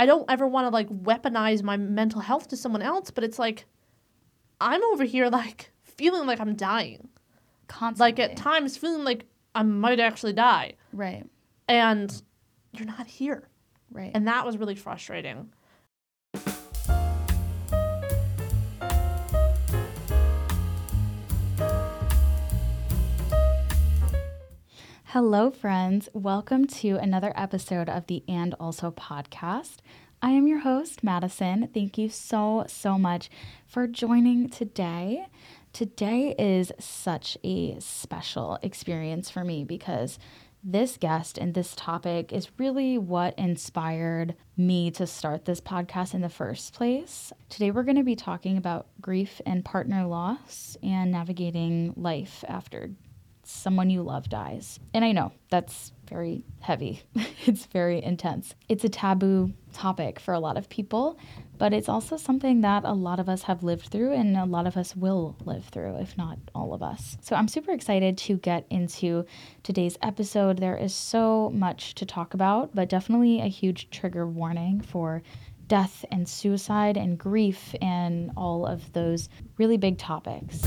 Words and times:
I 0.00 0.06
don't 0.06 0.24
ever 0.30 0.46
want 0.46 0.64
to 0.64 0.70
like 0.70 0.88
weaponize 0.88 1.62
my 1.62 1.76
mental 1.76 2.22
health 2.22 2.48
to 2.48 2.56
someone 2.56 2.80
else, 2.80 3.10
but 3.10 3.22
it's 3.22 3.38
like 3.38 3.66
I'm 4.58 4.82
over 4.84 5.04
here 5.04 5.28
like 5.28 5.72
feeling 5.82 6.26
like 6.26 6.40
I'm 6.40 6.56
dying. 6.56 7.10
Constantly. 7.68 8.06
Like 8.06 8.30
at 8.30 8.36
times 8.38 8.78
feeling 8.78 9.04
like 9.04 9.26
I 9.54 9.62
might 9.62 10.00
actually 10.00 10.32
die. 10.32 10.76
Right. 10.94 11.28
And 11.68 12.10
you're 12.72 12.86
not 12.86 13.08
here. 13.08 13.46
Right. 13.92 14.10
And 14.14 14.26
that 14.26 14.46
was 14.46 14.56
really 14.56 14.74
frustrating. 14.74 15.50
Hello, 25.12 25.50
friends. 25.50 26.08
Welcome 26.14 26.68
to 26.68 26.90
another 26.90 27.32
episode 27.34 27.88
of 27.88 28.06
the 28.06 28.22
And 28.28 28.54
Also 28.60 28.92
podcast. 28.92 29.78
I 30.22 30.30
am 30.30 30.46
your 30.46 30.60
host, 30.60 31.02
Madison. 31.02 31.68
Thank 31.74 31.98
you 31.98 32.08
so, 32.08 32.64
so 32.68 32.96
much 32.96 33.28
for 33.66 33.88
joining 33.88 34.48
today. 34.48 35.26
Today 35.72 36.36
is 36.38 36.70
such 36.78 37.36
a 37.42 37.76
special 37.80 38.60
experience 38.62 39.28
for 39.30 39.42
me 39.42 39.64
because 39.64 40.20
this 40.62 40.96
guest 40.96 41.38
and 41.38 41.54
this 41.54 41.74
topic 41.74 42.32
is 42.32 42.56
really 42.56 42.96
what 42.96 43.36
inspired 43.36 44.36
me 44.56 44.92
to 44.92 45.08
start 45.08 45.44
this 45.44 45.60
podcast 45.60 46.14
in 46.14 46.20
the 46.20 46.28
first 46.28 46.72
place. 46.72 47.32
Today, 47.48 47.72
we're 47.72 47.82
going 47.82 47.96
to 47.96 48.04
be 48.04 48.14
talking 48.14 48.56
about 48.56 48.86
grief 49.00 49.40
and 49.44 49.64
partner 49.64 50.06
loss 50.06 50.76
and 50.84 51.10
navigating 51.10 51.94
life 51.96 52.44
after 52.46 52.90
someone 53.50 53.90
you 53.90 54.02
love 54.02 54.28
dies. 54.28 54.78
And 54.94 55.04
I 55.04 55.12
know 55.12 55.32
that's 55.50 55.92
very 56.08 56.44
heavy, 56.60 57.02
it's 57.46 57.66
very 57.66 58.02
intense. 58.02 58.54
It's 58.68 58.84
a 58.84 58.88
taboo 58.88 59.52
topic 59.72 60.18
for 60.18 60.34
a 60.34 60.40
lot 60.40 60.56
of 60.56 60.68
people, 60.68 61.18
but 61.58 61.72
it's 61.72 61.88
also 61.88 62.16
something 62.16 62.62
that 62.62 62.84
a 62.84 62.92
lot 62.92 63.20
of 63.20 63.28
us 63.28 63.42
have 63.42 63.62
lived 63.62 63.88
through 63.88 64.12
and 64.12 64.36
a 64.36 64.44
lot 64.44 64.66
of 64.66 64.76
us 64.76 64.96
will 64.96 65.36
live 65.44 65.64
through, 65.66 65.96
if 65.96 66.16
not 66.16 66.38
all 66.54 66.74
of 66.74 66.82
us. 66.82 67.16
So 67.20 67.36
I'm 67.36 67.48
super 67.48 67.72
excited 67.72 68.18
to 68.18 68.36
get 68.38 68.66
into 68.70 69.24
today's 69.62 69.96
episode. 70.02 70.58
There 70.58 70.76
is 70.76 70.94
so 70.94 71.50
much 71.54 71.94
to 71.96 72.06
talk 72.06 72.34
about, 72.34 72.74
but 72.74 72.88
definitely 72.88 73.40
a 73.40 73.46
huge 73.46 73.90
trigger 73.90 74.26
warning 74.26 74.80
for 74.80 75.22
death 75.68 76.04
and 76.10 76.28
suicide 76.28 76.96
and 76.96 77.16
grief 77.16 77.76
and 77.80 78.32
all 78.36 78.66
of 78.66 78.92
those 78.92 79.28
really 79.56 79.76
big 79.76 79.98
topics. 79.98 80.62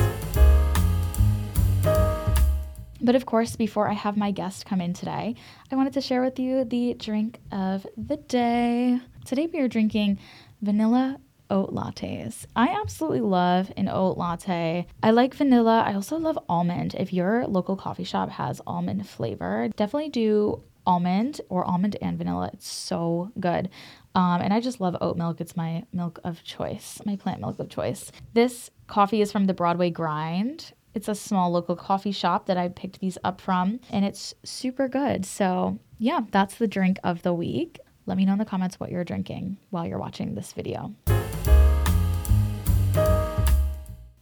But 3.03 3.15
of 3.15 3.25
course, 3.25 3.57
before 3.57 3.89
I 3.89 3.93
have 3.93 4.15
my 4.15 4.31
guest 4.31 4.65
come 4.65 4.79
in 4.79 4.93
today, 4.93 5.35
I 5.69 5.75
wanted 5.75 5.91
to 5.93 6.01
share 6.01 6.23
with 6.23 6.39
you 6.39 6.63
the 6.63 6.93
drink 6.93 7.41
of 7.51 7.85
the 7.97 8.15
day. 8.15 9.01
Today 9.25 9.49
we 9.51 9.59
are 9.59 9.67
drinking 9.67 10.19
vanilla 10.61 11.19
oat 11.49 11.73
lattes. 11.73 12.45
I 12.55 12.69
absolutely 12.69 13.19
love 13.19 13.73
an 13.75 13.89
oat 13.89 14.17
latte. 14.17 14.87
I 15.03 15.11
like 15.11 15.35
vanilla. 15.35 15.83
I 15.85 15.95
also 15.95 16.15
love 16.15 16.39
almond. 16.47 16.95
If 16.97 17.11
your 17.11 17.45
local 17.45 17.75
coffee 17.75 18.05
shop 18.05 18.29
has 18.29 18.61
almond 18.65 19.05
flavor, 19.07 19.67
definitely 19.75 20.09
do 20.09 20.63
almond 20.87 21.41
or 21.49 21.65
almond 21.65 21.97
and 22.01 22.17
vanilla. 22.17 22.51
It's 22.53 22.71
so 22.71 23.33
good. 23.37 23.69
Um, 24.15 24.41
and 24.41 24.53
I 24.53 24.61
just 24.61 24.79
love 24.79 24.95
oat 25.01 25.17
milk. 25.17 25.41
It's 25.41 25.57
my 25.57 25.83
milk 25.91 26.19
of 26.23 26.41
choice, 26.45 27.01
my 27.05 27.17
plant 27.17 27.41
milk 27.41 27.59
of 27.59 27.67
choice. 27.67 28.13
This 28.33 28.69
coffee 28.87 29.21
is 29.21 29.31
from 29.31 29.45
the 29.45 29.53
Broadway 29.53 29.89
Grind. 29.89 30.71
It's 30.93 31.07
a 31.07 31.15
small 31.15 31.51
local 31.51 31.75
coffee 31.75 32.11
shop 32.11 32.45
that 32.45 32.57
I 32.57 32.69
picked 32.69 32.99
these 32.99 33.17
up 33.23 33.41
from, 33.41 33.79
and 33.89 34.05
it's 34.05 34.35
super 34.43 34.87
good. 34.87 35.25
So, 35.25 35.79
yeah, 35.97 36.21
that's 36.31 36.55
the 36.55 36.67
drink 36.67 36.99
of 37.03 37.23
the 37.23 37.33
week. 37.33 37.79
Let 38.05 38.15
me 38.15 38.25
know 38.25 38.33
in 38.33 38.39
the 38.39 38.45
comments 38.45 38.79
what 38.79 38.91
you're 38.91 39.03
drinking 39.03 39.57
while 39.71 39.87
you're 39.87 39.97
watching 39.97 40.35
this 40.35 40.53
video. 40.53 40.93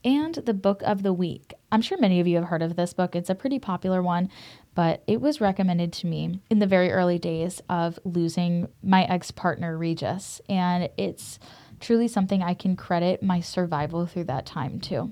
And 0.04 0.36
the 0.36 0.54
book 0.54 0.82
of 0.84 1.04
the 1.04 1.14
week. 1.14 1.54
I'm 1.74 1.82
sure 1.82 2.00
many 2.00 2.22
of 2.22 2.28
you 2.28 2.38
have 2.38 2.46
heard 2.46 2.62
of 2.62 2.78
this 2.78 2.94
book. 2.94 3.16
It's 3.16 3.30
a 3.30 3.36
pretty 3.36 3.60
popular 3.60 4.02
one, 4.02 4.30
but 4.74 5.04
it 5.08 5.20
was 5.20 5.42
recommended 5.42 5.92
to 5.94 6.08
me 6.08 6.40
in 6.50 6.60
the 6.60 6.68
very 6.68 6.92
early 6.92 7.20
days 7.20 7.62
of 7.70 8.00
losing 8.06 8.70
my 8.82 9.04
ex 9.04 9.30
partner, 9.30 9.78
Regis. 9.78 10.40
And 10.48 10.90
it's 10.98 11.38
truly 11.82 12.08
something 12.08 12.42
I 12.42 12.54
can 12.54 12.76
credit 12.76 13.22
my 13.22 13.42
survival 13.42 14.06
through 14.06 14.26
that 14.26 14.46
time 14.46 14.80
to. 14.82 15.12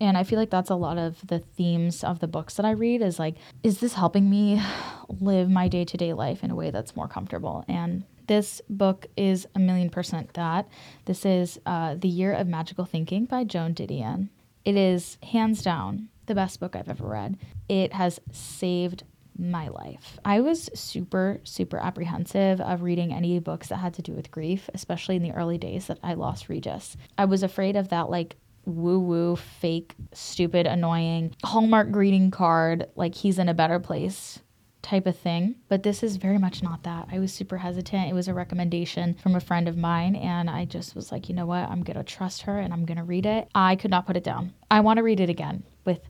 And 0.00 0.16
I 0.16 0.24
feel 0.24 0.38
like 0.38 0.50
that's 0.50 0.70
a 0.70 0.74
lot 0.74 0.98
of 0.98 1.26
the 1.26 1.38
themes 1.38 2.02
of 2.02 2.20
the 2.20 2.28
books 2.28 2.54
that 2.54 2.66
I 2.66 2.70
read 2.70 3.02
is 3.02 3.18
like, 3.18 3.36
is 3.62 3.80
this 3.80 3.94
helping 3.94 4.28
me 4.28 4.62
live 5.08 5.50
my 5.50 5.68
day 5.68 5.84
to 5.84 5.96
day 5.96 6.12
life 6.12 6.42
in 6.42 6.50
a 6.50 6.54
way 6.54 6.70
that's 6.70 6.96
more 6.96 7.08
comfortable? 7.08 7.64
And 7.68 8.04
this 8.26 8.60
book 8.68 9.06
is 9.16 9.46
a 9.54 9.58
million 9.58 9.90
percent 9.90 10.34
that. 10.34 10.68
This 11.06 11.24
is 11.24 11.58
uh, 11.66 11.96
The 11.96 12.08
Year 12.08 12.32
of 12.32 12.46
Magical 12.46 12.84
Thinking 12.84 13.24
by 13.24 13.44
Joan 13.44 13.74
Didion. 13.74 14.28
It 14.64 14.76
is 14.76 15.18
hands 15.22 15.62
down 15.62 16.08
the 16.26 16.34
best 16.34 16.60
book 16.60 16.76
I've 16.76 16.90
ever 16.90 17.06
read. 17.06 17.38
It 17.68 17.92
has 17.94 18.20
saved 18.32 19.04
my 19.38 19.68
life. 19.68 20.18
I 20.24 20.40
was 20.40 20.68
super, 20.74 21.40
super 21.44 21.78
apprehensive 21.78 22.60
of 22.60 22.82
reading 22.82 23.12
any 23.12 23.38
books 23.38 23.68
that 23.68 23.76
had 23.76 23.94
to 23.94 24.02
do 24.02 24.12
with 24.12 24.30
grief, 24.30 24.68
especially 24.74 25.16
in 25.16 25.22
the 25.22 25.32
early 25.32 25.58
days 25.58 25.86
that 25.86 25.98
I 26.02 26.14
lost 26.14 26.48
Regis. 26.48 26.96
I 27.16 27.26
was 27.26 27.42
afraid 27.42 27.76
of 27.76 27.88
that, 27.88 28.10
like, 28.10 28.36
woo 28.64 28.98
woo, 28.98 29.36
fake, 29.36 29.94
stupid, 30.12 30.66
annoying 30.66 31.34
Hallmark 31.44 31.90
greeting 31.90 32.30
card, 32.30 32.86
like 32.96 33.14
he's 33.14 33.38
in 33.38 33.48
a 33.48 33.54
better 33.54 33.78
place 33.78 34.40
type 34.82 35.06
of 35.06 35.16
thing. 35.16 35.56
But 35.68 35.82
this 35.82 36.02
is 36.02 36.16
very 36.16 36.38
much 36.38 36.62
not 36.62 36.82
that. 36.84 37.08
I 37.10 37.18
was 37.18 37.32
super 37.32 37.58
hesitant. 37.58 38.08
It 38.08 38.14
was 38.14 38.28
a 38.28 38.34
recommendation 38.34 39.14
from 39.14 39.34
a 39.34 39.40
friend 39.40 39.68
of 39.68 39.76
mine, 39.76 40.16
and 40.16 40.48
I 40.48 40.64
just 40.64 40.94
was 40.94 41.10
like, 41.10 41.28
you 41.28 41.34
know 41.34 41.46
what? 41.46 41.68
I'm 41.68 41.82
going 41.82 41.96
to 41.96 42.04
trust 42.04 42.42
her 42.42 42.58
and 42.58 42.72
I'm 42.72 42.84
going 42.84 42.98
to 42.98 43.04
read 43.04 43.26
it. 43.26 43.48
I 43.54 43.76
could 43.76 43.90
not 43.90 44.06
put 44.06 44.16
it 44.16 44.24
down. 44.24 44.54
I 44.70 44.80
want 44.80 44.98
to 44.98 45.02
read 45.02 45.20
it 45.20 45.30
again 45.30 45.64
with 45.84 46.00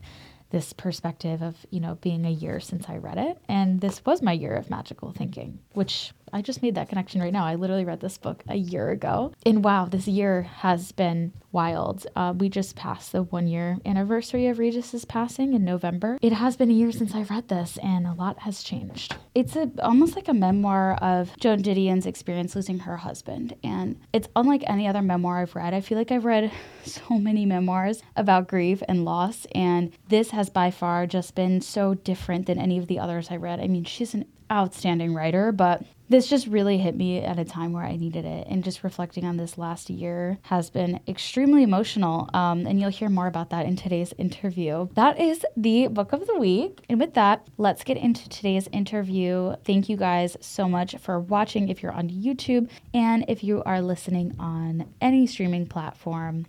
this 0.49 0.73
perspective 0.73 1.41
of, 1.41 1.55
you 1.69 1.79
know, 1.79 1.95
being 2.01 2.25
a 2.25 2.31
year 2.31 2.59
since 2.59 2.89
I 2.89 2.97
read 2.97 3.17
it. 3.17 3.37
And 3.47 3.81
this 3.81 4.03
was 4.05 4.21
my 4.21 4.31
year 4.31 4.55
of 4.55 4.69
magical 4.69 5.11
thinking, 5.11 5.59
which 5.73 6.11
I 6.33 6.41
just 6.41 6.61
made 6.61 6.75
that 6.75 6.89
connection 6.89 7.21
right 7.21 7.33
now. 7.33 7.45
I 7.45 7.55
literally 7.55 7.85
read 7.85 7.99
this 7.99 8.17
book 8.17 8.43
a 8.47 8.55
year 8.55 8.89
ago. 8.89 9.33
And 9.45 9.63
wow, 9.63 9.85
this 9.85 10.07
year 10.07 10.43
has 10.43 10.91
been 10.91 11.33
wild. 11.51 12.05
Uh, 12.15 12.33
we 12.37 12.49
just 12.49 12.75
passed 12.75 13.11
the 13.11 13.23
one 13.23 13.47
year 13.47 13.77
anniversary 13.85 14.47
of 14.47 14.59
Regis's 14.59 15.05
passing 15.05 15.53
in 15.53 15.65
November. 15.65 16.17
It 16.21 16.33
has 16.33 16.55
been 16.55 16.69
a 16.69 16.73
year 16.73 16.91
since 16.91 17.15
I 17.15 17.23
read 17.23 17.47
this, 17.47 17.77
and 17.81 18.05
a 18.05 18.13
lot 18.13 18.39
has 18.39 18.63
changed. 18.63 19.15
It's 19.33 19.55
a, 19.55 19.71
almost 19.81 20.15
like 20.15 20.27
a 20.27 20.33
memoir 20.33 20.95
of 20.95 21.35
Joan 21.39 21.61
Didion's 21.61 22.05
experience 22.05 22.55
losing 22.55 22.79
her 22.79 22.97
husband. 22.97 23.55
And 23.63 23.99
it's 24.13 24.27
unlike 24.35 24.63
any 24.67 24.87
other 24.87 25.01
memoir 25.01 25.39
I've 25.39 25.55
read. 25.55 25.73
I 25.73 25.81
feel 25.81 25.97
like 25.97 26.11
I've 26.11 26.25
read 26.25 26.51
so 26.85 27.17
many 27.17 27.45
memoirs 27.45 28.01
about 28.15 28.47
grief 28.47 28.83
and 28.87 29.05
loss, 29.05 29.45
and 29.53 29.91
this 30.09 30.31
has 30.31 30.49
by 30.49 30.71
far 30.71 31.07
just 31.07 31.35
been 31.35 31.61
so 31.61 31.93
different 31.93 32.45
than 32.45 32.59
any 32.59 32.77
of 32.77 32.87
the 32.87 32.99
others 32.99 33.29
I 33.31 33.37
read. 33.37 33.59
I 33.59 33.67
mean, 33.67 33.83
she's 33.83 34.13
an 34.13 34.25
outstanding 34.51 35.13
writer, 35.13 35.51
but 35.51 35.83
this 36.09 36.27
just 36.27 36.47
really 36.47 36.79
hit 36.79 36.95
me 36.95 37.19
at 37.19 37.37
a 37.37 37.45
time 37.45 37.71
where 37.71 37.85
I 37.85 37.95
needed 37.95 38.25
it. 38.25 38.47
And 38.49 38.63
just 38.63 38.83
reflecting 38.83 39.25
on 39.25 39.37
this 39.37 39.59
last 39.59 39.91
year 39.91 40.39
has 40.41 40.71
been 40.71 40.99
extremely 41.07 41.61
emotional. 41.61 42.27
Um, 42.33 42.65
and 42.65 42.81
you'll 42.81 42.89
hear 42.89 43.09
more 43.09 43.27
about 43.27 43.51
that 43.51 43.67
in 43.67 43.75
today's 43.75 44.11
interview. 44.17 44.89
That 44.95 45.19
is 45.19 45.45
the 45.55 45.87
book 45.87 46.11
of 46.11 46.25
the 46.25 46.37
week. 46.37 46.83
And 46.89 46.99
with 46.99 47.13
that, 47.13 47.47
let's 47.57 47.83
get 47.83 47.97
into 47.97 48.27
today's 48.27 48.67
interview. 48.71 49.55
Thank 49.63 49.87
you 49.87 49.97
guys 49.97 50.35
so 50.41 50.67
much 50.67 50.95
for 50.97 51.19
watching 51.19 51.69
if 51.69 51.83
you're 51.83 51.91
on 51.91 52.09
YouTube 52.09 52.69
and 52.91 53.23
if 53.27 53.43
you 53.43 53.61
are 53.63 53.79
listening 53.79 54.35
on 54.39 54.91
any 55.01 55.27
streaming 55.27 55.67
platform. 55.67 56.47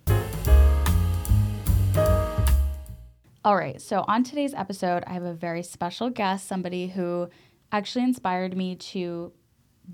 All 3.43 3.55
right, 3.55 3.81
so 3.81 4.05
on 4.07 4.23
today's 4.23 4.53
episode, 4.53 5.03
I 5.07 5.13
have 5.13 5.23
a 5.23 5.33
very 5.33 5.63
special 5.63 6.09
guest, 6.11 6.47
somebody 6.47 6.87
who 6.87 7.27
actually 7.71 8.03
inspired 8.03 8.55
me 8.55 8.75
to 8.75 9.31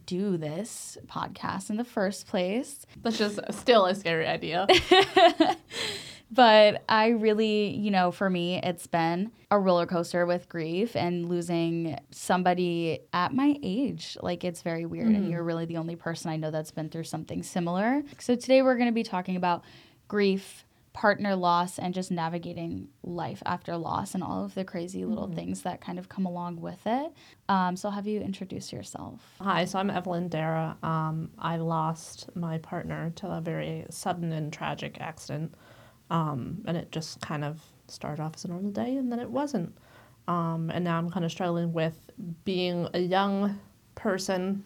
do 0.06 0.38
this 0.38 0.98
podcast 1.08 1.70
in 1.70 1.78
the 1.78 1.84
first 1.84 2.28
place. 2.28 2.86
That's 3.02 3.18
just 3.18 3.40
still 3.52 3.86
a 3.86 3.96
scary 3.96 4.28
idea. 4.28 4.68
but 6.32 6.84
I 6.90 7.10
really, 7.10 7.70
you 7.76 7.92
know, 7.92 8.12
for 8.12 8.30
me, 8.30 8.62
it's 8.62 8.88
been 8.88 9.32
a 9.50 9.60
roller 9.60 9.86
coaster 9.86 10.26
with 10.26 10.50
grief 10.50 10.96
and 10.96 11.30
losing 11.30 11.98
somebody 12.12 13.00
at 13.14 13.34
my 13.34 13.58
age. 13.64 14.18
Like, 14.22 14.44
it's 14.44 14.62
very 14.62 14.86
weird. 14.86 15.08
Mm-hmm. 15.08 15.16
And 15.16 15.32
you're 15.32 15.44
really 15.44 15.66
the 15.66 15.78
only 15.78 15.96
person 15.96 16.30
I 16.32 16.38
know 16.38 16.52
that's 16.52 16.72
been 16.72 16.90
through 16.90 17.06
something 17.06 17.44
similar. 17.44 18.04
So, 18.20 18.36
today 18.36 18.62
we're 18.62 18.76
going 18.76 18.90
to 18.90 18.94
be 18.94 19.04
talking 19.04 19.36
about 19.36 19.64
grief 20.08 20.66
partner 20.98 21.36
loss 21.36 21.78
and 21.78 21.94
just 21.94 22.10
navigating 22.10 22.88
life 23.04 23.44
after 23.46 23.78
loss 23.78 24.16
and 24.16 24.24
all 24.24 24.44
of 24.44 24.56
the 24.56 24.66
crazy 24.66 25.06
little 25.06 25.28
mm-hmm. 25.28 25.36
things 25.36 25.62
that 25.62 25.80
kind 25.80 26.00
of 26.00 26.10
come 26.10 26.26
along 26.26 26.60
with 26.60 26.80
it. 26.88 27.12
Um, 27.48 27.76
so, 27.78 27.88
I'll 27.88 27.94
have 27.94 28.08
you 28.08 28.20
introduce 28.20 28.74
yourself. 28.74 29.22
Hi, 29.40 29.66
so 29.66 29.78
I'm 29.78 29.92
Evelyn 29.92 30.28
Dara. 30.28 30.76
Um, 30.82 31.30
I 31.38 31.58
lost 31.58 32.36
my 32.36 32.58
partner 32.58 33.12
to 33.18 33.28
a 33.28 33.42
very 33.42 33.86
sudden 33.92 34.32
and 34.34 34.52
tragic 34.52 34.98
accident, 35.00 35.54
um, 36.10 36.64
and 36.66 36.76
it 36.76 36.92
just 36.92 37.22
kind 37.22 37.46
of 37.46 37.62
started 37.88 38.20
off 38.24 38.34
as 38.36 38.46
a 38.46 38.48
normal 38.48 38.72
day, 38.72 38.98
and 38.98 39.12
then 39.12 39.20
it 39.20 39.30
wasn't. 39.30 39.78
Um, 40.28 40.72
and 40.74 40.84
now 40.84 40.98
I'm 40.98 41.12
kind 41.12 41.24
of 41.24 41.32
struggling 41.32 41.74
with 41.74 41.96
being 42.44 42.88
a 42.96 43.00
young 43.00 43.60
person 43.94 44.64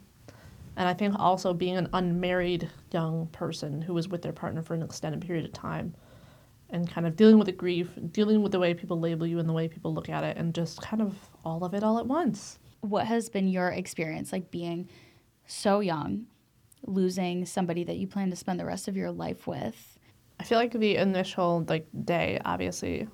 And 0.78 0.88
I 0.88 0.94
think 0.94 1.16
also 1.19 1.54
being 1.54 1.78
an 1.78 1.89
unmarried 1.94 2.69
young 2.92 3.28
person 3.28 3.81
who 3.81 3.94
was 3.94 4.07
with 4.07 4.22
their 4.22 4.31
partner 4.31 4.62
for 4.62 4.74
an 4.74 4.81
extended 4.81 5.22
period 5.22 5.45
of 5.45 5.54
time 5.54 5.94
and 6.71 6.89
kind 6.89 7.06
of 7.06 7.15
dealing 7.15 7.38
with 7.38 7.45
the 7.45 7.51
grief, 7.51 7.89
dealing 8.12 8.41
with 8.41 8.51
the 8.51 8.59
way 8.59 8.73
people 8.73 9.00
label 9.00 9.27
you 9.27 9.39
and 9.39 9.47
the 9.47 9.53
way 9.53 9.68
people 9.68 9.94
look 9.94 10.09
at 10.09 10.23
it, 10.23 10.38
and 10.38 10.53
just 10.53 10.81
kind 10.81 11.01
of 11.01 11.15
all 11.45 11.63
of 11.63 11.73
it 11.73 11.83
all 11.83 12.00
at 12.00 12.07
once. 12.07 12.59
What 12.81 13.06
has 13.06 13.29
been 13.29 13.47
your 13.47 13.69
experience 13.69 14.31
like 14.31 14.50
being 14.50 14.89
so 15.45 15.79
young, 15.81 16.25
losing 16.85 17.45
somebody 17.45 17.83
that 17.83 17.97
you 17.97 18.07
plan 18.07 18.29
to 18.29 18.35
spend 18.35 18.59
the 18.59 18.65
rest 18.65 18.88
of 18.88 18.97
your 18.97 19.12
life 19.12 19.45
with? 19.45 20.00
I 20.39 20.44
feel 20.44 20.57
like 20.57 20.71
the 20.71 20.95
initial 20.95 21.65
like 21.68 21.88
day, 22.03 22.39
obviously, 22.44 23.07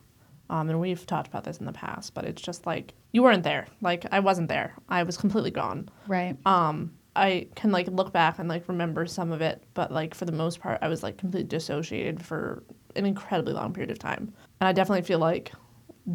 um, 0.49 0.69
and 0.69 0.79
we've 0.79 1.05
talked 1.05 1.27
about 1.27 1.43
this 1.43 1.57
in 1.57 1.65
the 1.65 1.73
past, 1.73 2.13
but 2.13 2.25
it's 2.25 2.41
just 2.41 2.65
like 2.65 2.93
you 3.11 3.23
weren't 3.23 3.43
there. 3.43 3.67
Like 3.81 4.05
I 4.11 4.19
wasn't 4.19 4.47
there. 4.47 4.75
I 4.87 5.03
was 5.03 5.17
completely 5.17 5.51
gone. 5.51 5.89
Right. 6.07 6.37
Um, 6.45 6.93
I 7.15 7.47
can 7.55 7.71
like 7.71 7.87
look 7.87 8.13
back 8.13 8.39
and 8.39 8.47
like 8.47 8.67
remember 8.67 9.05
some 9.07 9.31
of 9.31 9.41
it, 9.41 9.63
but 9.73 9.91
like 9.91 10.13
for 10.13 10.25
the 10.25 10.31
most 10.31 10.59
part, 10.59 10.79
I 10.81 10.87
was 10.87 11.03
like 11.03 11.17
completely 11.17 11.47
dissociated 11.47 12.23
for 12.23 12.63
an 12.97 13.05
incredibly 13.05 13.53
long 13.53 13.73
period 13.73 13.91
of 13.91 13.99
time. 13.99 14.33
And 14.59 14.67
I 14.67 14.73
definitely 14.73 15.03
feel 15.03 15.19
like 15.19 15.51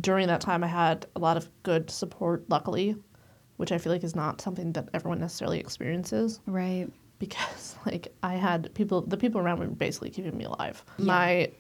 during 0.00 0.26
that 0.28 0.40
time, 0.40 0.64
I 0.64 0.68
had 0.68 1.06
a 1.16 1.18
lot 1.20 1.36
of 1.36 1.48
good 1.62 1.90
support, 1.90 2.44
luckily, 2.48 2.96
which 3.56 3.72
I 3.72 3.78
feel 3.78 3.92
like 3.92 4.04
is 4.04 4.16
not 4.16 4.40
something 4.40 4.72
that 4.72 4.88
everyone 4.94 5.20
necessarily 5.20 5.60
experiences 5.60 6.40
Right. 6.46 6.88
because 7.18 7.76
like 7.86 8.12
I 8.22 8.34
had 8.34 8.72
people, 8.74 9.02
the 9.02 9.16
people 9.16 9.40
around 9.40 9.60
me 9.60 9.66
were 9.66 9.74
basically 9.74 10.10
keeping 10.10 10.36
me 10.36 10.44
alive. 10.44 10.84
Yeah. 10.98 11.04
My 11.04 11.52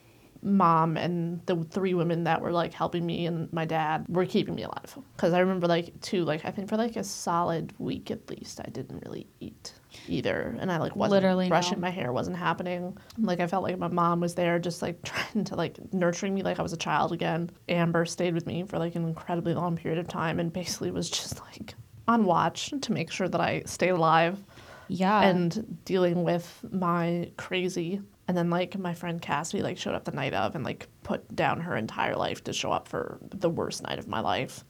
mom 0.44 0.96
and 0.96 1.40
the 1.46 1.54
three 1.70 1.94
women 1.94 2.24
that 2.24 2.40
were 2.42 2.50
like 2.50 2.72
helping 2.74 3.06
me 3.06 3.26
and 3.26 3.52
my 3.52 3.64
dad 3.64 4.04
were 4.08 4.26
keeping 4.26 4.56
me 4.56 4.64
alive 4.64 4.98
because 5.14 5.32
I 5.32 5.38
remember 5.38 5.68
like 5.68 6.00
two 6.00 6.24
like 6.24 6.44
I 6.44 6.50
think 6.50 6.68
for 6.68 6.76
like 6.76 6.96
a 6.96 7.04
solid 7.04 7.72
week 7.78 8.10
at 8.10 8.28
least 8.28 8.58
I 8.58 8.68
didn't 8.70 9.04
really 9.04 9.28
eat 9.38 9.72
either 10.08 10.56
and 10.60 10.70
I 10.72 10.78
like 10.78 10.96
wasn't 10.96 11.22
Literally, 11.22 11.48
brushing 11.48 11.78
no. 11.78 11.82
my 11.82 11.90
hair 11.90 12.12
wasn't 12.12 12.36
happening 12.36 12.96
like 13.18 13.40
I 13.40 13.46
felt 13.46 13.62
like 13.62 13.78
my 13.78 13.88
mom 13.88 14.20
was 14.20 14.34
there 14.34 14.58
just 14.58 14.82
like 14.82 15.02
trying 15.04 15.44
to 15.44 15.54
like 15.56 15.78
nurturing 15.92 16.34
me 16.34 16.42
like 16.42 16.58
I 16.58 16.62
was 16.62 16.72
a 16.72 16.76
child 16.78 17.12
again 17.12 17.50
Amber 17.68 18.04
stayed 18.06 18.34
with 18.34 18.46
me 18.46 18.64
for 18.64 18.78
like 18.78 18.94
an 18.94 19.04
incredibly 19.06 19.54
long 19.54 19.76
period 19.76 19.98
of 19.98 20.08
time 20.08 20.38
and 20.40 20.52
basically 20.52 20.90
was 20.90 21.10
just 21.10 21.40
like 21.40 21.74
on 22.08 22.24
watch 22.24 22.72
to 22.80 22.92
make 22.92 23.10
sure 23.10 23.28
that 23.28 23.40
I 23.40 23.62
stayed 23.66 23.90
alive 23.90 24.42
Yeah. 24.88 25.22
and 25.22 25.78
dealing 25.84 26.22
with 26.24 26.64
my 26.70 27.30
crazy 27.36 28.00
and 28.28 28.36
then 28.36 28.50
like 28.50 28.78
my 28.78 28.94
friend 28.94 29.20
Cassidy 29.20 29.62
like 29.62 29.76
showed 29.78 29.94
up 29.94 30.04
the 30.04 30.12
night 30.12 30.32
of 30.34 30.54
and 30.54 30.64
like 30.64 30.88
put 31.02 31.34
down 31.34 31.60
her 31.60 31.76
entire 31.76 32.16
life 32.16 32.42
to 32.44 32.52
show 32.52 32.72
up 32.72 32.88
for 32.88 33.18
the 33.30 33.50
worst 33.50 33.82
night 33.82 33.98
of 33.98 34.08
my 34.08 34.20
life 34.20 34.64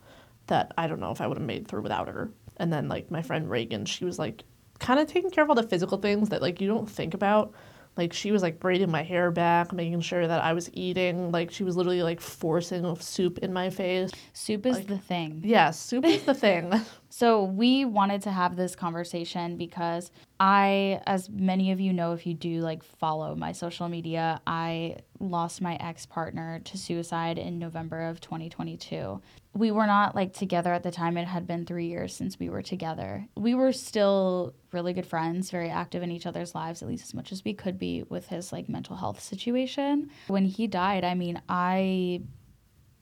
that 0.49 0.73
I 0.77 0.87
don't 0.89 1.01
know 1.01 1.11
if 1.13 1.21
I 1.21 1.27
would 1.27 1.39
have 1.39 1.47
made 1.47 1.69
through 1.69 1.83
without 1.83 2.09
her. 2.09 2.31
And 2.57 2.73
then 2.73 2.89
like 2.89 3.11
my 3.11 3.23
friend 3.23 3.49
Reagan, 3.49 3.85
she 3.85 4.05
was 4.05 4.19
like 4.19 4.43
kind 4.83 5.01
of 5.01 5.07
taking 5.07 5.31
care 5.31 5.45
of 5.45 5.49
all 5.51 5.57
the 5.57 5.63
physical 5.63 5.97
things 5.99 6.29
that 6.31 6.43
like 6.43 6.61
you 6.61 6.69
don't 6.69 6.91
think 6.91 7.15
about. 7.15 7.55
Like 7.95 8.15
she 8.15 8.33
was 8.33 8.41
like 8.41 8.59
braiding 8.59 8.91
my 8.91 9.03
hair 9.03 9.31
back, 9.31 9.71
making 9.71 10.01
sure 10.01 10.27
that 10.27 10.43
I 10.43 10.55
was 10.55 10.71
eating. 10.73 11.31
Like 11.31 11.51
she 11.51 11.63
was 11.63 11.77
literally 11.77 12.03
like 12.03 12.21
forcing 12.23 12.97
soup 12.97 13.39
in 13.39 13.53
my 13.53 13.69
face. 13.69 14.11
Soup 14.33 14.65
is 14.65 14.79
like- 14.79 14.87
the 14.87 14.97
thing. 14.99 15.43
Yeah, 15.45 15.71
soup 15.73 16.05
is 16.07 16.23
the 16.25 16.35
thing. 16.35 16.73
So 17.15 17.45
we 17.45 17.85
wanted 17.85 18.23
to 18.23 18.31
have 18.31 18.57
this 18.57 18.75
conversation 18.75 19.59
because 19.59 20.11
I, 20.41 21.03
as 21.07 21.29
many 21.29 21.71
of 21.71 21.79
you 21.79 21.93
know, 21.93 22.15
if 22.15 22.27
you 22.27 22.33
do 22.33 22.61
like 22.63 22.83
follow 22.83 23.35
my 23.35 23.53
social 23.53 23.87
media, 23.87 24.41
I 24.47 24.97
lost 25.21 25.61
my 25.61 25.77
ex 25.77 26.07
partner 26.07 26.63
to 26.65 26.79
suicide 26.79 27.37
in 27.37 27.59
November 27.59 28.01
of 28.09 28.23
2022. 28.23 29.21
We 29.55 29.71
were 29.71 29.87
not 29.87 30.15
like 30.15 30.33
together 30.33 30.73
at 30.73 30.83
the 30.83 30.91
time. 30.91 31.17
It 31.17 31.27
had 31.27 31.47
been 31.47 31.67
three 31.67 31.87
years 31.87 32.15
since 32.15 32.39
we 32.39 32.49
were 32.49 32.63
together. 32.63 33.27
We 33.37 33.55
were 33.55 33.73
still 33.73 34.55
really 34.73 34.95
good 34.95 35.07
friends, 35.07 35.51
very 35.51 35.69
active 35.69 36.03
in 36.03 36.11
each 36.11 36.27
other's 36.27 36.55
lives, 36.55 36.83
at 36.83 36.89
least 36.89 37.05
as 37.05 37.15
much 37.15 37.33
as 37.33 37.45
we 37.45 37.53
could 37.53 37.79
be 37.79 38.03
with 38.09 38.29
his 38.29 38.53
like 38.53 38.69
mental 38.69 38.97
health 38.97 39.21
situation. 39.21 40.11
When 40.29 40.47
he 40.47 40.67
died, 40.67 41.05
I 41.05 41.15
mean, 41.15 41.43
I 41.49 42.23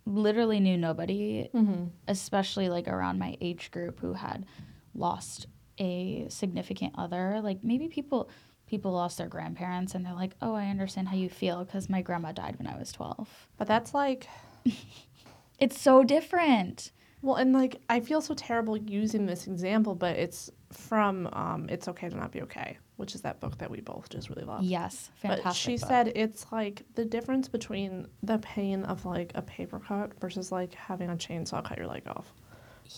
literally 0.07 0.61
knew 0.61 0.77
nobody 0.77 1.49
mm-hmm. 1.55 1.85
especially 2.09 2.69
like 2.69 2.89
around 2.89 3.19
my 3.19 3.37
age 3.41 3.71
group 3.71 4.01
who 4.01 4.13
had 4.13 4.47
lost 4.95 5.47
a 5.79 6.27
significant 6.29 6.93
other 6.97 7.41
like 7.43 7.63
maybe 7.63 7.89
people 7.89 8.29
people 8.67 8.93
lost 8.93 9.19
their 9.19 9.29
grandparents 9.29 9.95
and 9.95 10.05
they're 10.05 10.15
like 10.15 10.35
oh 10.43 10.55
i 10.55 10.67
understand 10.67 11.09
how 11.09 11.17
you 11.17 11.29
feel 11.29 11.65
because 11.65 11.89
my 11.89 12.03
grandma 12.03 12.33
died 12.33 12.57
when 12.59 12.67
i 12.67 12.77
was 12.79 12.93
12 12.93 13.49
But 13.57 13.69
that's 13.69 13.95
like 13.95 14.27
it's 15.61 15.81
so 15.81 16.03
different 16.05 16.93
Well, 17.23 17.37
and 17.37 17.53
like 17.53 17.81
I 17.89 18.01
feel 18.01 18.21
so 18.21 18.35
terrible 18.35 18.77
using 18.77 19.27
this 19.27 19.47
example, 19.47 19.95
but 19.95 20.17
it's 20.17 20.51
from 20.73 21.29
um, 21.33 21.67
"It's 21.69 21.87
Okay 21.89 22.09
to 22.09 22.17
Not 22.17 22.33
Be 22.33 22.43
Okay," 22.43 22.79
which 22.97 23.15
is 23.15 23.21
that 23.23 23.41
book 23.41 23.59
that 23.59 23.71
we 23.71 23.81
both 23.81 24.09
just 24.09 24.29
really 24.31 24.45
love. 24.45 24.63
yes 24.63 25.11
fantastic 25.17 25.45
But 25.45 25.53
she 25.57 25.77
book. 25.77 25.89
said 25.89 26.13
it's 26.15 26.47
like 26.53 26.83
the 26.95 27.05
difference 27.05 27.49
between 27.49 28.07
the 28.23 28.39
pain 28.39 28.85
of 28.85 29.05
like 29.05 29.33
a 29.35 29.43
paper 29.43 29.79
cut 29.81 30.19
versus 30.21 30.51
like 30.53 30.73
having 30.75 31.11
a 31.11 31.17
chainsaw 31.17 31.63
cut 31.65 31.77
your 31.79 31.87
leg 31.89 32.03
off. 32.07 32.33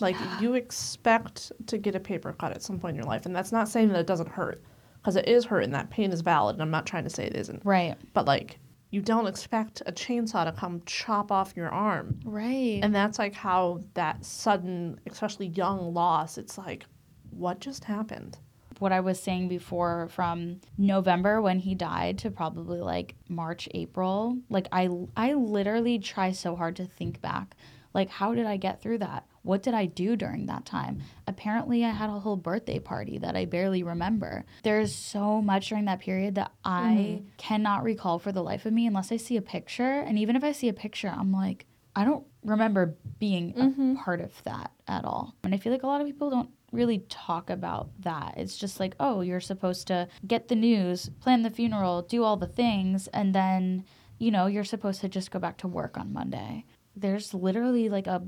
Like 0.01 0.17
you 0.41 0.55
expect 0.55 1.53
to 1.67 1.77
get 1.79 1.95
a 1.95 2.01
paper 2.01 2.33
cut 2.33 2.53
at 2.53 2.63
some 2.63 2.79
point 2.79 2.93
in 2.93 2.97
your 2.97 3.07
life, 3.07 3.27
and 3.27 3.35
that's 3.37 3.53
not 3.53 3.69
saying 3.69 3.89
that 3.89 3.99
it 4.01 4.07
doesn't 4.07 4.29
hurt, 4.29 4.63
because 5.01 5.17
it 5.17 5.29
is 5.29 5.45
hurt 5.45 5.65
and 5.65 5.75
that 5.75 5.91
pain 5.91 6.13
is 6.13 6.21
valid. 6.23 6.55
And 6.57 6.63
I'm 6.63 6.71
not 6.71 6.87
trying 6.87 7.05
to 7.05 7.11
say 7.11 7.25
it 7.27 7.37
isn't, 7.37 7.61
right 7.65 7.97
but 8.15 8.25
like 8.25 8.59
you 8.93 9.01
don't 9.01 9.27
expect 9.27 9.83
a 9.87 9.91
chainsaw 9.91 10.45
to 10.45 10.53
come 10.53 10.83
chop 10.87 11.33
off 11.33 11.55
your 11.57 11.71
arm. 11.71 12.21
right 12.25 12.79
And 12.83 12.95
that's 12.95 13.19
like 13.19 13.35
how 13.35 13.83
that 13.95 14.25
sudden, 14.25 15.01
especially 15.07 15.49
young 15.49 15.93
loss, 15.93 16.39
it's 16.39 16.57
like, 16.57 16.85
what 17.31 17.59
just 17.59 17.85
happened? 17.85 18.39
what 18.79 18.91
I 18.91 18.99
was 18.99 19.23
saying 19.23 19.47
before 19.47 20.09
from 20.09 20.61
November 20.77 21.41
when 21.41 21.61
he 21.61 21.77
died 21.77 22.19
to 22.19 22.33
probably 22.33 22.81
like 22.81 23.15
March, 23.29 23.69
April, 23.75 24.37
like 24.51 24.67
I 24.73 24.89
I 25.17 25.35
literally 25.35 26.01
try 26.01 26.33
so 26.33 26.57
hard 26.57 26.75
to 26.77 26.85
think 26.85 27.21
back. 27.21 27.55
Like 27.95 28.11
how 28.11 28.35
did 28.35 28.45
I 28.45 28.57
get 28.57 28.83
through 28.83 28.99
that? 28.99 29.25
What 29.43 29.63
did 29.63 29.75
I 29.75 29.87
do 29.87 30.17
during 30.17 30.47
that 30.47 30.65
time? 30.65 31.03
Apparently 31.27 31.85
I 31.85 31.91
had 31.91 32.11
a 32.11 32.21
whole 32.21 32.37
birthday 32.37 32.79
party 32.79 33.19
that 33.19 33.37
I 33.37 33.45
barely 33.45 33.83
remember. 33.83 34.45
There's 34.63 34.95
so 34.95 35.43
much 35.43 35.69
during 35.69 35.87
that 35.87 36.01
period 36.01 36.37
that 36.37 36.53
I 36.65 37.19
mm-hmm. 37.19 37.27
cannot 37.39 37.83
recall 37.83 38.19
for 38.19 38.33
the 38.33 38.43
life 38.43 38.67
of 38.67 38.73
me 38.73 38.87
unless 38.87 39.11
I 39.13 39.17
see 39.17 39.37
a 39.37 39.43
picture 39.43 39.83
and 39.83 40.19
even 40.19 40.37
if 40.37 40.45
I 40.45 40.53
see 40.53 40.69
a 40.69 40.73
picture 40.73 41.09
I'm 41.09 41.33
like 41.33 41.67
I 41.95 42.05
don't 42.05 42.25
remember 42.43 42.97
being 43.19 43.53
a 43.57 43.65
mm-hmm. 43.65 43.97
part 43.97 44.21
of 44.21 44.31
that 44.45 44.73
at 44.89 45.05
all. 45.05 45.35
And 45.45 45.55
I 45.55 45.59
feel 45.59 45.73
like 45.73 45.83
a 45.83 45.87
lot 45.87 46.01
of 46.01 46.07
people 46.07 46.31
don't 46.31 46.51
really 46.73 47.01
talk 47.11 47.51
about 47.51 47.91
that. 48.01 48.35
It's 48.39 48.57
just 48.57 48.81
like, 48.81 48.95
oh, 48.99 49.21
you're 49.21 49.41
supposed 49.41 49.87
to 49.89 50.09
get 50.27 50.49
the 50.49 50.55
news, 50.55 51.11
plan 51.21 51.43
the 51.43 51.51
funeral, 51.51 52.03
do 52.03 52.25
all 52.25 52.37
the 52.37 52.47
things, 52.47 53.09
and 53.09 53.35
then, 53.35 53.85
you 54.19 54.31
know, 54.31 54.47
you're 54.47 54.65
supposed 54.65 55.03
to 55.03 55.09
just 55.09 55.31
go 55.31 55.39
back 55.39 55.59
to 55.59 55.69
work 55.69 55.99
on 55.99 56.13
Monday. 56.13 56.65
There's 56.97 57.35
literally 57.35 57.91
like 57.91 58.07
a 58.07 58.23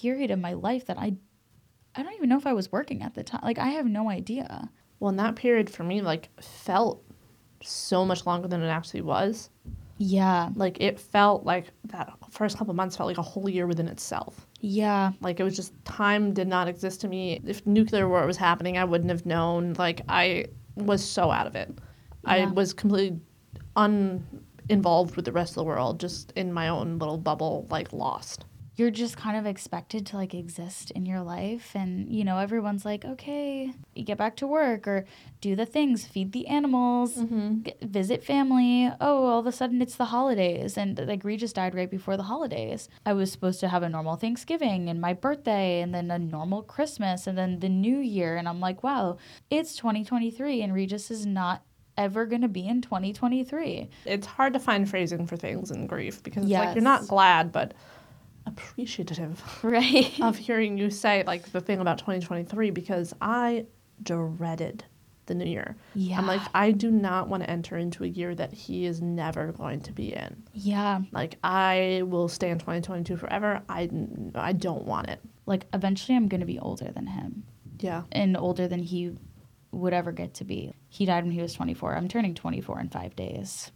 period 0.00 0.30
of 0.30 0.38
my 0.38 0.52
life 0.52 0.86
that 0.86 0.98
I 0.98 1.16
I 1.94 2.02
don't 2.02 2.14
even 2.14 2.28
know 2.28 2.38
if 2.38 2.46
I 2.46 2.52
was 2.52 2.70
working 2.70 3.02
at 3.02 3.14
the 3.14 3.22
time. 3.22 3.40
Like 3.42 3.58
I 3.58 3.68
have 3.68 3.86
no 3.86 4.08
idea. 4.10 4.70
Well, 5.00 5.08
and 5.08 5.18
that 5.18 5.34
period 5.36 5.70
for 5.70 5.82
me, 5.82 6.02
like, 6.02 6.28
felt 6.42 7.02
so 7.62 8.04
much 8.04 8.26
longer 8.26 8.48
than 8.48 8.62
it 8.62 8.68
actually 8.68 9.00
was. 9.00 9.48
Yeah. 9.96 10.50
Like, 10.54 10.78
it 10.80 11.00
felt 11.00 11.44
like 11.44 11.68
that 11.86 12.12
first 12.30 12.58
couple 12.58 12.74
months 12.74 12.96
felt 12.96 13.06
like 13.06 13.16
a 13.18 13.22
whole 13.22 13.48
year 13.48 13.66
within 13.66 13.88
itself. 13.88 14.46
Yeah. 14.60 15.12
Like, 15.22 15.40
it 15.40 15.42
was 15.42 15.56
just 15.56 15.72
time 15.86 16.34
did 16.34 16.48
not 16.48 16.68
exist 16.68 17.00
to 17.00 17.08
me. 17.08 17.40
If 17.46 17.66
nuclear 17.66 18.08
war 18.08 18.26
was 18.26 18.36
happening, 18.36 18.76
I 18.76 18.84
wouldn't 18.84 19.10
have 19.10 19.24
known. 19.24 19.72
Like, 19.78 20.02
I 20.06 20.46
was 20.74 21.02
so 21.02 21.30
out 21.30 21.46
of 21.46 21.56
it. 21.56 21.70
Yeah. 22.24 22.32
I 22.32 22.44
was 22.46 22.74
completely 22.74 23.20
uninvolved 23.76 25.16
with 25.16 25.24
the 25.24 25.32
rest 25.32 25.52
of 25.52 25.56
the 25.56 25.64
world, 25.64 25.98
just 25.98 26.30
in 26.32 26.52
my 26.52 26.68
own 26.68 26.98
little 26.98 27.18
bubble, 27.18 27.66
like, 27.70 27.90
lost. 27.94 28.44
You're 28.80 28.90
just 28.90 29.18
kind 29.18 29.36
of 29.36 29.44
expected 29.44 30.06
to 30.06 30.16
like 30.16 30.32
exist 30.32 30.90
in 30.92 31.04
your 31.04 31.20
life. 31.20 31.72
And 31.74 32.10
you 32.10 32.24
know 32.24 32.38
everyone's 32.38 32.86
like 32.86 33.04
okay 33.04 33.72
you 33.94 34.04
get 34.04 34.16
back 34.16 34.36
to 34.36 34.46
work 34.46 34.88
or 34.88 35.04
do 35.42 35.54
the 35.54 35.66
things 35.66 36.06
feed 36.06 36.32
the 36.32 36.46
animals 36.46 37.16
mm-hmm. 37.16 37.62
g- 37.64 37.74
visit 37.82 38.24
family. 38.24 38.90
Oh 38.98 39.26
all 39.26 39.40
of 39.40 39.46
a 39.46 39.52
sudden 39.52 39.82
it's 39.82 39.96
the 39.96 40.06
holidays. 40.06 40.78
And 40.78 40.98
like 41.06 41.24
regis 41.24 41.52
died 41.52 41.74
right 41.74 41.90
before 41.90 42.16
the 42.16 42.22
holidays. 42.22 42.88
I 43.04 43.12
was 43.12 43.30
supposed 43.30 43.60
to 43.60 43.68
have 43.68 43.82
a 43.82 43.88
normal 43.90 44.16
thanksgiving 44.16 44.88
and 44.88 44.98
my 44.98 45.12
birthday 45.12 45.82
and 45.82 45.94
then 45.94 46.10
a 46.10 46.18
normal 46.18 46.62
christmas 46.62 47.26
and 47.26 47.36
then 47.36 47.60
the 47.60 47.68
new 47.68 47.98
year. 47.98 48.36
And 48.38 48.48
i'm 48.48 48.60
like 48.60 48.82
wow 48.82 49.18
it's 49.50 49.76
2023 49.76 50.62
and 50.62 50.72
regis 50.72 51.10
is 51.10 51.26
not 51.26 51.62
ever 51.98 52.24
going 52.24 52.40
to 52.40 52.48
be 52.48 52.66
in 52.66 52.80
2023 52.80 53.90
it's 54.06 54.26
hard 54.26 54.54
to 54.54 54.58
find 54.58 54.88
phrasing 54.88 55.26
for 55.26 55.36
things 55.36 55.70
in 55.70 55.86
grief 55.86 56.22
because 56.22 56.44
it's 56.44 56.52
like 56.52 56.74
you're 56.74 56.82
not 56.82 57.06
glad 57.06 57.52
but 57.52 57.74
appreciative 58.50 59.42
right 59.64 60.20
of 60.20 60.36
hearing 60.36 60.76
you 60.78 60.90
say 60.90 61.24
like 61.26 61.50
the 61.52 61.60
thing 61.60 61.80
about 61.80 61.98
2023 61.98 62.70
because 62.70 63.14
I 63.20 63.66
dreaded 64.02 64.84
the 65.26 65.34
new 65.34 65.44
year. 65.44 65.76
Yeah. 65.94 66.18
I'm 66.18 66.26
like 66.26 66.40
I 66.54 66.72
do 66.72 66.90
not 66.90 67.28
want 67.28 67.42
to 67.44 67.50
enter 67.50 67.76
into 67.76 68.02
a 68.04 68.08
year 68.08 68.34
that 68.34 68.52
he 68.52 68.84
is 68.86 69.00
never 69.00 69.52
going 69.52 69.80
to 69.82 69.92
be 69.92 70.12
in. 70.12 70.42
yeah 70.52 71.00
Like 71.12 71.38
I 71.44 72.02
will 72.04 72.28
stay 72.28 72.50
in 72.50 72.58
2022 72.58 73.16
forever. 73.16 73.62
I 73.68 73.88
I 74.34 74.52
don't 74.52 74.84
want 74.84 75.08
it. 75.08 75.20
like 75.46 75.66
eventually 75.72 76.16
I'm 76.16 76.26
going 76.28 76.40
to 76.40 76.46
be 76.46 76.58
older 76.58 76.90
than 76.92 77.06
him 77.06 77.44
Yeah. 77.78 78.02
and 78.12 78.36
older 78.36 78.66
than 78.66 78.82
he 78.82 79.12
would 79.72 79.92
ever 79.92 80.10
get 80.10 80.34
to 80.34 80.44
be. 80.44 80.72
He 80.88 81.04
died 81.06 81.22
when 81.22 81.32
he 81.32 81.40
was 81.40 81.54
24. 81.54 81.94
I'm 81.94 82.08
turning 82.08 82.34
24 82.34 82.80
in 82.80 82.88
five 82.88 83.14
days. 83.14 83.70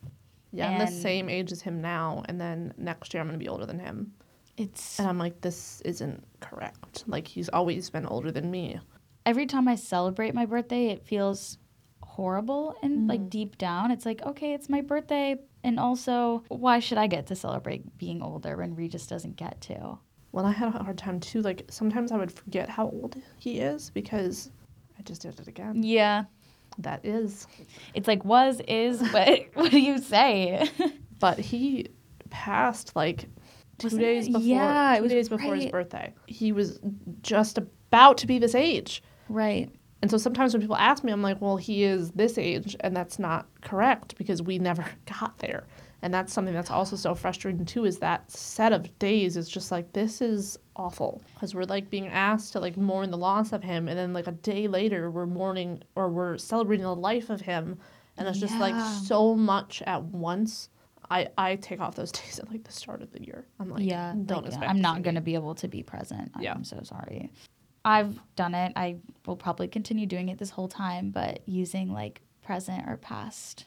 Yeah, 0.50 0.68
I'm 0.70 0.78
the 0.80 0.86
same 0.88 1.28
age 1.28 1.50
as 1.52 1.62
him 1.62 1.80
now, 1.80 2.22
and 2.28 2.40
then 2.40 2.74
next 2.76 3.12
year 3.14 3.20
I'm 3.20 3.26
gonna 3.28 3.38
be 3.38 3.48
older 3.48 3.66
than 3.66 3.78
him. 3.78 4.12
It's 4.56 4.98
And 4.98 5.08
I'm 5.08 5.18
like, 5.18 5.40
this 5.40 5.80
isn't 5.82 6.24
correct. 6.40 7.04
Like 7.06 7.26
he's 7.26 7.48
always 7.48 7.90
been 7.90 8.06
older 8.06 8.30
than 8.32 8.50
me. 8.50 8.78
every 9.26 9.46
time 9.46 9.66
I 9.68 9.74
celebrate 9.76 10.34
my 10.34 10.46
birthday, 10.46 10.86
it 10.88 11.04
feels 11.06 11.58
horrible 12.02 12.76
and 12.82 12.92
Mm-hmm. 13.00 13.08
like 13.08 13.30
deep 13.30 13.58
down. 13.58 13.90
It's 13.90 14.06
like, 14.06 14.22
okay, 14.22 14.54
it's 14.54 14.68
my 14.68 14.80
birthday. 14.80 15.36
And 15.64 15.80
also, 15.80 16.44
why 16.48 16.78
should 16.78 16.98
I 16.98 17.06
get 17.06 17.26
to 17.28 17.34
celebrate 17.36 17.96
being 17.98 18.22
older 18.22 18.56
when 18.56 18.74
Regis 18.76 19.06
doesn't 19.06 19.36
get 19.36 19.60
to? 19.62 19.98
Well, 20.32 20.44
I 20.46 20.52
had 20.52 20.74
a 20.74 20.82
hard 20.82 20.98
time 20.98 21.20
too. 21.20 21.40
Like 21.42 21.64
sometimes 21.70 22.12
I 22.12 22.16
would 22.18 22.30
forget 22.32 22.68
how 22.68 22.84
old 22.90 23.16
he 23.38 23.60
is 23.60 23.90
because 23.90 24.50
I 24.98 25.02
just 25.02 25.22
did 25.22 25.40
it 25.40 25.48
again. 25.48 25.82
Yeah. 25.82 26.24
That 26.78 27.04
is. 27.04 27.46
It's 27.94 28.08
like 28.08 28.24
was, 28.24 28.60
is, 28.68 29.00
but 29.12 29.46
what 29.54 29.70
do 29.70 29.80
you 29.80 29.98
say? 29.98 30.68
But 31.20 31.38
he 31.38 31.86
passed 32.30 32.94
like 32.96 33.28
2 33.78 33.86
Wasn't 33.86 34.00
days 34.00 34.26
it? 34.28 34.32
before. 34.32 34.46
Yeah, 34.46 34.94
it 34.94 34.96
two 34.98 35.02
was 35.04 35.12
days 35.12 35.28
before 35.28 35.54
his 35.56 35.66
birthday. 35.66 36.14
He 36.26 36.52
was 36.52 36.80
just 37.22 37.58
about 37.58 38.18
to 38.18 38.26
be 38.26 38.38
this 38.38 38.54
age. 38.54 39.02
right. 39.28 39.70
And 40.02 40.10
so 40.10 40.18
sometimes 40.18 40.52
when 40.52 40.60
people 40.60 40.76
ask 40.76 41.02
me, 41.02 41.12
I'm 41.12 41.22
like, 41.22 41.40
well, 41.40 41.56
he 41.56 41.82
is 41.82 42.10
this 42.10 42.36
age, 42.36 42.76
and 42.80 42.94
that's 42.94 43.18
not 43.18 43.46
correct 43.62 44.18
because 44.18 44.42
we 44.42 44.58
never 44.58 44.84
got 45.06 45.38
there. 45.38 45.64
And 46.02 46.12
that's 46.12 46.30
something 46.34 46.52
that's 46.52 46.70
also 46.70 46.94
so 46.96 47.14
frustrating 47.14 47.64
too 47.64 47.86
is 47.86 47.98
that 48.00 48.30
set 48.30 48.74
of 48.74 48.98
days 48.98 49.38
is 49.38 49.48
just 49.48 49.70
like 49.72 49.94
this 49.94 50.20
is 50.20 50.58
awful 50.76 51.22
because 51.32 51.54
we're 51.54 51.64
like 51.64 51.88
being 51.88 52.08
asked 52.08 52.52
to 52.52 52.60
like 52.60 52.76
mourn 52.76 53.10
the 53.10 53.16
loss 53.16 53.52
of 53.54 53.62
him, 53.62 53.88
and 53.88 53.98
then 53.98 54.12
like 54.12 54.26
a 54.26 54.32
day 54.32 54.68
later 54.68 55.10
we're 55.10 55.24
mourning 55.24 55.82
or 55.96 56.10
we're 56.10 56.36
celebrating 56.36 56.84
the 56.84 56.94
life 56.94 57.30
of 57.30 57.40
him, 57.40 57.78
and 58.18 58.28
it's 58.28 58.38
just 58.38 58.58
like 58.58 58.78
so 59.06 59.34
much 59.34 59.80
at 59.86 60.02
once. 60.02 60.68
I 61.14 61.28
I 61.38 61.56
take 61.56 61.80
off 61.80 61.94
those 61.94 62.12
days 62.20 62.38
at 62.38 62.50
like 62.50 62.64
the 62.64 62.72
start 62.72 63.02
of 63.02 63.12
the 63.12 63.22
year. 63.22 63.46
I'm 63.60 63.70
like, 63.70 63.84
yeah. 63.84 64.12
don't 64.12 64.38
like, 64.38 64.46
expect. 64.46 64.68
I'm 64.68 64.80
not 64.80 65.02
going 65.02 65.14
to 65.14 65.20
be 65.20 65.34
able 65.34 65.54
to 65.56 65.68
be 65.68 65.82
present. 65.82 66.32
Yeah. 66.40 66.52
I'm 66.52 66.64
so 66.64 66.80
sorry. 66.82 67.30
I've 67.84 68.18
done 68.34 68.54
it. 68.54 68.72
I 68.76 68.96
will 69.26 69.36
probably 69.36 69.68
continue 69.68 70.06
doing 70.06 70.30
it 70.30 70.38
this 70.38 70.50
whole 70.50 70.68
time, 70.68 71.10
but 71.10 71.46
using 71.46 71.92
like 71.92 72.22
present 72.42 72.88
or 72.88 72.96
past 72.96 73.66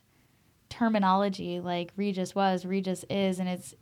terminology 0.70 1.60
like 1.60 1.92
Regis 1.96 2.36
was, 2.36 2.66
Regis 2.66 3.06
is, 3.10 3.40
and 3.40 3.48
it's 3.48 3.74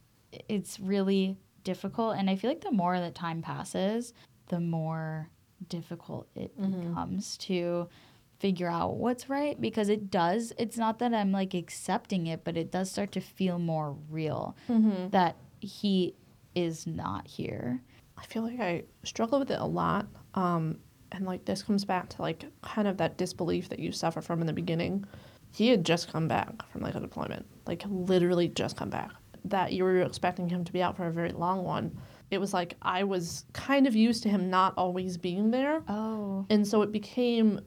it's 0.47 0.79
really 0.79 1.37
difficult. 1.63 2.17
And 2.17 2.29
I 2.29 2.35
feel 2.35 2.51
like 2.51 2.61
the 2.61 2.71
more 2.71 2.99
that 2.99 3.15
time 3.15 3.41
passes, 3.41 4.13
the 4.49 4.59
more 4.59 5.29
difficult 5.69 6.27
it 6.35 6.59
mm-hmm. 6.59 6.89
becomes 6.89 7.37
to 7.37 7.87
figure 8.45 8.69
out 8.69 8.91
what's 8.97 9.27
right 9.29 9.59
because 9.59 9.89
it 9.89 10.11
does 10.11 10.53
it's 10.63 10.77
not 10.77 10.99
that 10.99 11.13
i'm 11.13 11.31
like 11.31 11.53
accepting 11.53 12.27
it 12.27 12.43
but 12.43 12.55
it 12.55 12.71
does 12.71 12.91
start 12.91 13.11
to 13.11 13.19
feel 13.21 13.57
more 13.57 13.95
real 14.09 14.55
that 15.11 15.35
he 15.61 16.13
is 16.53 16.85
not 16.85 17.27
here 17.27 17.81
I 18.17 18.25
feel 18.25 18.43
like 18.43 18.59
I 18.59 18.83
struggle 19.03 19.39
with 19.39 19.51
it 19.51 19.59
a 19.59 19.65
lot. 19.65 20.07
Um, 20.35 20.77
and 21.11 21.25
like 21.25 21.45
this 21.45 21.61
comes 21.63 21.85
back 21.85 22.09
to 22.09 22.21
like 22.21 22.45
kind 22.61 22.87
of 22.87 22.97
that 22.97 23.17
disbelief 23.17 23.69
that 23.69 23.79
you 23.79 23.91
suffer 23.91 24.21
from 24.21 24.41
in 24.41 24.47
the 24.47 24.53
beginning. 24.53 25.05
He 25.51 25.67
had 25.69 25.85
just 25.85 26.11
come 26.11 26.27
back 26.27 26.49
from 26.71 26.81
like 26.81 26.95
a 26.95 26.99
deployment, 26.99 27.45
like 27.65 27.83
literally 27.87 28.47
just 28.47 28.77
come 28.77 28.89
back. 28.89 29.11
That 29.45 29.73
you 29.73 29.83
were 29.83 30.01
expecting 30.01 30.49
him 30.49 30.63
to 30.63 30.71
be 30.71 30.81
out 30.81 30.95
for 30.97 31.07
a 31.07 31.11
very 31.11 31.31
long 31.31 31.63
one. 31.63 31.97
It 32.31 32.39
was 32.39 32.53
like 32.53 32.75
I 32.81 33.03
was 33.03 33.45
kind 33.53 33.85
of 33.85 33.95
used 33.95 34.23
to 34.23 34.29
him 34.29 34.49
not 34.49 34.73
always 34.77 35.17
being 35.17 35.51
there. 35.51 35.83
oh 35.87 36.45
And 36.49 36.65
so 36.67 36.81
it 36.81 36.91
became 36.91 37.59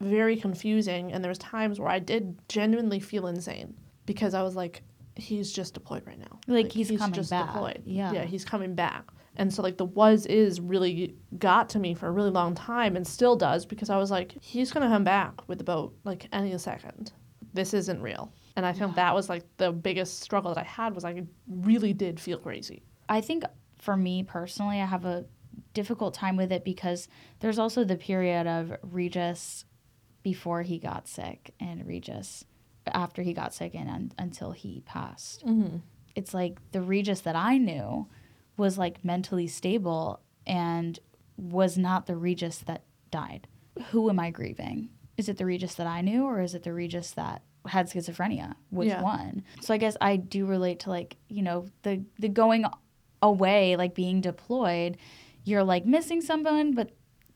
very 0.00 0.36
confusing. 0.36 1.12
And 1.12 1.22
there 1.22 1.28
was 1.30 1.38
times 1.38 1.78
where 1.78 1.88
I 1.90 1.98
did 1.98 2.38
genuinely 2.48 3.00
feel 3.00 3.26
insane 3.26 3.74
because 4.06 4.34
I 4.34 4.42
was 4.42 4.56
like, 4.56 4.82
he's 5.16 5.52
just 5.52 5.74
deployed 5.74 6.06
right 6.06 6.18
now. 6.18 6.40
Like, 6.46 6.72
he's 6.72 6.88
coming 6.98 7.22
back. 7.24 7.54
Yeah. 7.84 8.12
Yeah, 8.12 8.24
he's 8.24 8.44
coming 8.44 8.74
back. 8.74 9.04
And 9.36 9.52
so 9.52 9.62
like 9.62 9.76
the 9.76 9.84
was 9.84 10.26
is 10.26 10.60
really 10.60 11.14
got 11.38 11.68
to 11.70 11.78
me 11.78 11.94
for 11.94 12.08
a 12.08 12.10
really 12.10 12.30
long 12.30 12.54
time 12.54 12.96
and 12.96 13.06
still 13.06 13.36
does 13.36 13.64
because 13.64 13.88
I 13.88 13.96
was 13.96 14.10
like, 14.10 14.34
he's 14.40 14.72
gonna 14.72 14.88
come 14.88 15.04
back 15.04 15.48
with 15.48 15.58
the 15.58 15.64
boat 15.64 15.94
like 16.04 16.28
any 16.32 16.56
second. 16.58 17.12
This 17.54 17.72
isn't 17.72 18.02
real. 18.02 18.32
And 18.56 18.66
I 18.66 18.72
think 18.72 18.96
that 18.96 19.14
was 19.14 19.28
like 19.28 19.44
the 19.56 19.72
biggest 19.72 20.20
struggle 20.20 20.52
that 20.52 20.60
I 20.60 20.64
had 20.64 20.94
was 20.94 21.04
I 21.04 21.22
really 21.48 21.92
did 21.92 22.18
feel 22.20 22.38
crazy. 22.38 22.82
i 23.08 23.20
think 23.20 23.44
for 23.78 23.96
me 23.96 24.22
personally 24.22 24.80
i 24.80 24.84
have 24.84 25.04
a 25.04 25.24
difficult 25.74 26.12
time 26.14 26.36
with 26.36 26.52
it 26.52 26.64
because 26.64 27.08
there's 27.40 27.58
also 27.58 27.82
the 27.84 27.96
period 27.96 28.46
of 28.46 28.72
regis 28.82 29.64
before 30.22 30.62
he 30.62 30.78
got 30.78 31.08
sick 31.08 31.54
and 31.60 31.86
regis 31.86 32.44
after 32.86 33.22
he 33.22 33.32
got 33.32 33.54
sick 33.54 33.74
and 33.74 33.88
un- 33.88 34.12
until 34.18 34.52
he 34.52 34.82
passed 34.86 35.44
Mm-hmm. 35.46 35.76
it's 36.16 36.34
like 36.34 36.58
the 36.72 36.80
Regis 36.82 37.20
that 37.20 37.36
I 37.36 37.56
knew 37.58 38.06
was 38.56 38.76
like 38.78 39.04
mentally 39.04 39.46
stable 39.46 40.20
and 40.46 40.98
was 41.36 41.78
not 41.78 42.06
the 42.06 42.16
Regis 42.16 42.58
that 42.66 42.82
died. 43.10 43.46
Who 43.90 44.10
am 44.10 44.18
I 44.18 44.30
grieving? 44.30 44.90
Is 45.16 45.28
it 45.28 45.36
the 45.38 45.46
Regis 45.46 45.74
that 45.76 45.86
I 45.86 46.00
knew 46.00 46.24
or 46.24 46.40
is 46.40 46.54
it 46.54 46.64
the 46.64 46.72
Regis 46.72 47.12
that 47.12 47.42
had 47.66 47.88
schizophrenia? 47.88 48.54
Which 48.70 48.88
Yeah. 48.88 49.02
one? 49.02 49.44
So 49.60 49.72
I 49.72 49.76
guess 49.78 49.96
I 50.00 50.16
do 50.16 50.44
relate 50.46 50.80
to 50.80 50.90
like, 50.90 51.16
you 51.28 51.42
know, 51.42 51.66
the 51.82 52.02
the 52.18 52.28
going 52.28 52.64
away, 53.22 53.76
like 53.76 53.94
being 53.94 54.20
deployed, 54.20 54.96
you're 55.44 55.64
like 55.64 55.86
missing 55.86 56.20
someone, 56.20 56.74
but 56.74 56.90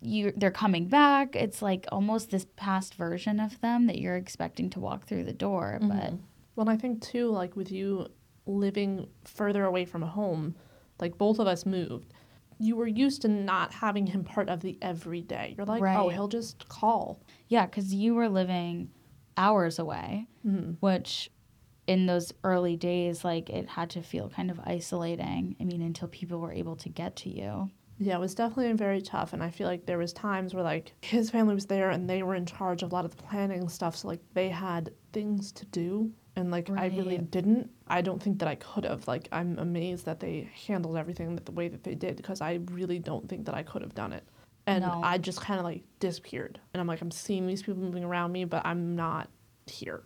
you 0.04 0.32
they're 0.36 0.50
coming 0.50 0.86
back. 0.86 1.34
It's 1.34 1.62
like 1.62 1.86
almost 1.90 2.30
this 2.30 2.46
past 2.56 2.94
version 2.94 3.40
of 3.40 3.60
them 3.60 3.86
that 3.86 3.98
you're 3.98 4.16
expecting 4.16 4.70
to 4.70 4.80
walk 4.80 5.06
through 5.06 5.24
the 5.24 5.32
door. 5.32 5.78
Mm-hmm. 5.80 5.88
But 5.88 6.12
Well, 6.56 6.68
I 6.68 6.76
think 6.76 7.02
too, 7.02 7.30
like 7.30 7.56
with 7.56 7.72
you 7.72 8.08
living 8.46 9.08
further 9.24 9.64
away 9.64 9.84
from 9.84 10.02
home, 10.02 10.54
like 11.00 11.18
both 11.18 11.38
of 11.38 11.46
us 11.46 11.64
moved. 11.66 12.12
You 12.58 12.76
were 12.76 12.86
used 12.86 13.22
to 13.22 13.28
not 13.28 13.72
having 13.72 14.06
him 14.06 14.22
part 14.22 14.48
of 14.48 14.60
the 14.60 14.78
everyday. 14.80 15.54
You're 15.56 15.66
like, 15.66 15.82
oh, 15.82 16.08
he'll 16.08 16.28
just 16.28 16.68
call. 16.68 17.20
Yeah, 17.48 17.66
because 17.66 17.92
you 17.92 18.14
were 18.14 18.28
living 18.28 18.90
hours 19.36 19.78
away, 19.80 20.28
mm-hmm. 20.46 20.72
which 20.80 21.30
in 21.86 22.06
those 22.06 22.32
early 22.44 22.76
days, 22.76 23.24
like 23.24 23.50
it 23.50 23.68
had 23.68 23.90
to 23.90 24.02
feel 24.02 24.28
kind 24.28 24.50
of 24.50 24.60
isolating. 24.64 25.56
I 25.60 25.64
mean, 25.64 25.82
until 25.82 26.08
people 26.08 26.38
were 26.38 26.52
able 26.52 26.76
to 26.76 26.88
get 26.88 27.16
to 27.16 27.30
you. 27.30 27.70
Yeah, 27.98 28.16
it 28.16 28.20
was 28.20 28.34
definitely 28.34 28.72
very 28.72 29.00
tough, 29.00 29.32
and 29.32 29.42
I 29.42 29.50
feel 29.50 29.68
like 29.68 29.86
there 29.86 29.98
was 29.98 30.12
times 30.12 30.54
where 30.54 30.64
like 30.64 30.92
his 31.00 31.30
family 31.30 31.54
was 31.54 31.66
there 31.66 31.90
and 31.90 32.08
they 32.08 32.22
were 32.22 32.34
in 32.34 32.46
charge 32.46 32.82
of 32.82 32.92
a 32.92 32.94
lot 32.94 33.04
of 33.04 33.16
the 33.16 33.22
planning 33.22 33.68
stuff, 33.68 33.96
so 33.96 34.08
like 34.08 34.20
they 34.34 34.48
had 34.48 34.92
things 35.12 35.52
to 35.52 35.66
do, 35.66 36.10
and 36.36 36.50
like 36.50 36.68
I 36.70 36.86
really 36.86 37.18
didn't. 37.18 37.70
I 37.86 38.00
don't 38.02 38.22
think 38.22 38.38
that 38.40 38.48
I 38.48 38.56
could 38.56 38.84
have. 38.84 39.06
Like 39.06 39.28
I'm 39.30 39.58
amazed 39.58 40.06
that 40.06 40.20
they 40.20 40.50
handled 40.66 40.96
everything 40.96 41.34
that 41.34 41.46
the 41.46 41.52
way 41.52 41.68
that 41.68 41.84
they 41.84 41.94
did 41.94 42.16
because 42.16 42.40
I 42.40 42.60
really 42.72 42.98
don't 42.98 43.28
think 43.28 43.46
that 43.46 43.54
I 43.54 43.62
could 43.62 43.82
have 43.82 43.94
done 43.94 44.12
it. 44.12 44.24
And 44.66 44.82
No. 44.82 45.00
I 45.04 45.18
just 45.18 45.40
kind 45.40 45.60
of 45.60 45.64
like 45.64 45.82
disappeared, 46.00 46.58
and 46.72 46.80
I'm 46.80 46.86
like 46.86 47.00
I'm 47.00 47.10
seeing 47.10 47.46
these 47.46 47.62
people 47.62 47.80
moving 47.82 48.04
around 48.04 48.32
me, 48.32 48.44
but 48.44 48.64
I'm 48.66 48.96
not 48.96 49.28
here. 49.66 50.02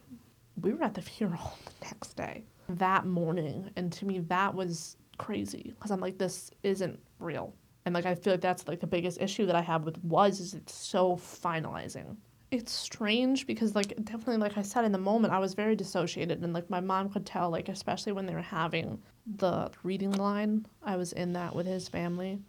We 0.60 0.74
were 0.74 0.82
at 0.82 0.94
the 0.94 1.02
funeral 1.02 1.56
the 1.64 1.86
next 1.86 2.16
day, 2.16 2.44
that 2.68 3.06
morning, 3.06 3.70
and 3.76 3.90
to 3.92 4.04
me 4.04 4.18
that 4.20 4.54
was 4.54 4.96
crazy 5.16 5.72
because 5.74 5.90
I'm 5.90 6.00
like 6.00 6.18
this 6.18 6.50
isn't 6.62 6.98
real. 7.18 7.54
And 7.88 7.94
like 7.94 8.04
I 8.04 8.14
feel 8.14 8.34
like 8.34 8.42
that's 8.42 8.68
like 8.68 8.80
the 8.80 8.86
biggest 8.86 9.18
issue 9.18 9.46
that 9.46 9.56
I 9.56 9.62
have 9.62 9.84
with 9.84 9.96
was 10.04 10.40
is 10.40 10.52
it's 10.52 10.74
so 10.74 11.16
finalizing. 11.16 12.18
It's 12.50 12.70
strange 12.70 13.46
because 13.46 13.74
like 13.74 13.96
definitely 14.04 14.36
like 14.36 14.58
I 14.58 14.62
said 14.62 14.84
in 14.84 14.92
the 14.92 14.98
moment 14.98 15.32
I 15.32 15.38
was 15.38 15.54
very 15.54 15.74
dissociated 15.74 16.42
and 16.42 16.52
like 16.52 16.68
my 16.68 16.80
mom 16.80 17.08
could 17.08 17.24
tell 17.24 17.48
like 17.48 17.70
especially 17.70 18.12
when 18.12 18.26
they 18.26 18.34
were 18.34 18.42
having 18.42 19.00
the 19.36 19.70
reading 19.84 20.12
line 20.12 20.66
I 20.82 20.96
was 20.96 21.14
in 21.14 21.32
that 21.32 21.54
with 21.54 21.64
his 21.66 21.88
family. 21.88 22.40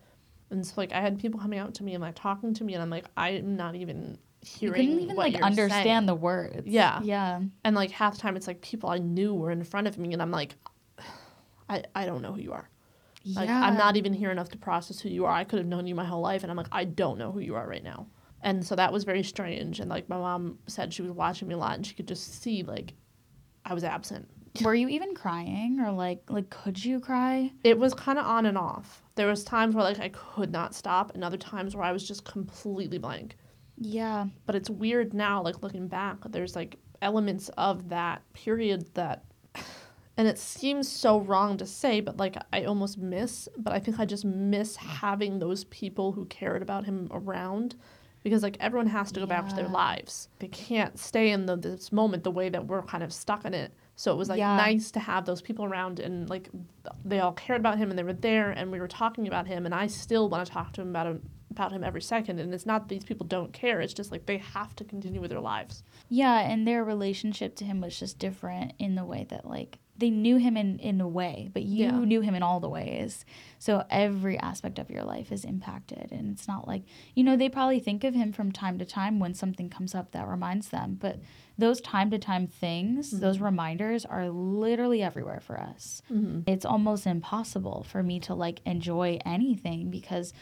And 0.51 0.67
so 0.67 0.73
like 0.75 0.91
I 0.91 0.99
had 0.99 1.17
people 1.19 1.39
coming 1.39 1.57
out 1.57 1.73
to 1.75 1.83
me 1.85 1.93
and 1.93 2.01
like 2.01 2.15
talking 2.15 2.53
to 2.55 2.65
me 2.65 2.73
and 2.73 2.83
I'm 2.83 2.89
like 2.89 3.05
I'm 3.15 3.55
not 3.55 3.75
even 3.75 4.17
hearing 4.41 4.81
You 4.81 4.87
couldn't 4.89 5.03
even 5.03 5.15
like 5.15 5.41
understand 5.41 5.85
saying. 5.85 6.05
the 6.05 6.15
words. 6.15 6.67
Yeah. 6.67 6.99
Yeah. 7.01 7.39
And 7.63 7.77
like 7.77 7.91
half 7.91 8.15
the 8.15 8.19
time 8.19 8.35
it's 8.35 8.47
like 8.47 8.59
people 8.59 8.89
I 8.89 8.97
knew 8.97 9.33
were 9.33 9.51
in 9.51 9.63
front 9.63 9.87
of 9.87 9.97
me 9.97 10.11
and 10.11 10.21
I'm 10.21 10.31
like 10.31 10.55
I 11.69 11.83
I 11.95 12.05
don't 12.05 12.21
know 12.21 12.33
who 12.33 12.41
you 12.41 12.51
are. 12.51 12.67
Like 13.25 13.49
yeah. 13.49 13.63
I'm 13.63 13.77
not 13.77 13.97
even 13.97 14.13
here 14.13 14.31
enough 14.31 14.49
to 14.49 14.57
process 14.57 14.99
who 14.99 15.09
you 15.09 15.25
are. 15.25 15.31
I 15.31 15.43
could 15.43 15.59
have 15.59 15.67
known 15.67 15.87
you 15.87 15.95
my 15.95 16.05
whole 16.05 16.21
life, 16.21 16.43
and 16.43 16.51
I'm 16.51 16.57
like, 16.57 16.69
I 16.71 16.85
don't 16.85 17.17
know 17.17 17.31
who 17.31 17.39
you 17.39 17.55
are 17.55 17.67
right 17.67 17.83
now. 17.83 18.07
And 18.41 18.65
so 18.65 18.75
that 18.75 18.93
was 18.93 19.03
very 19.03 19.23
strange. 19.23 19.79
And 19.81 19.89
like 19.89 20.07
my 20.07 20.17
mom 20.17 20.59
said, 20.67 20.93
she 20.93 21.01
was 21.01 21.11
watching 21.11 21.47
me 21.47 21.55
a 21.55 21.57
lot, 21.57 21.75
and 21.75 21.85
she 21.85 21.93
could 21.93 22.07
just 22.07 22.41
see 22.41 22.63
like 22.63 22.93
I 23.65 23.73
was 23.73 23.83
absent. 23.83 24.29
Were 24.63 24.73
you 24.73 24.89
even 24.89 25.13
crying 25.13 25.79
or 25.79 25.91
like 25.91 26.21
like 26.29 26.49
could 26.49 26.83
you 26.83 26.99
cry? 26.99 27.51
It 27.63 27.77
was 27.77 27.93
kind 27.93 28.17
of 28.17 28.25
on 28.25 28.45
and 28.45 28.57
off. 28.57 29.03
There 29.15 29.27
was 29.27 29.43
times 29.43 29.75
where 29.75 29.83
like 29.83 29.99
I 29.99 30.09
could 30.09 30.51
not 30.51 30.73
stop, 30.73 31.13
and 31.13 31.23
other 31.23 31.37
times 31.37 31.75
where 31.75 31.85
I 31.85 31.91
was 31.91 32.07
just 32.07 32.23
completely 32.23 32.97
blank. 32.97 33.35
Yeah. 33.77 34.27
But 34.45 34.55
it's 34.55 34.69
weird 34.69 35.13
now, 35.13 35.41
like 35.41 35.61
looking 35.61 35.87
back. 35.87 36.17
There's 36.29 36.55
like 36.55 36.77
elements 37.01 37.49
of 37.57 37.89
that 37.89 38.21
period 38.33 38.93
that. 38.93 39.25
And 40.19 40.27
it 40.27 40.37
seems 40.37 40.91
so 40.91 41.21
wrong 41.21 41.55
to 41.59 41.65
say, 41.65 42.01
but 42.01 42.17
like 42.17 42.35
I 42.51 42.65
almost 42.65 42.97
miss, 42.97 43.47
but 43.57 43.71
I 43.71 43.79
think 43.79 44.01
I 44.01 44.05
just 44.05 44.25
miss 44.25 44.75
having 44.75 45.39
those 45.39 45.63
people 45.63 46.11
who 46.11 46.25
cared 46.25 46.61
about 46.61 46.83
him 46.83 47.07
around 47.09 47.77
because 48.21 48.43
like 48.43 48.57
everyone 48.59 48.87
has 48.87 49.13
to 49.13 49.21
go 49.21 49.25
back 49.25 49.47
to 49.47 49.55
their 49.55 49.69
lives. 49.69 50.27
They 50.39 50.49
can't 50.49 50.99
stay 50.99 51.29
in 51.29 51.45
the, 51.45 51.55
this 51.55 51.93
moment 51.93 52.25
the 52.25 52.31
way 52.31 52.49
that 52.49 52.67
we're 52.67 52.81
kind 52.81 53.01
of 53.01 53.13
stuck 53.13 53.45
in 53.45 53.53
it. 53.53 53.73
So 53.95 54.11
it 54.11 54.17
was 54.17 54.27
like 54.27 54.39
Yeah. 54.39 54.57
nice 54.57 54.91
to 54.91 54.99
have 54.99 55.23
those 55.23 55.41
people 55.41 55.63
around 55.63 56.01
and 56.01 56.29
like 56.29 56.49
they 57.05 57.21
all 57.21 57.31
cared 57.31 57.61
about 57.61 57.77
him 57.77 57.89
and 57.89 57.97
they 57.97 58.03
were 58.03 58.11
there 58.11 58.51
and 58.51 58.73
we 58.73 58.81
were 58.81 58.89
talking 58.89 59.25
about 59.25 59.47
him 59.47 59.65
and 59.65 59.73
I 59.73 59.87
still 59.87 60.27
want 60.27 60.45
to 60.45 60.51
talk 60.51 60.73
to 60.73 60.81
him 60.81 60.89
about 60.89 61.07
him 61.07 61.29
about 61.51 61.71
him 61.71 61.83
every 61.83 62.01
second 62.01 62.39
and 62.39 62.53
it's 62.53 62.65
not 62.65 62.89
these 62.89 63.03
people 63.03 63.25
don't 63.25 63.51
care 63.53 63.81
it's 63.81 63.93
just 63.93 64.11
like 64.11 64.25
they 64.27 64.37
have 64.37 64.75
to 64.75 64.83
continue 64.83 65.21
with 65.21 65.31
their 65.31 65.39
lives. 65.39 65.83
Yeah, 66.09 66.39
and 66.41 66.67
their 66.67 66.83
relationship 66.83 67.55
to 67.55 67.63
him 67.63 67.79
was 67.79 67.97
just 67.97 68.19
different 68.19 68.73
in 68.79 68.95
the 68.95 69.05
way 69.05 69.25
that 69.29 69.45
like 69.47 69.79
they 69.99 70.09
knew 70.09 70.37
him 70.37 70.55
in 70.57 70.79
in 70.79 71.01
a 71.01 71.07
way, 71.07 71.49
but 71.53 71.63
you 71.63 71.85
Yeah. 71.85 71.99
knew 71.99 72.21
him 72.21 72.33
in 72.35 72.41
all 72.41 72.59
the 72.59 72.69
ways. 72.69 73.25
So 73.59 73.85
every 73.89 74.37
aspect 74.39 74.79
of 74.79 74.89
your 74.89 75.03
life 75.03 75.31
is 75.31 75.43
impacted 75.43 76.11
and 76.11 76.31
it's 76.31 76.47
not 76.47 76.67
like, 76.67 76.83
you 77.13 77.23
know, 77.23 77.35
they 77.35 77.49
probably 77.49 77.79
think 77.79 78.03
of 78.03 78.13
him 78.13 78.31
from 78.31 78.51
time 78.51 78.79
to 78.79 78.85
time 78.85 79.19
when 79.19 79.33
something 79.33 79.69
comes 79.69 79.93
up 79.93 80.11
that 80.11 80.27
reminds 80.27 80.69
them, 80.69 80.97
but 80.99 81.19
those 81.57 81.81
time 81.81 82.09
to 82.11 82.17
time 82.17 82.47
things, 82.47 83.09
mm-hmm. 83.09 83.19
those 83.19 83.39
reminders 83.39 84.05
are 84.05 84.29
literally 84.29 85.03
everywhere 85.03 85.41
for 85.41 85.59
us. 85.59 86.01
Mm-hmm. 86.09 86.49
It's 86.49 86.65
almost 86.65 87.05
impossible 87.05 87.83
for 87.83 88.01
me 88.01 88.19
to 88.21 88.33
like 88.33 88.61
enjoy 88.65 89.19
anything 89.25 89.89
because 89.89 90.33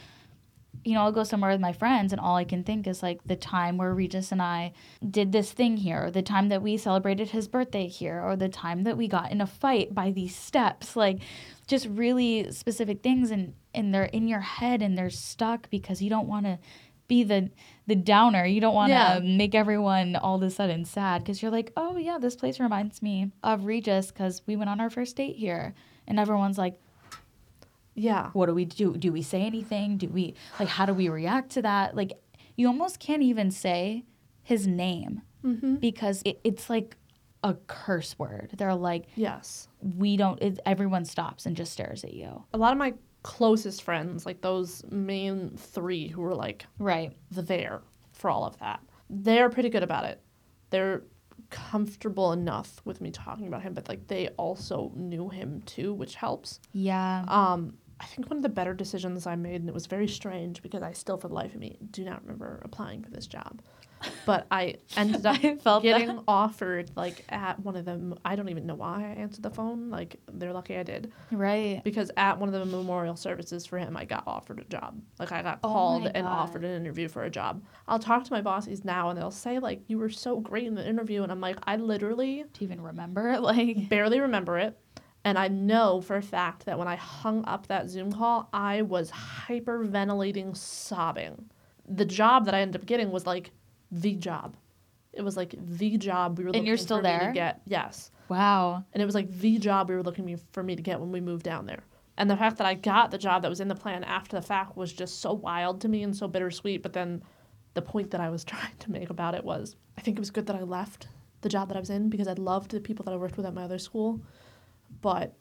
you 0.84 0.94
know, 0.94 1.02
I'll 1.02 1.12
go 1.12 1.24
somewhere 1.24 1.50
with 1.50 1.60
my 1.60 1.72
friends 1.72 2.12
and 2.12 2.20
all 2.20 2.36
I 2.36 2.44
can 2.44 2.64
think 2.64 2.86
is 2.86 3.02
like 3.02 3.20
the 3.24 3.36
time 3.36 3.76
where 3.76 3.94
Regis 3.94 4.32
and 4.32 4.40
I 4.42 4.72
did 5.08 5.32
this 5.32 5.52
thing 5.52 5.76
here, 5.76 6.04
or 6.04 6.10
the 6.10 6.22
time 6.22 6.48
that 6.48 6.62
we 6.62 6.76
celebrated 6.76 7.30
his 7.30 7.48
birthday 7.48 7.86
here, 7.88 8.20
or 8.22 8.36
the 8.36 8.48
time 8.48 8.84
that 8.84 8.96
we 8.96 9.08
got 9.08 9.30
in 9.30 9.40
a 9.40 9.46
fight 9.46 9.94
by 9.94 10.10
these 10.10 10.34
steps. 10.34 10.96
Like 10.96 11.18
just 11.66 11.86
really 11.86 12.50
specific 12.52 13.02
things 13.02 13.30
and, 13.30 13.54
and 13.74 13.94
they're 13.94 14.04
in 14.04 14.28
your 14.28 14.40
head 14.40 14.80
and 14.82 14.96
they're 14.96 15.10
stuck 15.10 15.68
because 15.70 16.00
you 16.00 16.08
don't 16.10 16.26
want 16.28 16.46
to 16.46 16.58
be 17.08 17.24
the 17.24 17.50
the 17.86 17.94
downer. 17.96 18.44
You 18.44 18.60
don't 18.60 18.74
want 18.74 18.90
to 18.90 18.94
Yeah. 18.94 19.20
make 19.20 19.54
everyone 19.54 20.14
all 20.16 20.36
of 20.36 20.42
a 20.42 20.50
sudden 20.50 20.84
sad 20.84 21.22
because 21.22 21.40
you're 21.40 21.50
like, 21.50 21.72
oh 21.76 21.96
yeah, 21.96 22.18
this 22.18 22.36
place 22.36 22.60
reminds 22.60 23.00
me 23.02 23.30
of 23.42 23.64
Regis 23.64 24.08
because 24.12 24.42
we 24.46 24.56
went 24.56 24.68
on 24.68 24.78
our 24.80 24.90
first 24.90 25.16
date 25.16 25.36
here, 25.36 25.74
and 26.06 26.20
everyone's 26.20 26.58
like, 26.58 26.78
Yeah. 27.98 28.30
what 28.32 28.46
do 28.46 28.54
we 28.54 28.64
do? 28.64 28.96
Do 28.96 29.12
we 29.12 29.22
say 29.22 29.42
anything? 29.42 29.96
Do 29.98 30.08
we 30.08 30.34
like 30.58 30.68
how 30.68 30.86
do 30.86 30.94
we 30.94 31.08
react 31.08 31.50
to 31.52 31.62
that? 31.62 31.94
Like 31.96 32.12
you 32.56 32.66
almost 32.66 32.98
can't 33.00 33.22
even 33.22 33.50
say 33.50 34.04
his 34.42 34.66
name 34.66 35.22
because 35.80 36.20
it, 36.24 36.40
it's 36.44 36.68
like 36.68 36.96
a 37.44 37.54
curse 37.68 38.18
word. 38.18 38.50
They're 38.58 38.74
like 38.74 39.06
Yes. 39.14 39.68
we 39.80 40.16
don't. 40.16 40.40
It, 40.42 40.58
everyone 40.66 41.04
stops 41.04 41.46
and 41.46 41.56
just 41.56 41.72
stares 41.72 42.04
at 42.04 42.12
you. 42.12 42.44
A 42.52 42.58
lot 42.58 42.72
of 42.72 42.78
my 42.78 42.94
closest 43.22 43.82
friends, 43.82 44.26
like 44.26 44.40
those 44.40 44.82
main 44.90 45.56
3 45.56 46.08
who 46.08 46.20
were 46.22 46.34
like 46.34 46.66
Right. 46.78 47.16
The 47.30 47.42
there 47.42 47.82
for 48.12 48.30
all 48.30 48.44
of 48.44 48.58
that. 48.58 48.80
They're 49.08 49.48
pretty 49.50 49.68
good 49.70 49.82
about 49.84 50.04
it. 50.04 50.20
They're 50.70 51.02
comfortable 51.50 52.32
enough 52.32 52.80
with 52.84 53.00
me 53.00 53.10
talking 53.10 53.46
about 53.46 53.62
him, 53.62 53.72
but 53.74 53.88
like 53.88 54.06
they 54.08 54.28
also 54.36 54.92
knew 54.96 55.28
him 55.28 55.62
too, 55.64 55.94
which 55.94 56.14
helps. 56.14 56.60
Yeah. 56.72 57.24
Um, 57.28 57.74
I 58.00 58.04
think 58.06 58.30
one 58.30 58.36
of 58.38 58.42
the 58.42 58.48
better 58.48 58.74
decisions 58.74 59.26
I 59.26 59.34
made, 59.36 59.56
and 59.60 59.68
it 59.68 59.74
was 59.74 59.86
very 59.86 60.08
strange 60.08 60.62
because 60.62 60.82
I 60.82 60.92
still, 60.92 61.16
for 61.18 61.28
the 61.28 61.34
life 61.34 61.54
of 61.54 61.60
me, 61.60 61.78
do 61.90 62.04
not 62.04 62.22
remember 62.22 62.60
applying 62.64 63.02
for 63.02 63.10
this 63.10 63.26
job. 63.26 63.60
But 64.24 64.46
I 64.52 64.76
ended 64.96 65.26
up 65.26 65.36
I 65.44 65.56
felt 65.56 65.82
getting 65.82 66.06
that. 66.06 66.22
offered 66.28 66.92
like 66.94 67.24
at 67.30 67.58
one 67.58 67.74
of 67.74 67.84
them. 67.84 68.14
I 68.24 68.36
don't 68.36 68.48
even 68.48 68.64
know 68.64 68.76
why 68.76 69.00
I 69.02 69.20
answered 69.20 69.42
the 69.42 69.50
phone. 69.50 69.90
Like 69.90 70.20
they're 70.32 70.52
lucky 70.52 70.76
I 70.76 70.84
did 70.84 71.10
Right. 71.32 71.82
because 71.82 72.12
at 72.16 72.38
one 72.38 72.48
of 72.48 72.52
the 72.52 72.64
memorial 72.64 73.16
services 73.16 73.66
for 73.66 73.76
him, 73.76 73.96
I 73.96 74.04
got 74.04 74.22
offered 74.28 74.60
a 74.60 74.64
job. 74.64 75.00
Like 75.18 75.32
I 75.32 75.42
got 75.42 75.58
Oh 75.64 75.68
called 75.68 76.10
and 76.14 76.24
offered 76.28 76.64
an 76.64 76.80
interview 76.80 77.08
for 77.08 77.24
a 77.24 77.30
job. 77.30 77.64
I'll 77.88 77.98
talk 77.98 78.22
to 78.22 78.32
my 78.32 78.40
bosses 78.40 78.84
now, 78.84 79.10
and 79.10 79.18
they'll 79.18 79.32
say 79.32 79.58
like, 79.58 79.82
"You 79.88 79.98
were 79.98 80.10
so 80.10 80.38
great 80.38 80.68
in 80.68 80.76
the 80.76 80.88
interview," 80.88 81.24
and 81.24 81.32
I'm 81.32 81.40
like, 81.40 81.58
I 81.64 81.74
literally 81.74 82.44
Do 82.52 82.64
you 82.64 82.68
even 82.70 82.80
remember? 82.80 83.36
Like 83.40 83.88
barely 83.88 84.20
remember 84.20 84.58
it. 84.58 84.78
And 85.24 85.36
I 85.38 85.48
know 85.48 86.00
for 86.00 86.16
a 86.16 86.22
fact 86.22 86.64
that 86.66 86.78
when 86.78 86.88
I 86.88 86.96
hung 86.96 87.44
up 87.46 87.66
that 87.66 87.90
Zoom 87.90 88.12
call, 88.12 88.48
I 88.52 88.82
was 88.82 89.10
hyperventilating, 89.10 90.56
sobbing. 90.56 91.50
The 91.88 92.04
job 92.04 92.44
that 92.46 92.54
I 92.54 92.60
ended 92.60 92.80
up 92.80 92.86
getting 92.86 93.10
was 93.10 93.26
like 93.26 93.50
the 93.90 94.14
job. 94.14 94.56
It 95.12 95.22
was 95.22 95.36
like 95.36 95.54
the 95.58 95.96
job 95.98 96.38
we 96.38 96.44
were 96.44 96.48
And 96.48 96.56
looking 96.56 96.66
you're 96.66 96.76
still 96.76 96.98
for 96.98 97.02
me 97.02 97.08
there? 97.08 97.26
to 97.28 97.32
get. 97.32 97.60
Yes. 97.66 98.10
wow. 98.28 98.84
And 98.92 99.02
it 99.02 99.06
was 99.06 99.14
like 99.14 99.30
the 99.30 99.58
job 99.58 99.88
we 99.88 99.96
were 99.96 100.02
looking 100.02 100.24
me- 100.24 100.36
for 100.52 100.62
me 100.62 100.76
to 100.76 100.82
get 100.82 101.00
when 101.00 101.10
we 101.10 101.20
moved 101.20 101.44
down 101.44 101.66
there. 101.66 101.82
And 102.16 102.28
the 102.30 102.36
fact 102.36 102.58
that 102.58 102.66
I 102.66 102.74
got 102.74 103.10
the 103.10 103.18
job 103.18 103.42
that 103.42 103.48
was 103.48 103.60
in 103.60 103.68
the 103.68 103.74
plan 103.74 104.04
after 104.04 104.36
the 104.36 104.42
fact 104.42 104.76
was 104.76 104.92
just 104.92 105.20
so 105.20 105.32
wild 105.32 105.80
to 105.82 105.88
me 105.88 106.02
and 106.02 106.16
so 106.16 106.28
bittersweet. 106.28 106.82
But 106.82 106.92
then 106.92 107.22
the 107.74 107.82
point 107.82 108.10
that 108.10 108.20
I 108.20 108.28
was 108.30 108.44
trying 108.52 108.76
to 108.80 108.90
make 108.90 109.10
about 109.10 109.34
it 109.34 109.44
was 109.44 109.76
I 109.96 110.00
think 110.00 110.16
it 110.16 110.20
was 110.20 110.30
good 110.30 110.46
that 110.46 110.56
I 110.56 110.62
left 110.62 111.08
the 111.40 111.48
job 111.48 111.68
that 111.68 111.76
I 111.76 111.80
was 111.80 111.90
in 111.90 112.08
because 112.10 112.28
I 112.28 112.32
loved 112.34 112.70
the 112.72 112.80
people 112.80 113.04
that 113.04 113.12
I 113.14 113.16
worked 113.16 113.36
with 113.36 113.46
at 113.46 113.54
my 113.54 113.62
other 113.62 113.78
school. 113.78 114.20
But 115.00 115.34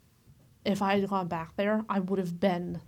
if 0.66 0.82
I 0.82 0.98
had 1.00 1.10
gone 1.10 1.28
back 1.28 1.56
there, 1.56 1.84
I 1.90 2.00
would 2.00 2.20
have 2.20 2.40
been 2.40 2.82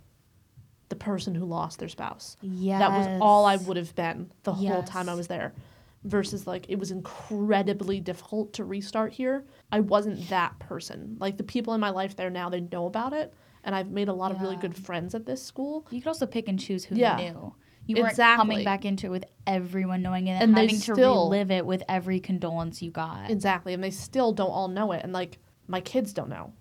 the 0.88 0.96
person 0.96 1.34
who 1.34 1.44
lost 1.44 1.78
their 1.78 1.88
spouse. 1.88 2.36
Yeah. 2.42 2.78
That 2.80 2.90
was 2.92 3.18
all 3.20 3.46
I 3.46 3.56
would 3.56 3.76
have 3.76 3.94
been 3.94 4.32
the 4.42 4.52
whole 4.52 4.82
time 4.82 5.08
I 5.08 5.14
was 5.14 5.28
there. 5.28 5.54
Versus 6.02 6.46
like 6.46 6.64
it 6.70 6.78
was 6.78 6.90
incredibly 6.90 8.00
difficult 8.00 8.54
to 8.54 8.64
restart 8.64 9.12
here. 9.12 9.44
I 9.70 9.80
wasn't 9.80 10.30
that 10.30 10.58
person. 10.58 11.16
Like 11.20 11.36
the 11.36 11.42
people 11.44 11.74
in 11.74 11.80
my 11.80 11.90
life 11.90 12.16
there 12.16 12.30
now, 12.30 12.48
they 12.48 12.60
know 12.60 12.86
about 12.86 13.12
it, 13.12 13.34
and 13.64 13.74
I've 13.74 13.90
made 13.90 14.08
a 14.08 14.12
lot 14.14 14.32
of 14.32 14.40
really 14.40 14.56
good 14.56 14.74
friends 14.74 15.14
at 15.14 15.26
this 15.26 15.42
school. 15.42 15.86
You 15.90 16.00
could 16.00 16.08
also 16.08 16.24
pick 16.24 16.48
and 16.48 16.58
choose 16.58 16.84
who 16.84 16.96
Yeah. 16.96 17.18
you 17.18 17.24
knew. 17.32 17.54
You 17.86 17.96
weren't 17.96 18.12
Exactly. 18.12 18.38
coming 18.40 18.64
back 18.64 18.86
into 18.86 19.08
it 19.08 19.10
with 19.10 19.24
everyone 19.46 20.00
knowing 20.00 20.26
it 20.28 20.40
and, 20.40 20.44
And 20.44 20.56
having 20.56 20.80
to 20.80 20.94
relive 20.94 21.50
it 21.50 21.66
with 21.66 21.82
every 21.86 22.18
condolence 22.18 22.80
you 22.80 22.90
got. 22.90 23.30
Exactly, 23.30 23.74
and 23.74 23.84
they 23.84 23.90
still 23.90 24.32
don't 24.32 24.50
all 24.50 24.68
know 24.68 24.92
it, 24.92 25.02
and 25.04 25.12
like 25.12 25.38
my 25.70 25.80
kids 25.80 26.12
don't 26.12 26.28
know. 26.28 26.52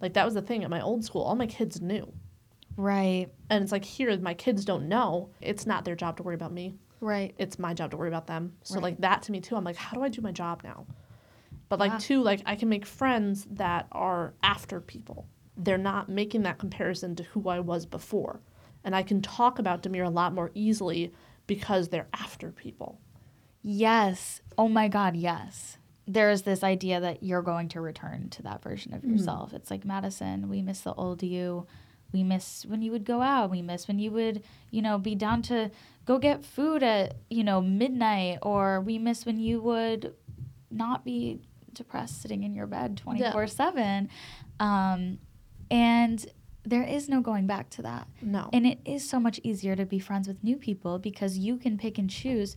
Like 0.00 0.14
that 0.14 0.24
was 0.24 0.34
the 0.34 0.42
thing 0.42 0.64
at 0.64 0.70
my 0.70 0.80
old 0.80 1.04
school. 1.04 1.22
All 1.22 1.34
my 1.36 1.46
kids 1.46 1.80
knew, 1.80 2.12
Right. 2.76 3.28
and 3.50 3.62
it's 3.62 3.72
like 3.72 3.84
here, 3.84 4.16
my 4.18 4.34
kids 4.34 4.64
don't 4.64 4.88
know. 4.88 5.30
It's 5.40 5.66
not 5.66 5.84
their 5.84 5.94
job 5.94 6.16
to 6.16 6.22
worry 6.22 6.34
about 6.34 6.52
me. 6.52 6.74
Right. 7.02 7.34
it's 7.38 7.58
my 7.58 7.72
job 7.72 7.90
to 7.92 7.96
worry 7.96 8.08
about 8.08 8.26
them. 8.26 8.56
So 8.62 8.74
Right. 8.74 8.82
like 8.82 8.98
that 9.00 9.22
to 9.22 9.32
me 9.32 9.40
too, 9.40 9.56
I'm 9.56 9.64
like, 9.64 9.76
how 9.76 9.94
do 9.96 10.02
I 10.02 10.08
do 10.10 10.20
my 10.20 10.32
job 10.32 10.62
now? 10.62 10.86
But 11.70 11.78
like 11.78 11.92
Yeah. 11.92 11.98
too, 11.98 12.22
like 12.22 12.42
I 12.44 12.56
can 12.56 12.68
make 12.68 12.84
friends 12.84 13.46
that 13.52 13.86
are 13.92 14.34
after 14.42 14.80
people. 14.82 15.26
They're 15.56 15.78
not 15.78 16.08
making 16.10 16.42
that 16.42 16.58
comparison 16.58 17.14
to 17.16 17.22
who 17.22 17.48
I 17.48 17.60
was 17.60 17.86
before. 17.86 18.40
And 18.84 18.94
I 18.94 19.02
can 19.02 19.22
talk 19.22 19.58
about 19.58 19.82
Demir 19.82 20.04
a 20.06 20.10
lot 20.10 20.34
more 20.34 20.50
easily 20.54 21.12
because 21.46 21.88
they're 21.88 22.08
after 22.12 22.52
people. 22.52 23.00
Yes. 23.62 24.40
Oh 24.58 24.68
my 24.68 24.88
God, 24.88 25.16
yes. 25.16 25.78
There's 26.06 26.42
this 26.42 26.64
idea 26.64 27.00
that 27.00 27.22
you're 27.22 27.42
going 27.42 27.68
to 27.70 27.80
return 27.80 28.30
to 28.30 28.42
that 28.42 28.62
version 28.62 28.94
of 28.94 29.04
yourself. 29.04 29.52
It's 29.52 29.70
like, 29.70 29.84
Madison, 29.84 30.48
we 30.48 30.62
miss 30.62 30.80
the 30.80 30.94
old 30.94 31.22
you. 31.22 31.66
We 32.12 32.24
miss 32.24 32.66
when 32.66 32.82
you 32.82 32.90
would 32.90 33.04
go 33.04 33.22
out. 33.22 33.50
We 33.50 33.62
miss 33.62 33.86
when 33.86 34.00
you 34.00 34.10
would, 34.10 34.42
you 34.70 34.82
know, 34.82 34.98
be 34.98 35.14
down 35.14 35.42
to 35.42 35.70
go 36.06 36.18
get 36.18 36.44
food 36.44 36.82
at, 36.82 37.14
you 37.28 37.44
know, 37.44 37.60
midnight. 37.60 38.38
Or 38.42 38.80
we 38.80 38.98
miss 38.98 39.24
when 39.24 39.38
you 39.38 39.60
would 39.60 40.14
not 40.70 41.04
be 41.04 41.40
depressed 41.72 42.20
sitting 42.22 42.42
in 42.42 42.54
your 42.54 42.66
bed 42.66 42.96
24 42.96 43.46
7. 43.46 44.08
Um, 44.58 45.18
and 45.70 46.26
there 46.64 46.82
is 46.82 47.08
no 47.08 47.20
going 47.20 47.46
back 47.46 47.70
to 47.70 47.82
that. 47.82 48.06
No. 48.20 48.50
And 48.52 48.66
it 48.66 48.80
is 48.84 49.08
so 49.08 49.18
much 49.20 49.40
easier 49.42 49.76
to 49.76 49.86
be 49.86 49.98
friends 49.98 50.28
with 50.28 50.42
new 50.42 50.56
people 50.56 50.98
because 50.98 51.38
you 51.38 51.56
can 51.56 51.78
pick 51.78 51.98
and 51.98 52.10
choose 52.10 52.56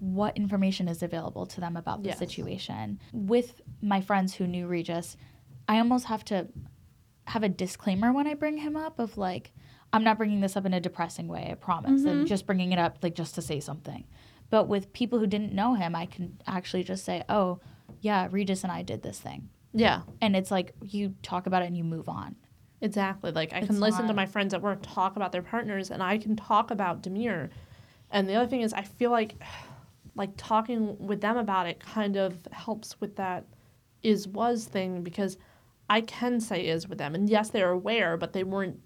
what 0.00 0.36
information 0.36 0.88
is 0.88 1.02
available 1.02 1.46
to 1.46 1.60
them 1.60 1.76
about 1.76 2.02
the 2.02 2.10
Yes. 2.10 2.18
situation. 2.18 2.98
With 3.12 3.60
my 3.82 4.00
friends 4.00 4.34
who 4.34 4.46
knew 4.46 4.66
Regis, 4.66 5.16
I 5.68 5.78
almost 5.78 6.06
have 6.06 6.24
to 6.26 6.48
have 7.26 7.42
a 7.42 7.48
disclaimer 7.48 8.12
when 8.12 8.26
I 8.26 8.34
bring 8.34 8.58
him 8.58 8.76
up 8.76 8.98
of 8.98 9.18
like, 9.18 9.52
I'm 9.92 10.04
not 10.04 10.16
bringing 10.18 10.40
this 10.40 10.56
up 10.56 10.64
in 10.66 10.72
a 10.74 10.80
depressing 10.80 11.28
way, 11.28 11.48
I 11.50 11.54
promise. 11.54 12.00
Mm-hmm. 12.02 12.08
I'm 12.20 12.26
just 12.26 12.46
bringing 12.46 12.72
it 12.72 12.78
up 12.78 12.98
like 13.02 13.14
just 13.14 13.34
to 13.36 13.42
say 13.42 13.60
something. 13.60 14.04
But 14.50 14.68
with 14.68 14.92
people 14.92 15.18
who 15.18 15.26
didn't 15.26 15.52
know 15.52 15.74
him, 15.74 15.94
I 15.94 16.06
can 16.06 16.38
actually 16.46 16.84
just 16.84 17.04
say, 17.04 17.22
oh, 17.28 17.60
yeah, 18.00 18.28
Regis 18.30 18.62
and 18.62 18.72
I 18.72 18.82
did 18.82 19.02
this 19.02 19.18
thing. 19.20 19.48
yeah. 19.74 20.02
And 20.22 20.34
it's 20.36 20.50
like 20.50 20.74
you 20.82 21.14
talk 21.22 21.46
about 21.46 21.62
it 21.62 21.66
and 21.66 21.76
you 21.76 21.84
move 21.84 22.08
on. 22.08 22.36
Exactly. 22.80 23.32
Like 23.32 23.52
I 23.52 23.58
It's 23.58 23.66
can 23.66 23.80
listen 23.80 24.06
to 24.06 24.14
my 24.14 24.24
friends 24.26 24.54
at 24.54 24.62
work 24.62 24.78
talk 24.82 25.16
about 25.16 25.32
their 25.32 25.42
partners 25.42 25.90
and 25.90 26.02
I 26.02 26.16
can 26.18 26.36
talk 26.36 26.70
about 26.70 27.02
Demir. 27.02 27.50
And 28.10 28.28
the 28.28 28.34
other 28.36 28.48
thing 28.48 28.60
is 28.62 28.72
I 28.72 28.82
feel 28.82 29.10
like 29.10 29.34
like 30.18 30.30
talking 30.36 30.98
with 30.98 31.20
them 31.22 31.36
about 31.38 31.66
it 31.66 31.80
kind 31.80 32.16
of 32.16 32.46
helps 32.52 33.00
with 33.00 33.16
that 33.16 33.46
is 34.02 34.28
was 34.28 34.64
thing 34.66 35.02
because 35.02 35.38
I 35.88 36.02
can 36.02 36.40
say 36.40 36.66
is 36.66 36.86
with 36.88 36.98
them. 36.98 37.14
And 37.14 37.30
yes, 37.30 37.48
they're 37.50 37.70
aware, 37.70 38.16
but 38.18 38.32
they 38.34 38.44
weren't 38.44 38.80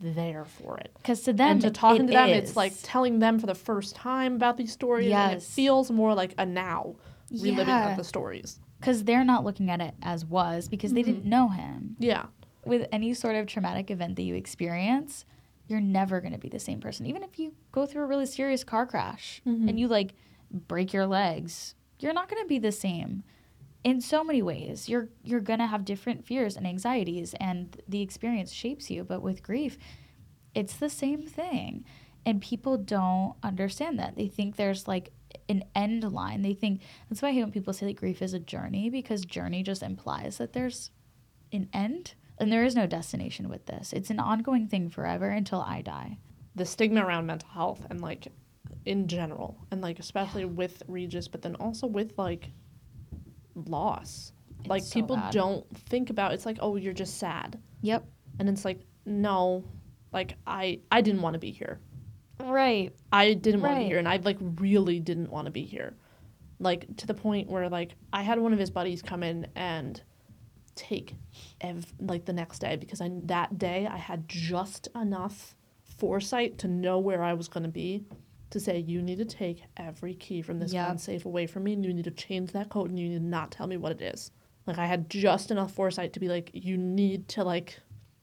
there 0.00 0.44
for 0.44 0.76
it. 0.78 0.90
Because 0.96 1.22
to 1.22 1.32
them, 1.32 1.48
and 1.52 1.60
to 1.62 1.70
talking 1.70 2.06
to 2.06 2.12
them, 2.12 2.30
is. 2.30 2.48
it's 2.50 2.56
like 2.56 2.72
telling 2.82 3.18
them 3.20 3.38
for 3.38 3.46
the 3.46 3.54
first 3.54 3.94
time 3.94 4.34
about 4.34 4.56
these 4.56 4.72
stories. 4.72 5.12
And 5.12 5.32
it 5.32 5.36
Yes. 5.36 5.54
feels 5.54 5.90
more 5.90 6.14
like 6.14 6.34
a 6.38 6.44
now 6.44 6.96
reliving 7.30 7.68
Yeah. 7.68 7.90
of 7.90 7.96
the 7.96 8.04
stories. 8.04 8.58
because 8.78 9.04
they're 9.04 9.24
not 9.24 9.42
looking 9.42 9.70
at 9.70 9.80
it 9.80 9.94
as 10.02 10.24
was 10.24 10.68
because 10.68 10.92
they 10.92 11.00
Mm-hmm. 11.02 11.12
didn't 11.12 11.24
know 11.24 11.48
him. 11.48 11.96
Yeah. 11.98 12.26
With 12.66 12.86
any 12.92 13.14
sort 13.14 13.34
of 13.36 13.46
traumatic 13.46 13.90
event 13.90 14.16
that 14.16 14.22
you 14.22 14.34
experience, 14.34 15.24
you're 15.66 15.80
never 15.80 16.20
going 16.20 16.32
to 16.34 16.38
be 16.38 16.48
the 16.50 16.58
same 16.60 16.78
person. 16.80 17.06
Even 17.06 17.22
if 17.22 17.38
you 17.38 17.54
go 17.72 17.86
through 17.86 18.02
a 18.02 18.06
really 18.06 18.26
serious 18.26 18.64
car 18.64 18.84
crash 18.86 19.40
Mhm. 19.46 19.68
and 19.68 19.80
you 19.80 19.88
like 19.88 20.14
break 20.50 20.92
your 20.92 21.06
legs, 21.06 21.74
you're 21.98 22.12
not 22.12 22.28
going 22.28 22.42
to 22.42 22.48
be 22.48 22.58
the 22.58 22.72
same. 22.72 23.24
In 23.84 24.00
so 24.00 24.24
many 24.24 24.42
ways, 24.42 24.88
you're 24.88 25.08
you're 25.22 25.40
going 25.40 25.60
to 25.60 25.66
have 25.66 25.84
different 25.84 26.24
fears 26.26 26.56
and 26.56 26.66
anxieties 26.66 27.34
and 27.40 27.80
the 27.88 28.02
experience 28.02 28.52
shapes 28.52 28.90
you, 28.90 29.04
but 29.04 29.22
with 29.22 29.42
grief, 29.42 29.78
it's 30.54 30.76
the 30.76 30.90
same 30.90 31.22
thing. 31.22 31.84
And 32.24 32.42
people 32.42 32.76
don't 32.76 33.34
understand 33.42 33.98
that. 34.00 34.16
They 34.16 34.26
think 34.28 34.56
there's 34.56 34.88
like 34.88 35.12
an 35.48 35.62
end 35.76 36.02
line. 36.12 36.42
They 36.42 36.54
think 36.54 36.82
that's 37.08 37.22
why 37.22 37.28
I 37.28 37.32
hate 37.32 37.42
when 37.44 37.52
people 37.52 37.72
say 37.72 37.86
that 37.86 37.96
grief 37.96 38.20
is 38.22 38.34
a 38.34 38.40
journey 38.40 38.90
because 38.90 39.24
journey 39.24 39.62
just 39.62 39.82
implies 39.82 40.38
that 40.38 40.52
there's 40.52 40.90
an 41.52 41.68
end. 41.72 42.14
And 42.38 42.52
there 42.52 42.64
is 42.64 42.74
no 42.74 42.86
destination 42.86 43.48
with 43.48 43.66
this. 43.66 43.92
It's 43.92 44.10
an 44.10 44.18
ongoing 44.18 44.66
thing 44.66 44.90
forever 44.90 45.28
until 45.30 45.60
I 45.62 45.82
die. 45.82 46.18
the 46.56 46.64
stigma 46.66 47.04
around 47.04 47.26
mental 47.26 47.48
health 47.50 47.86
and 47.90 48.00
like 48.00 48.28
in 48.84 49.08
general 49.08 49.58
and 49.70 49.80
like 49.80 49.98
especially 49.98 50.44
with 50.44 50.82
regis 50.88 51.28
but 51.28 51.42
then 51.42 51.54
also 51.56 51.86
with 51.86 52.12
like 52.16 52.50
loss. 53.54 54.32
It's 54.60 54.68
like 54.68 54.82
so 54.82 54.94
people 54.94 55.16
bad. 55.16 55.32
don't 55.32 55.76
think 55.88 56.10
about 56.10 56.32
it's 56.32 56.46
like 56.46 56.58
oh 56.60 56.76
you're 56.76 56.92
just 56.92 57.18
sad. 57.18 57.60
Yep. 57.82 58.04
and 58.38 58.48
it's 58.48 58.64
like 58.64 58.80
no 59.04 59.64
like 60.12 60.36
i 60.46 60.80
i 60.90 61.00
didn't 61.00 61.22
want 61.22 61.34
to 61.34 61.38
be 61.40 61.50
here. 61.50 61.80
Right. 62.38 62.92
i 63.12 63.32
didn't 63.34 63.62
want 63.62 63.76
to 63.76 63.80
be 63.80 63.86
here 63.86 63.98
and 63.98 64.08
i 64.08 64.16
like 64.16 64.38
really 64.40 65.00
didn't 65.00 65.30
want 65.30 65.46
to 65.46 65.50
be 65.50 65.64
here. 65.64 65.96
Like 66.58 66.96
to 66.98 67.06
the 67.06 67.14
point 67.14 67.48
where 67.48 67.68
like 67.68 67.92
i 68.12 68.22
had 68.22 68.38
one 68.38 68.52
of 68.52 68.58
his 68.58 68.70
buddies 68.70 69.02
come 69.02 69.22
in 69.22 69.46
and 69.56 70.00
take 70.76 71.14
ev- 71.62 71.92
like 72.00 72.24
the 72.24 72.32
next 72.32 72.60
day 72.60 72.76
because 72.76 73.00
I 73.00 73.10
that 73.24 73.58
day 73.58 73.88
I 73.90 73.96
had 73.96 74.28
just 74.28 74.88
enough 74.94 75.56
foresight 75.98 76.58
to 76.58 76.68
know 76.68 76.98
where 76.98 77.22
I 77.22 77.32
was 77.32 77.48
going 77.48 77.62
to 77.64 77.70
be 77.70 78.04
to 78.50 78.60
say 78.60 78.78
you 78.78 79.02
need 79.02 79.18
to 79.18 79.24
take 79.24 79.62
every 79.76 80.14
key 80.14 80.40
from 80.42 80.58
this 80.58 80.72
Yep. 80.72 80.86
gun 80.86 80.98
safe 80.98 81.24
away 81.26 81.46
from 81.46 81.64
me 81.64 81.72
and 81.72 81.84
you 81.84 81.92
need 81.92 82.04
to 82.04 82.10
change 82.10 82.52
that 82.52 82.68
code 82.68 82.90
and 82.90 82.98
you 82.98 83.08
need 83.08 83.18
to 83.18 83.24
not 83.24 83.50
tell 83.50 83.66
me 83.66 83.76
what 83.76 83.92
it 83.92 84.00
is. 84.02 84.30
Like 84.66 84.78
I 84.78 84.86
had 84.86 85.08
just 85.10 85.50
enough 85.50 85.72
foresight 85.72 86.12
to 86.14 86.20
be 86.20 86.28
like 86.28 86.50
you 86.52 86.76
need 86.76 87.28
to 87.28 87.44
like 87.44 87.78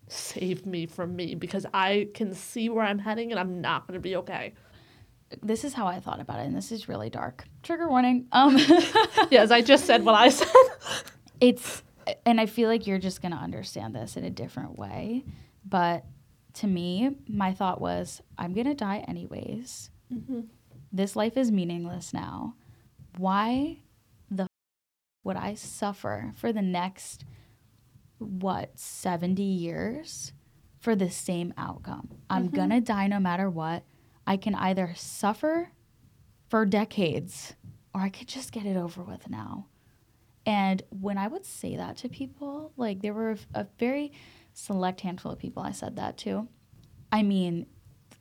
save 0.07 0.65
me 0.65 0.86
from 0.86 1.15
me 1.15 1.36
because 1.36 1.65
I 1.73 2.09
can 2.13 2.33
see 2.33 2.69
where 2.69 2.83
I'm 2.86 2.99
heading 2.99 3.31
and 3.31 3.39
I'm 3.39 3.62
not 3.62 3.88
going 3.88 3.95
to 3.95 4.01
be 4.01 4.15
okay. 4.17 4.53
This 5.41 5.63
is 5.63 5.73
how 5.73 5.88
I 5.88 5.99
thought 5.99 6.19
about 6.19 6.39
it, 6.39 6.43
and 6.45 6.55
this 6.55 6.71
is 6.71 6.88
really 6.88 7.09
dark. 7.09 7.45
Trigger 7.63 7.88
warning. 7.89 8.27
Um 8.31 8.55
yes, 9.31 9.49
I 9.49 9.62
just 9.62 9.86
said 9.86 10.05
what 10.05 10.13
I 10.15 10.29
said. 10.29 10.47
it's 11.41 11.81
and 12.25 12.39
I 12.39 12.45
feel 12.45 12.69
like 12.69 12.86
you're 12.86 12.99
just 12.99 13.21
gonna 13.21 13.38
understand 13.38 13.95
this 13.95 14.15
in 14.15 14.23
a 14.25 14.29
different 14.29 14.77
way. 14.77 15.23
But 15.65 16.05
to 16.55 16.67
me, 16.67 17.15
my 17.27 17.51
thought 17.53 17.81
was, 17.81 18.21
I'm 18.38 18.53
gonna 18.53 18.75
die 18.75 19.03
anyways. 19.07 19.89
This 20.91 21.15
life 21.15 21.37
is 21.37 21.51
meaningless 21.51 22.13
now. 22.13 22.55
Why 23.17 23.79
the 24.29 24.43
f- 24.43 24.49
would 25.23 25.37
I 25.37 25.55
suffer 25.55 26.33
for 26.35 26.53
the 26.53 26.61
next 26.61 27.25
what 28.19 28.77
70 28.79 29.41
years 29.41 30.33
for 30.79 30.95
the 30.95 31.09
same 31.09 31.53
outcome? 31.57 32.09
I'm 32.29 32.47
mm-hmm. 32.47 32.55
gonna 32.55 32.81
die 32.81 33.07
no 33.07 33.19
matter 33.19 33.49
what. 33.49 33.83
I 34.25 34.37
can 34.37 34.55
either 34.55 34.93
suffer 34.95 35.71
for 36.47 36.65
decades 36.65 37.55
or 37.93 38.01
I 38.01 38.09
could 38.09 38.27
just 38.27 38.51
get 38.51 38.65
it 38.65 38.77
over 38.77 39.03
with 39.03 39.29
now. 39.29 39.67
And 40.45 40.83
when 40.89 41.17
I 41.17 41.27
would 41.27 41.45
say 41.45 41.75
that 41.77 41.97
to 41.97 42.09
people, 42.09 42.73
like 42.77 43.01
there 43.01 43.13
were 43.13 43.31
a, 43.31 43.61
a 43.61 43.67
very 43.79 44.11
select 44.53 45.01
handful 45.01 45.31
of 45.31 45.39
people 45.39 45.63
I 45.63 45.71
said 45.71 45.95
that 45.95 46.17
to. 46.19 46.47
I 47.11 47.23
mean, 47.23 47.67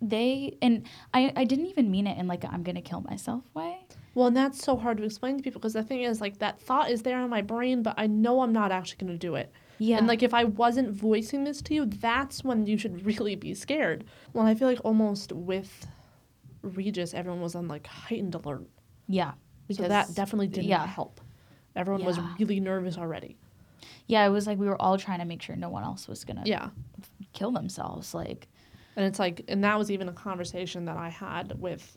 they 0.02 0.56
and 0.60 0.86
I 1.14 1.32
I 1.36 1.44
didn't 1.44 1.66
even 1.66 1.90
mean 1.90 2.06
it 2.06 2.18
in 2.18 2.26
like 2.26 2.44
a, 2.44 2.52
I'm 2.52 2.62
gonna 2.62 2.82
kill 2.82 3.00
myself 3.02 3.44
way. 3.54 3.78
Well, 4.14 4.26
and 4.26 4.36
that's 4.36 4.62
so 4.62 4.76
hard 4.76 4.98
to 4.98 5.04
explain 5.04 5.38
to 5.38 5.42
people 5.42 5.58
because 5.58 5.72
the 5.72 5.82
thing 5.82 6.02
is, 6.02 6.20
like, 6.20 6.36
that 6.40 6.60
thought 6.60 6.90
is 6.90 7.00
there 7.00 7.22
in 7.24 7.30
my 7.30 7.40
brain, 7.40 7.82
but 7.82 7.94
I 7.96 8.06
know 8.06 8.42
I'm 8.42 8.52
not 8.52 8.70
actually 8.70 8.98
going 8.98 9.12
to 9.14 9.18
do 9.18 9.36
it. 9.36 9.50
Yeah. 9.78 9.96
And, 9.96 10.06
like, 10.06 10.22
if 10.22 10.34
I 10.34 10.44
wasn't 10.44 10.90
voicing 10.90 11.44
this 11.44 11.62
to 11.62 11.72
you, 11.74 11.86
that's 11.86 12.44
when 12.44 12.66
you 12.66 12.76
should 12.76 13.06
really 13.10 13.36
be 13.36 13.54
scared. 13.54 14.04
Well, 14.34 14.44
I 14.46 14.54
feel 14.54 14.68
like 14.68 14.80
almost 14.84 15.32
with 15.32 15.86
Regis, 16.60 17.14
everyone 17.14 17.40
was 17.40 17.54
on, 17.54 17.68
like, 17.68 17.86
heightened 17.86 18.34
alert. 18.34 18.68
yeah. 19.08 19.32
so 19.70 19.88
that 19.88 20.12
definitely 20.14 20.48
didn't 20.48 20.68
yeah. 20.68 20.84
help. 20.84 21.22
Everyone 21.74 22.04
was 22.04 22.18
really 22.38 22.60
nervous 22.60 22.98
already. 22.98 23.38
Yeah, 24.08 24.26
it 24.26 24.28
was 24.28 24.46
like 24.46 24.58
we 24.58 24.66
were 24.66 24.80
all 24.80 24.98
trying 24.98 25.20
to 25.20 25.24
make 25.24 25.40
sure 25.40 25.56
no 25.56 25.70
one 25.70 25.84
else 25.84 26.06
was 26.06 26.24
gonna 26.24 26.42
Yeah. 26.44 26.68
kill 27.32 27.50
themselves. 27.50 28.12
Like 28.12 28.46
And 28.96 29.06
it's 29.06 29.18
like, 29.18 29.44
and 29.48 29.64
that 29.64 29.78
was 29.78 29.90
even 29.90 30.08
a 30.08 30.12
conversation 30.12 30.84
that 30.86 30.96
I 30.96 31.08
had 31.08 31.58
with 31.58 31.96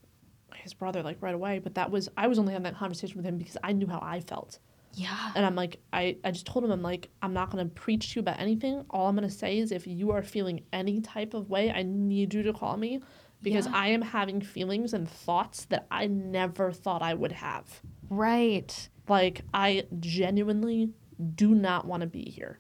his 0.56 0.74
brother, 0.74 1.04
like, 1.04 1.18
right 1.22 1.36
away. 1.36 1.60
But 1.60 1.76
that 1.76 1.92
was, 1.92 2.08
I 2.16 2.28
was 2.28 2.40
only 2.40 2.54
having 2.54 2.64
that 2.64 2.78
conversation 2.78 3.18
with 3.18 3.26
him 3.26 3.38
because 3.38 3.58
I 3.64 3.74
knew 3.74 3.88
how 3.88 4.00
I 4.02 4.22
felt. 4.22 4.60
yeah. 4.94 5.32
And 5.36 5.46
I'm 5.46 5.56
like, 5.56 5.82
I, 5.92 6.18
I 6.24 6.32
just 6.32 6.46
told 6.46 6.64
him, 6.64 6.72
I'm 6.72 6.82
like, 6.82 7.10
I'm 7.22 7.34
not 7.34 7.52
going 7.52 7.68
to 7.68 7.74
preach 7.74 8.14
to 8.14 8.20
you 8.20 8.22
about 8.22 8.40
anything. 8.40 8.86
All 8.90 9.08
I'm 9.08 9.16
going 9.16 9.28
to 9.28 9.34
say 9.36 9.58
is 9.58 9.72
if 9.74 9.86
you 9.88 10.12
are 10.12 10.24
feeling 10.24 10.64
any 10.72 11.02
type 11.02 11.34
of 11.34 11.50
way, 11.50 11.70
I 11.72 11.84
need 11.84 12.34
you 12.34 12.44
to 12.44 12.54
call 12.54 12.78
me 12.78 13.02
because 13.42 13.66
Yeah. 13.68 13.74
I 13.76 13.88
am 13.90 14.02
having 14.02 14.40
feelings 14.40 14.94
and 14.94 15.10
thoughts 15.10 15.66
that 15.66 15.88
I 15.92 16.08
never 16.08 16.72
thought 16.72 17.02
I 17.02 17.14
would 17.14 17.34
have. 17.34 17.82
Right. 18.10 18.90
Like, 19.10 19.42
I 19.54 19.84
genuinely 20.00 20.92
do 21.36 21.54
not 21.54 21.86
want 21.86 22.02
to 22.02 22.08
be 22.08 22.24
here. 22.30 22.60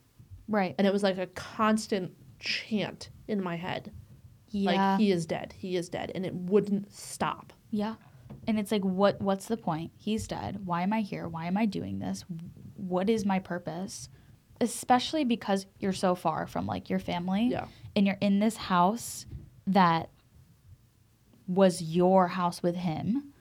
Right. 0.49 0.75
And 0.77 0.85
it 0.85 0.91
was 0.93 1.01
like 1.03 1.17
a 1.17 1.27
constant 1.27 2.11
chant 2.39 3.09
in 3.29 3.41
my 3.41 3.55
head. 3.55 3.91
Yeah. 4.57 4.91
Like, 4.91 4.99
he 4.99 5.11
is 5.11 5.25
dead. 5.25 5.53
He 5.57 5.75
is 5.75 5.89
dead. 5.89 6.11
And 6.15 6.25
it 6.25 6.33
wouldn't 6.33 6.93
stop. 6.93 7.51
Yeah. 7.71 7.95
And 8.47 8.57
it's 8.59 8.71
like 8.71 8.83
what 8.83 9.19
what's 9.21 9.47
the 9.47 9.57
point? 9.57 9.91
He's 9.97 10.27
dead. 10.27 10.65
Why 10.65 10.81
am 10.83 10.93
I 10.93 11.01
here? 11.01 11.27
Why 11.27 11.45
am 11.45 11.57
I 11.57 11.65
doing 11.65 11.99
this? 11.99 12.23
What 12.75 13.09
is 13.09 13.25
my 13.25 13.39
purpose? 13.39 14.09
Especially 14.61 15.23
because 15.25 15.65
you're 15.79 15.93
so 15.93 16.15
far 16.15 16.47
from 16.47 16.65
like 16.65 16.89
your 16.89 16.99
family 16.99 17.47
Yeah. 17.51 17.65
and 17.95 18.05
you're 18.07 18.17
in 18.21 18.39
this 18.39 18.55
house 18.55 19.25
that 19.67 20.09
was 21.47 21.81
your 21.81 22.27
house 22.29 22.63
with 22.63 22.75
him. 22.75 23.33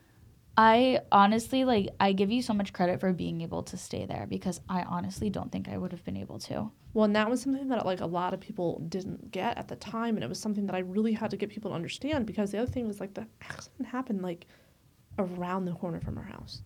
I 0.56 1.00
honestly 1.10 1.64
like 1.64 1.88
I 1.98 2.12
give 2.12 2.30
you 2.30 2.42
so 2.42 2.54
much 2.54 2.72
credit 2.72 3.00
for 3.00 3.12
being 3.12 3.40
able 3.40 3.62
to 3.64 3.76
stay 3.76 4.06
there 4.06 4.26
because 4.28 4.60
I 4.68 4.82
honestly 4.82 5.30
don't 5.30 5.50
think 5.50 5.68
I 5.68 5.76
would 5.76 5.92
have 5.92 6.04
been 6.04 6.16
able 6.16 6.38
to. 6.40 6.70
Well, 6.92 7.04
and 7.04 7.16
that 7.16 7.28
was 7.28 7.42
something 7.42 7.68
that 7.68 7.84
like 7.84 8.00
a 8.00 8.06
lot 8.06 8.34
of 8.34 8.40
people 8.40 8.78
didn't 8.88 9.32
get 9.32 9.58
at 9.58 9.66
the 9.66 9.74
time, 9.76 10.14
and 10.16 10.22
it 10.22 10.28
was 10.28 10.38
something 10.38 10.66
that 10.66 10.76
I 10.76 10.80
really 10.80 11.12
had 11.12 11.30
to 11.32 11.36
get 11.36 11.50
people 11.50 11.72
to 11.72 11.74
understand 11.74 12.24
because 12.24 12.52
the 12.52 12.58
other 12.58 12.70
thing 12.70 12.86
was 12.86 13.00
like 13.00 13.14
the 13.14 13.26
accident 13.42 13.88
happened 13.92 14.22
like 14.22 14.46
around 15.18 15.64
the 15.64 15.72
corner 15.72 16.00
from 16.00 16.18
our 16.18 16.24
house. 16.24 16.62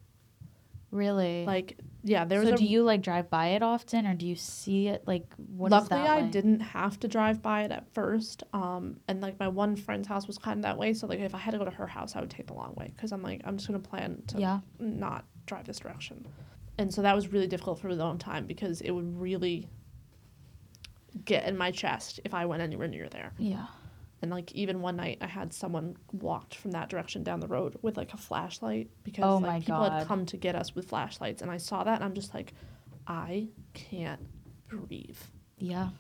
Really? 0.91 1.45
Like, 1.45 1.77
yeah, 2.03 2.25
there 2.25 2.41
was. 2.41 2.49
so 2.49 2.57
do 2.57 2.65
you 2.65 2.83
like 2.83 3.03
drive 3.03 3.29
by 3.29 3.49
it 3.49 3.63
often 3.63 4.07
or 4.07 4.15
do 4.15 4.27
you 4.27 4.37
see 4.37 4.89
it 4.89 5.03
like 5.07 5.27
what 5.37 5.71
luckily, 5.71 6.01
I 6.01 6.21
like? 6.21 6.31
didn't 6.31 6.61
have 6.61 6.99
to 7.01 7.09
drive 7.09 7.43
by 7.43 7.65
it 7.65 7.71
at 7.73 7.93
first. 7.93 8.43
Um, 8.55 8.97
and 9.09 9.21
like 9.21 9.39
my 9.39 9.49
one 9.49 9.77
friend's 9.77 10.09
house 10.09 10.27
was 10.27 10.39
kind 10.39 10.59
of 10.59 10.63
that 10.63 10.79
way, 10.79 10.95
so 10.95 11.07
like 11.07 11.19
if 11.21 11.35
I 11.35 11.39
had 11.39 11.51
to 11.53 11.59
go 11.59 11.65
to 11.67 11.71
her 11.71 11.87
house, 11.87 12.17
I 12.17 12.21
would 12.21 12.31
take 12.31 12.47
the 12.47 12.55
long 12.55 12.75
way 12.77 12.91
because 12.97 13.13
I'm 13.13 13.23
like 13.23 13.43
I'm 13.45 13.57
just 13.59 13.67
gonna 13.67 13.79
plan 13.81 14.23
to 14.29 14.39
Yeah. 14.41 14.61
not 14.79 15.25
drive 15.47 15.67
this 15.67 15.79
direction. 15.81 16.27
And 16.79 16.93
so 16.95 17.03
that 17.03 17.15
was 17.15 17.29
really 17.33 17.49
difficult 17.49 17.81
for 17.81 17.89
a 17.89 17.95
long 17.95 18.17
time 18.19 18.47
because 18.47 18.81
it 18.81 18.91
would 18.93 19.21
really 19.21 19.69
get 21.25 21.45
in 21.47 21.57
my 21.57 21.71
chest 21.71 22.21
if 22.25 22.33
I 22.33 22.47
went 22.47 22.63
anywhere 22.63 22.89
near 22.89 23.09
there. 23.09 23.33
Yeah. 23.39 23.67
And 24.21 24.31
like 24.31 24.53
even 24.53 24.81
one 24.81 24.97
night, 24.97 25.19
I 25.21 25.27
had 25.27 25.53
someone 25.53 25.97
walked 26.13 26.55
from 26.55 26.73
that 26.73 26.89
direction 26.89 27.23
down 27.23 27.41
the 27.41 27.47
road 27.47 27.77
with 27.83 27.97
like 27.97 28.13
a 28.15 28.17
flashlight 28.17 28.91
because 29.05 29.25
Oh 29.25 29.39
like 29.39 29.63
people 29.63 29.79
God. 29.79 29.93
had 29.93 30.07
come 30.09 30.27
to 30.27 30.37
get 30.37 30.57
us 30.57 30.75
with 30.75 30.89
flashlights, 30.89 31.43
and 31.43 31.51
I 31.51 31.57
saw 31.57 31.85
that, 31.85 31.95
and 31.97 32.05
I'm 32.05 32.15
just 32.15 32.35
like, 32.35 32.53
I 33.07 33.49
can't 33.75 34.21
breathe. 34.69 35.19
Yeah. 35.59 35.91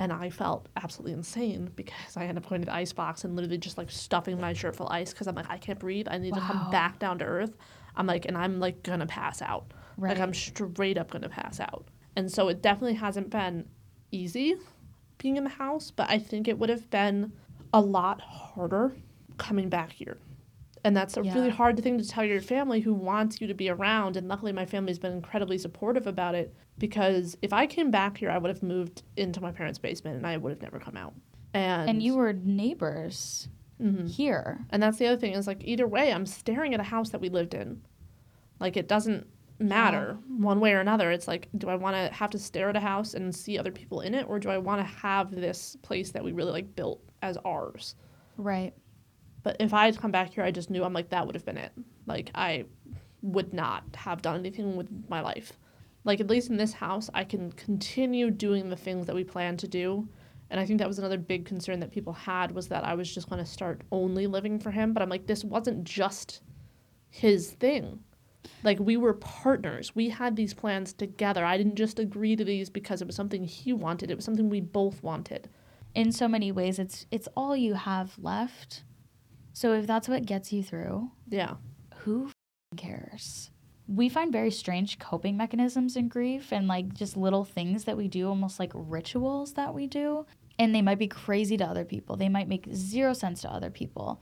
And 0.00 0.12
I 0.12 0.30
felt 0.30 0.68
absolutely 0.76 1.14
insane 1.14 1.72
because 1.74 2.16
I 2.16 2.22
ended 2.22 2.44
up 2.44 2.48
going 2.48 2.60
to 2.62 2.66
the 2.66 2.74
ice 2.74 2.92
box 2.92 3.24
and 3.24 3.34
literally 3.34 3.58
just 3.58 3.78
like 3.78 3.90
stuffing 3.90 4.40
my 4.40 4.52
shirt 4.52 4.76
full 4.76 4.86
of 4.86 4.92
ice 4.92 5.12
because 5.12 5.26
I'm 5.26 5.34
like, 5.34 5.50
I 5.50 5.58
can't 5.58 5.78
breathe. 5.78 6.06
I 6.08 6.18
need 6.18 6.34
to 6.34 6.40
come 6.40 6.70
back 6.70 7.00
down 7.00 7.18
to 7.18 7.24
earth. 7.24 7.56
I'm 7.96 8.06
like, 8.06 8.24
and 8.24 8.38
I'm 8.38 8.60
like 8.60 8.84
gonna 8.84 9.06
pass 9.06 9.42
out. 9.42 9.72
Right. 9.96 10.10
Like 10.10 10.20
I'm 10.20 10.32
straight 10.34 10.98
up 10.98 11.10
gonna 11.10 11.28
pass 11.28 11.58
out. 11.58 11.88
And 12.14 12.30
so 12.30 12.48
it 12.48 12.62
definitely 12.62 12.94
hasn't 12.94 13.30
been 13.30 13.66
easy 14.12 14.56
being 15.18 15.36
in 15.36 15.44
the 15.44 15.50
house, 15.50 15.90
but 15.90 16.08
I 16.10 16.18
think 16.18 16.48
it 16.48 16.58
would 16.58 16.68
have 16.70 16.88
been 16.90 17.32
a 17.74 17.80
lot 17.80 18.20
harder 18.20 18.96
coming 19.36 19.68
back 19.68 19.92
here. 19.92 20.18
And 20.84 20.96
that's 20.96 21.16
a 21.16 21.22
really 21.34 21.50
hard 21.50 21.82
thing 21.82 21.98
to 21.98 22.06
tell 22.08 22.24
your 22.24 22.40
family 22.40 22.80
who 22.80 22.94
wants 22.94 23.40
you 23.40 23.46
to 23.48 23.54
be 23.54 23.68
around. 23.68 24.16
And 24.16 24.28
luckily, 24.28 24.52
my 24.52 24.64
family's 24.64 24.98
been 24.98 25.12
incredibly 25.12 25.58
supportive 25.58 26.06
about 26.06 26.34
it 26.36 26.54
because 26.78 27.36
if 27.42 27.52
I 27.52 27.66
came 27.66 27.90
back 27.90 28.16
here, 28.16 28.30
I 28.30 28.38
would 28.38 28.48
have 28.48 28.62
moved 28.62 29.02
into 29.16 29.40
my 29.40 29.50
parents' 29.50 29.78
basement 29.78 30.16
and 30.16 30.26
I 30.26 30.36
would 30.36 30.50
have 30.50 30.62
never 30.62 30.78
come 30.78 30.96
out. 30.96 31.14
And, 31.52 31.90
And 31.90 32.02
you 32.02 32.14
were 32.16 32.32
neighbors 32.32 33.48
Mhm. 33.82 34.08
here. 34.08 34.64
And 34.70 34.82
that's 34.82 34.98
the 34.98 35.06
other 35.08 35.16
thing 35.20 35.32
is 35.34 35.46
like 35.48 35.62
either 35.64 35.86
way, 35.86 36.12
I'm 36.12 36.26
staring 36.26 36.74
at 36.74 36.80
a 36.80 36.84
house 36.84 37.10
that 37.10 37.20
we 37.20 37.28
lived 37.28 37.54
in. 37.54 37.82
Like 38.60 38.76
it 38.76 38.86
doesn't 38.88 39.26
matter 39.58 40.18
one 40.28 40.60
way 40.60 40.72
or 40.72 40.80
another. 40.80 41.10
It's 41.10 41.26
like, 41.26 41.48
do 41.58 41.68
I 41.68 41.74
want 41.74 41.96
to 41.96 42.14
have 42.14 42.30
to 42.30 42.38
stare 42.38 42.68
at 42.68 42.76
a 42.76 42.80
house 42.80 43.14
and 43.14 43.34
see 43.34 43.58
other 43.58 43.72
people 43.72 44.00
in 44.02 44.14
it, 44.14 44.26
or 44.28 44.38
do 44.38 44.50
I 44.50 44.58
want 44.58 44.80
to 44.80 44.94
have 44.94 45.30
this 45.30 45.76
place 45.82 46.10
that 46.12 46.24
we 46.24 46.32
really 46.32 46.52
like 46.52 46.76
built 46.76 47.02
as 47.22 47.36
ours. 47.44 47.94
Right. 48.36 48.72
But 49.42 49.56
if 49.60 49.72
I 49.72 49.86
had 49.86 49.98
come 49.98 50.10
back 50.10 50.34
here, 50.34 50.44
I 50.44 50.50
just 50.50 50.70
knew 50.70 50.84
I'm 50.84 50.92
like 50.92 51.10
that 51.10 51.26
would 51.26 51.34
have 51.34 51.44
been 51.44 51.56
it. 51.56 51.72
Like 52.06 52.30
I 52.34 52.64
would 53.22 53.52
not 53.52 53.84
have 53.94 54.22
done 54.22 54.38
anything 54.38 54.76
with 54.76 54.88
my 55.08 55.20
life. 55.20 55.52
Like 56.04 56.20
at 56.20 56.30
least 56.30 56.50
in 56.50 56.56
this 56.56 56.72
house, 56.72 57.10
I 57.14 57.24
can 57.24 57.52
continue 57.52 58.30
doing 58.30 58.68
the 58.68 58.76
things 58.76 59.06
that 59.06 59.14
we 59.14 59.24
plan 59.24 59.56
to 59.58 59.68
do. 59.68 60.08
And 60.50 60.58
I 60.58 60.64
think 60.64 60.78
that 60.78 60.88
was 60.88 60.98
another 60.98 61.18
big 61.18 61.44
concern 61.44 61.80
that 61.80 61.90
people 61.90 62.12
had 62.12 62.52
was 62.52 62.68
that 62.68 62.84
I 62.84 62.94
was 62.94 63.12
just 63.12 63.28
going 63.28 63.44
to 63.44 63.50
start 63.50 63.82
only 63.92 64.26
living 64.26 64.58
for 64.58 64.70
him. 64.70 64.92
But 64.92 65.02
I'm 65.02 65.10
like, 65.10 65.26
this 65.26 65.44
wasn't 65.44 65.84
just 65.84 66.40
his 67.10 67.50
thing. 67.50 68.00
Like 68.62 68.78
we 68.80 68.96
were 68.96 69.14
partners. 69.14 69.94
We 69.94 70.08
had 70.08 70.36
these 70.36 70.54
plans 70.54 70.92
together. 70.92 71.44
I 71.44 71.56
didn't 71.56 71.76
just 71.76 71.98
agree 71.98 72.36
to 72.36 72.44
these 72.44 72.70
because 72.70 73.00
it 73.00 73.06
was 73.06 73.16
something 73.16 73.44
he 73.44 73.72
wanted. 73.72 74.10
It 74.10 74.16
was 74.16 74.24
something 74.24 74.48
we 74.48 74.60
both 74.60 75.02
wanted. 75.02 75.48
In 75.94 76.12
so 76.12 76.28
many 76.28 76.52
ways, 76.52 76.78
it's 76.78 77.06
it's 77.10 77.28
all 77.36 77.56
you 77.56 77.74
have 77.74 78.18
left. 78.18 78.84
So 79.52 79.72
if 79.72 79.86
that's 79.86 80.08
what 80.08 80.26
gets 80.26 80.52
you 80.52 80.62
through, 80.62 81.10
Yeah. 81.28 81.56
who 82.04 82.30
cares? 82.76 83.50
We 83.88 84.08
find 84.08 84.30
very 84.30 84.50
strange 84.50 84.98
coping 84.98 85.36
mechanisms 85.36 85.96
in 85.96 86.08
grief 86.08 86.52
and 86.52 86.68
like 86.68 86.92
just 86.94 87.16
little 87.16 87.44
things 87.44 87.84
that 87.84 87.96
we 87.96 88.06
do, 88.06 88.28
almost 88.28 88.60
like 88.60 88.70
rituals 88.74 89.54
that 89.54 89.74
we 89.74 89.86
do. 89.86 90.26
And 90.58 90.74
they 90.74 90.82
might 90.82 90.98
be 90.98 91.08
crazy 91.08 91.56
to 91.56 91.64
other 91.64 91.84
people. 91.84 92.16
They 92.16 92.28
might 92.28 92.48
make 92.48 92.66
zero 92.72 93.12
sense 93.14 93.40
to 93.42 93.52
other 93.52 93.70
people. 93.70 94.20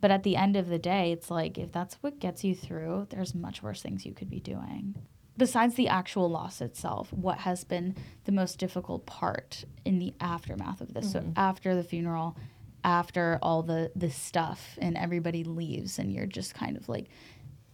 But 0.00 0.10
at 0.10 0.22
the 0.22 0.36
end 0.36 0.56
of 0.56 0.68
the 0.68 0.78
day, 0.78 1.12
it's 1.12 1.30
like 1.30 1.58
if 1.58 1.72
that's 1.72 1.96
what 2.00 2.18
gets 2.18 2.44
you 2.44 2.54
through, 2.54 3.08
there's 3.10 3.34
much 3.34 3.62
worse 3.62 3.82
things 3.82 4.06
you 4.06 4.14
could 4.14 4.30
be 4.30 4.40
doing. 4.40 4.94
Besides 5.36 5.74
the 5.74 5.88
actual 5.88 6.28
loss 6.28 6.60
itself, 6.60 7.12
what 7.12 7.38
has 7.38 7.64
been 7.64 7.96
the 8.24 8.32
most 8.32 8.58
difficult 8.58 9.06
part 9.06 9.64
in 9.84 9.98
the 9.98 10.14
aftermath 10.20 10.80
of 10.80 10.92
this? 10.92 11.12
So 11.12 11.20
mm-hmm. 11.20 11.32
after 11.36 11.74
the 11.74 11.84
funeral, 11.84 12.36
after 12.82 13.38
all 13.42 13.62
the 13.62 13.90
the 13.94 14.10
stuff 14.10 14.78
and 14.80 14.96
everybody 14.96 15.44
leaves 15.44 15.98
and 15.98 16.12
you're 16.12 16.26
just 16.26 16.54
kind 16.54 16.76
of 16.76 16.88
like 16.88 17.08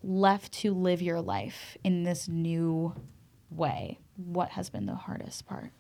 left 0.03 0.53
to 0.53 0.75
live 0.75 1.03
your 1.03 1.21
life 1.21 1.77
in 1.85 2.03
this 2.03 2.29
new 2.29 2.95
way. 3.51 3.99
What 4.17 4.51
has 4.51 4.71
been 4.71 4.87
the 4.87 4.95
hardest 4.95 5.47
part? 5.47 5.71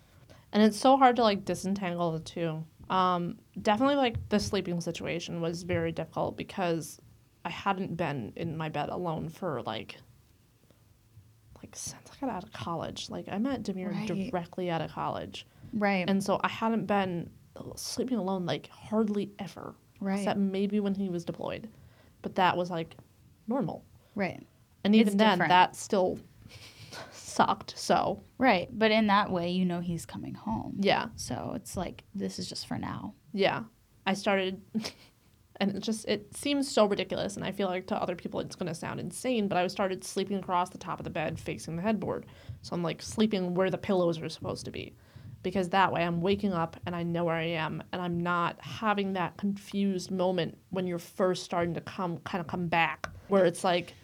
and 0.57 0.65
it's 0.65 0.79
so 0.79 0.97
hard 0.97 1.17
to 1.17 1.23
like 1.23 1.45
disentangle 1.45 2.13
the 2.13 2.21
two 2.21 2.65
um 2.91 3.37
definitely 3.63 3.97
like 3.97 4.17
the 4.29 4.39
sleeping 4.39 4.81
situation 4.81 5.41
was 5.41 5.63
very 5.63 5.91
difficult 5.93 6.37
because 6.37 7.01
i 7.45 7.51
hadn't 7.51 7.97
been 7.97 8.33
in 8.37 8.57
my 8.57 8.69
bed 8.69 8.89
alone 8.89 9.29
for 9.29 9.63
like 9.63 9.97
like 11.63 11.75
since 11.75 12.11
i 12.13 12.27
got 12.27 12.35
out 12.35 12.43
of 12.45 12.53
college 12.53 13.11
like 13.11 13.27
i 13.31 13.39
met 13.39 13.63
demir 13.63 13.91
Right. 13.93 14.31
directly 14.31 14.71
out 14.71 14.81
of 14.81 14.91
college 14.93 15.47
Right. 15.73 16.05
and 16.09 16.23
so 16.23 16.41
i 16.43 16.49
hadn't 16.49 16.87
been 16.87 17.31
sleeping 17.77 18.19
alone 18.19 18.47
like 18.47 18.69
hardly 18.69 19.33
ever 19.39 19.75
Right. 20.01 20.19
except 20.19 20.39
maybe 20.39 20.79
when 20.81 20.95
he 20.95 21.09
was 21.09 21.25
deployed 21.25 21.69
but 22.23 22.35
that 22.35 22.57
was 22.57 22.71
like 22.71 22.97
normal 23.49 23.85
right. 24.15 24.43
and 24.85 24.95
It's 24.95 25.01
even 25.09 25.17
then 25.17 25.31
different. 25.39 25.49
that 25.51 25.75
still 25.77 26.19
sucked 27.37 27.79
so 27.79 28.23
Right. 28.39 28.69
But 28.73 28.91
in 28.91 29.07
that 29.09 29.31
way, 29.31 29.51
you 29.51 29.65
know 29.65 29.81
he's 29.81 30.05
coming 30.07 30.35
home. 30.35 30.77
yeah 30.81 31.07
So 31.17 31.53
it's 31.57 31.77
like 31.77 32.05
this 32.15 32.39
is 32.39 32.49
just 32.49 32.67
for 32.67 32.79
now. 32.79 33.15
yeah 33.33 33.63
i 34.07 34.15
started 34.15 34.61
and 35.61 35.75
it 35.77 35.83
just 35.83 36.07
it 36.07 36.37
seems 36.37 36.71
so 36.71 36.87
ridiculous 36.87 37.37
and 37.37 37.45
i 37.45 37.51
feel 37.51 37.67
like 37.69 37.87
to 37.89 37.97
other 38.01 38.15
people 38.15 38.39
it's 38.41 38.55
going 38.57 38.69
to 38.69 38.75
sound 38.75 39.01
insane 39.01 39.49
but 39.49 39.57
i 39.59 39.67
started 39.67 40.05
sleeping 40.05 40.37
across 40.39 40.69
the 40.71 40.79
top 40.79 41.01
of 41.01 41.05
the 41.05 41.11
bed 41.11 41.39
facing 41.41 41.75
the 41.77 41.83
headboard 41.83 42.25
so 42.63 42.75
i'm 42.75 42.83
like 42.85 43.01
sleeping 43.03 43.55
where 43.55 43.71
the 43.71 43.79
pillows 43.89 44.21
are 44.21 44.29
supposed 44.29 44.65
to 44.65 44.71
be 44.71 44.95
because 45.43 45.69
that 45.71 45.93
way 45.93 46.05
i'm 46.05 46.21
waking 46.21 46.53
up 46.53 46.77
and 46.87 46.95
i 46.95 47.03
know 47.03 47.25
where 47.25 47.35
i 47.35 47.43
am 47.67 47.83
and 47.93 48.01
i'm 48.03 48.21
not 48.21 48.61
having 48.61 49.15
that 49.15 49.37
confused 49.39 50.11
moment 50.11 50.57
when 50.71 50.87
you're 50.87 50.99
first 51.01 51.43
starting 51.43 51.75
to 51.75 51.81
come 51.81 52.19
kind 52.19 52.41
of 52.41 52.47
come 52.47 52.69
back 52.69 53.09
where 53.29 53.45
it's 53.45 53.65
like 53.65 53.95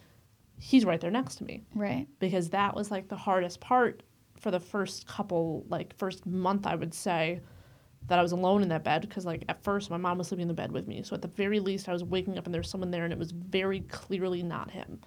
he's 0.65 0.85
right 0.85 1.01
there 1.01 1.11
next 1.11 1.35
to 1.37 1.45
me 1.45 1.65
Right. 1.75 2.07
because 2.21 2.51
that 2.51 2.77
was 2.77 2.91
like 2.91 3.09
the 3.09 3.17
hardest 3.17 3.61
part 3.61 4.03
for 4.39 4.51
the 4.53 4.61
first 4.61 5.07
couple 5.09 5.65
like 5.69 5.93
first 5.97 6.25
month 6.25 6.67
i 6.67 6.75
would 6.77 6.95
say 6.95 7.41
that 8.07 8.19
i 8.19 8.23
was 8.23 8.31
alone 8.33 8.63
in 8.63 8.69
that 8.69 8.85
bed 8.85 9.03
because 9.03 9.25
like 9.27 9.45
at 9.49 9.63
first 9.65 9.91
my 9.91 9.97
mom 9.97 10.19
was 10.19 10.29
sleeping 10.29 10.43
in 10.43 10.49
the 10.49 10.55
bed 10.55 10.71
with 10.71 10.87
me 10.87 11.03
so 11.03 11.15
at 11.15 11.23
the 11.23 11.29
very 11.29 11.59
least 11.59 11.89
i 11.89 11.93
was 11.93 12.05
waking 12.05 12.39
up 12.39 12.47
and 12.47 12.55
there's 12.55 12.71
someone 12.71 12.91
there 12.93 13.05
and 13.05 13.13
it 13.13 13.19
was 13.19 13.33
very 13.33 13.81
clearly 13.81 14.43
not 14.43 14.71
him 14.71 15.01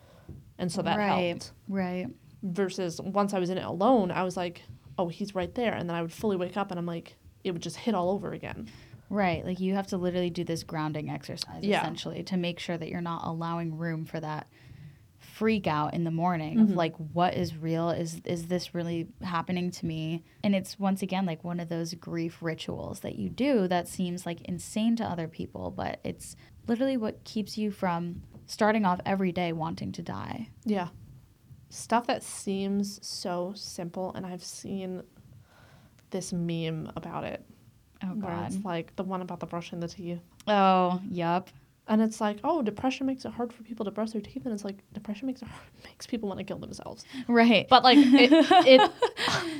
and 0.57 0.69
so 0.71 0.81
that 0.81 0.97
right. 0.97 1.07
helped 1.29 1.51
Right. 1.69 2.07
versus 2.43 2.99
once 3.01 3.33
i 3.33 3.39
was 3.39 3.49
in 3.49 3.57
it 3.57 3.65
alone 3.65 4.11
i 4.11 4.23
was 4.23 4.35
like 4.35 4.61
oh 4.97 5.07
he's 5.07 5.33
right 5.35 5.53
there 5.55 5.73
and 5.73 5.89
then 5.89 5.95
i 5.95 6.01
would 6.01 6.11
fully 6.13 6.35
wake 6.37 6.57
up 6.57 6.69
and 6.71 6.77
i'm 6.79 6.85
like 6.85 7.15
it 7.45 7.51
would 7.51 7.61
just 7.61 7.77
hit 7.77 7.95
all 7.95 8.09
over 8.09 8.33
again 8.33 8.67
Right. 9.07 9.45
Like 9.45 9.59
you 9.59 9.75
have 9.75 9.85
to 9.87 9.97
literally 9.97 10.31
do 10.31 10.43
this 10.43 10.63
grounding 10.63 11.11
exercise 11.11 11.63
Yeah. 11.63 11.79
essentially 11.81 12.23
to 12.23 12.37
make 12.37 12.57
sure 12.57 12.75
that 12.75 12.89
you're 12.89 13.01
not 13.01 13.21
allowing 13.23 13.77
room 13.77 14.03
for 14.05 14.19
that 14.19 14.47
freak 15.35 15.67
out 15.67 15.93
in 15.93 16.05
the 16.05 16.11
morning 16.11 16.59
of 16.61 16.67
mm-hmm. 16.69 16.77
like 16.77 16.95
what 16.95 17.33
is 17.33 17.57
real? 17.57 17.89
Is 17.89 18.21
is 18.23 18.47
this 18.47 18.73
really 18.73 19.07
happening 19.21 19.69
to 19.71 19.85
me? 19.85 20.23
And 20.45 20.55
it's 20.55 20.79
once 20.79 21.01
again 21.01 21.25
like 21.25 21.43
one 21.43 21.59
of 21.59 21.67
those 21.67 21.93
grief 21.93 22.37
rituals 22.41 23.01
that 23.01 23.15
you 23.15 23.27
do 23.27 23.67
that 23.67 23.89
seems 23.89 24.25
like 24.25 24.41
insane 24.43 24.95
to 24.95 25.03
other 25.03 25.27
people 25.27 25.71
but 25.71 25.99
it's 26.05 26.37
literally 26.67 26.95
what 26.95 27.21
keeps 27.25 27.57
you 27.57 27.69
from 27.69 28.21
starting 28.45 28.85
off 28.85 29.01
every 29.05 29.33
day 29.33 29.51
wanting 29.51 29.91
to 29.93 30.01
die. 30.01 30.49
Yeah. 30.63 30.87
Stuff 31.69 32.07
that 32.07 32.23
seems 32.23 33.05
so 33.05 33.51
simple 33.57 34.13
and 34.15 34.25
i've 34.25 34.43
seen 34.43 35.03
this 36.11 36.31
meme 36.31 36.89
about 36.95 37.25
it 37.25 37.43
oh 38.03 38.07
where 38.07 38.31
god. 38.31 38.53
it's 38.53 38.63
like 38.63 38.95
the 38.95 39.03
one 39.03 39.21
about 39.21 39.41
the 39.41 39.45
brushing 39.45 39.81
the 39.81 39.89
teeth. 39.89 40.21
Oh 40.47 41.01
yup 41.09 41.49
And 41.87 42.01
it's 42.01 42.19
like, 42.19 42.39
oh, 42.43 42.63
depression 42.63 43.05
makes 43.05 43.25
it 43.25 43.31
hard 43.33 43.53
for 43.53 43.61
people 43.61 43.85
to 43.85 43.91
brush 43.91 44.11
their 44.11 44.21
teeth, 44.21 44.43
and 44.45 44.53
it's 44.53 44.63
like 44.63 44.77
depression 44.93 45.27
makes 45.27 45.41
it 45.43 45.47
hard, 45.47 45.67
makes 45.85 46.07
people 46.07 46.27
want 46.27 46.39
to 46.39 46.43
kill 46.43 46.57
themselves. 46.57 47.05
right 47.27 47.67
But 47.69 47.83
like, 47.83 47.97
it, 47.99 48.31
it 48.67 48.91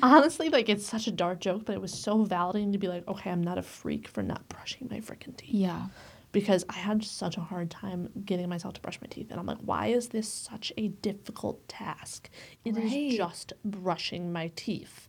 honestly, 0.02 0.50
like, 0.50 0.68
it's 0.70 0.86
such 0.88 1.06
a 1.08 1.12
dark 1.12 1.40
joke, 1.40 1.66
but 1.66 1.74
it 1.76 1.82
was 1.82 1.94
so 1.94 2.26
validating 2.26 2.72
to 2.72 2.78
be 2.80 2.88
like, 2.88 3.08
okay, 3.08 3.30
I'm 3.30 3.44
not 3.44 3.58
a 3.58 3.62
freak 3.62 4.08
for 4.08 4.24
not 4.24 4.48
brushing 4.50 4.88
my 4.90 4.98
freaking 5.02 5.38
teeth 5.38 5.50
yeah 5.54 5.88
because 6.32 6.66
I 6.68 6.74
had 6.74 7.02
such 7.02 7.38
a 7.38 7.42
hard 7.42 7.72
time 7.72 8.10
getting 8.26 8.50
myself 8.50 8.74
to 8.74 8.82
brush 8.82 9.00
my 9.00 9.08
teeth, 9.08 9.28
and 9.32 9.40
I'm 9.40 9.46
like, 9.46 9.60
why 9.62 9.88
is 9.88 10.10
this 10.10 10.28
such 10.28 10.74
a 10.78 10.90
difficult 10.90 11.66
task? 11.70 12.30
It 12.66 12.76
is 12.76 12.92
Right. 12.92 13.12
just 13.16 13.54
brushing 13.64 14.34
my 14.34 14.52
teeth. 14.58 15.08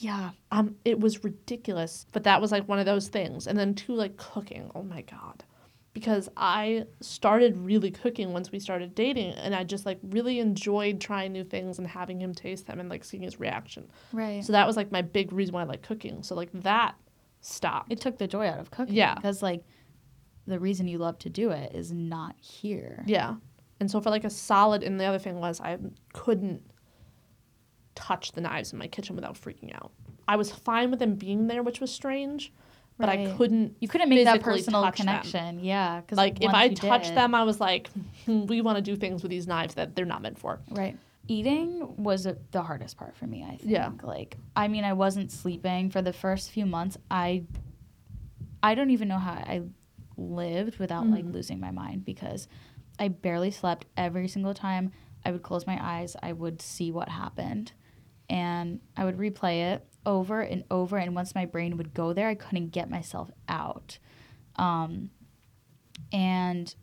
yeah 0.00 0.30
Um, 0.50 0.74
it 0.84 0.98
was 0.98 1.22
ridiculous, 1.22 2.06
but 2.12 2.24
that 2.24 2.40
was 2.40 2.50
like 2.50 2.66
one 2.66 2.78
of 2.80 2.86
those 2.86 3.08
things. 3.08 3.46
And 3.46 3.56
then 3.58 3.74
two, 3.74 3.94
like 3.94 4.16
cooking. 4.16 4.70
Oh 4.74 4.82
my 4.82 5.02
god, 5.02 5.44
because 5.98 6.28
I 6.36 6.84
started 7.00 7.56
really 7.56 7.90
cooking 7.90 8.32
once 8.32 8.52
we 8.52 8.60
started 8.60 8.94
dating, 8.94 9.32
and 9.32 9.52
I 9.52 9.64
just 9.64 9.84
like 9.84 9.98
really 10.02 10.38
enjoyed 10.38 11.00
trying 11.00 11.32
new 11.32 11.42
things 11.42 11.78
and 11.78 11.88
having 11.88 12.20
him 12.20 12.34
taste 12.34 12.68
them 12.68 12.78
and 12.78 12.88
like 12.88 13.02
seeing 13.02 13.24
his 13.24 13.40
reaction. 13.40 13.90
right 14.12 14.44
So 14.44 14.52
that 14.52 14.64
was 14.64 14.76
like 14.76 14.92
my 14.92 15.02
big 15.02 15.32
reason 15.32 15.54
why 15.54 15.62
I 15.62 15.64
like 15.64 15.82
cooking. 15.82 16.22
So 16.22 16.36
like 16.36 16.50
that 16.52 16.94
stopped. 17.40 17.90
it 17.90 18.00
took 18.00 18.16
the 18.16 18.28
joy 18.28 18.46
out 18.46 18.60
of 18.60 18.70
cooking. 18.70 18.94
Yeah. 18.94 19.16
Because 19.16 19.42
like 19.42 19.64
the 20.46 20.60
reason 20.60 20.86
you 20.86 20.98
love 20.98 21.18
to 21.18 21.28
do 21.28 21.50
it 21.50 21.74
is 21.74 21.90
not 21.92 22.36
here. 22.38 23.02
Yeah. 23.06 23.34
And 23.80 23.90
so 23.90 24.00
for 24.00 24.10
like 24.10 24.24
a 24.24 24.30
solid, 24.30 24.84
and 24.84 25.00
the 25.00 25.04
other 25.04 25.18
thing 25.18 25.40
was 25.40 25.60
I 25.60 25.78
couldn't 26.12 26.62
touch 27.96 28.32
the 28.32 28.40
knives 28.40 28.72
in 28.72 28.78
my 28.78 28.86
kitchen 28.86 29.16
without 29.16 29.34
freaking 29.34 29.74
out. 29.74 29.90
I 30.28 30.36
was 30.36 30.52
fine 30.52 30.90
with 30.90 31.00
them 31.00 31.16
being 31.16 31.48
there, 31.48 31.64
which 31.64 31.80
was 31.80 31.90
strange, 31.90 32.52
but 32.98 33.08
I 33.08 33.32
couldn't. 33.36 33.76
You 33.80 33.88
couldn't 33.88 34.08
make 34.08 34.24
that 34.24 34.42
personal 34.42 34.82
touch 34.82 34.98
them. 34.98 35.06
connection. 35.06 35.60
Yeah. 35.64 36.00
Cause 36.06 36.16
Like 36.18 36.42
if 36.42 36.52
I 36.52 36.68
touched 36.68 37.06
did- 37.08 37.16
them, 37.16 37.34
I 37.34 37.44
was 37.44 37.60
like, 37.60 37.88
"Hmm, 38.26 38.46
we 38.46 38.60
want 38.60 38.76
to 38.76 38.82
do 38.82 38.96
things 38.96 39.22
with 39.22 39.30
these 39.30 39.46
knives 39.46 39.74
that 39.74 39.94
they're 39.94 40.04
not 40.04 40.20
meant 40.22 40.38
for. 40.38 40.60
Right. 40.70 40.96
Eating 41.28 42.02
was 42.02 42.24
a, 42.26 42.38
the 42.52 42.62
hardest 42.62 42.96
part 42.96 43.14
for 43.16 43.26
me, 43.26 43.44
I 43.44 43.56
think. 43.56 43.62
Yeah. 43.70 43.90
Like, 44.02 44.36
I 44.56 44.66
mean, 44.68 44.84
I 44.84 44.94
wasn't 44.94 45.30
sleeping 45.30 45.90
for 45.90 46.00
the 46.02 46.12
first 46.12 46.50
few 46.50 46.66
months. 46.66 46.96
I 47.10 47.44
I 48.62 48.74
don't 48.74 48.90
even 48.90 49.08
know 49.08 49.18
how 49.18 49.32
I 49.32 49.62
lived 50.16 50.78
without 50.78 51.06
like 51.06 51.24
Mhm. 51.24 51.32
losing 51.32 51.60
my 51.60 51.70
mind 51.70 52.04
because 52.04 52.48
I 52.98 53.08
barely 53.08 53.50
slept 53.52 53.86
every 53.96 54.26
single 54.26 54.54
time 54.54 54.90
I 55.24 55.30
would 55.30 55.42
close 55.42 55.66
my 55.66 55.78
eyes, 55.80 56.16
I 56.22 56.32
would 56.32 56.60
see 56.60 56.90
what 56.90 57.08
happened 57.08 57.72
and 58.30 58.80
I 58.96 59.04
would 59.04 59.16
replay 59.16 59.72
it 59.74 59.86
over 60.06 60.40
and 60.40 60.64
over 60.70 60.96
and 60.96 61.14
once 61.14 61.34
my 61.34 61.44
brain 61.44 61.76
would 61.76 61.92
go 61.94 62.12
there, 62.12 62.28
I 62.28 62.34
couldn't 62.34 62.68
get 62.68 62.88
myself 62.90 63.30
out. 63.48 63.98
Um 64.56 65.10
and 66.12 66.74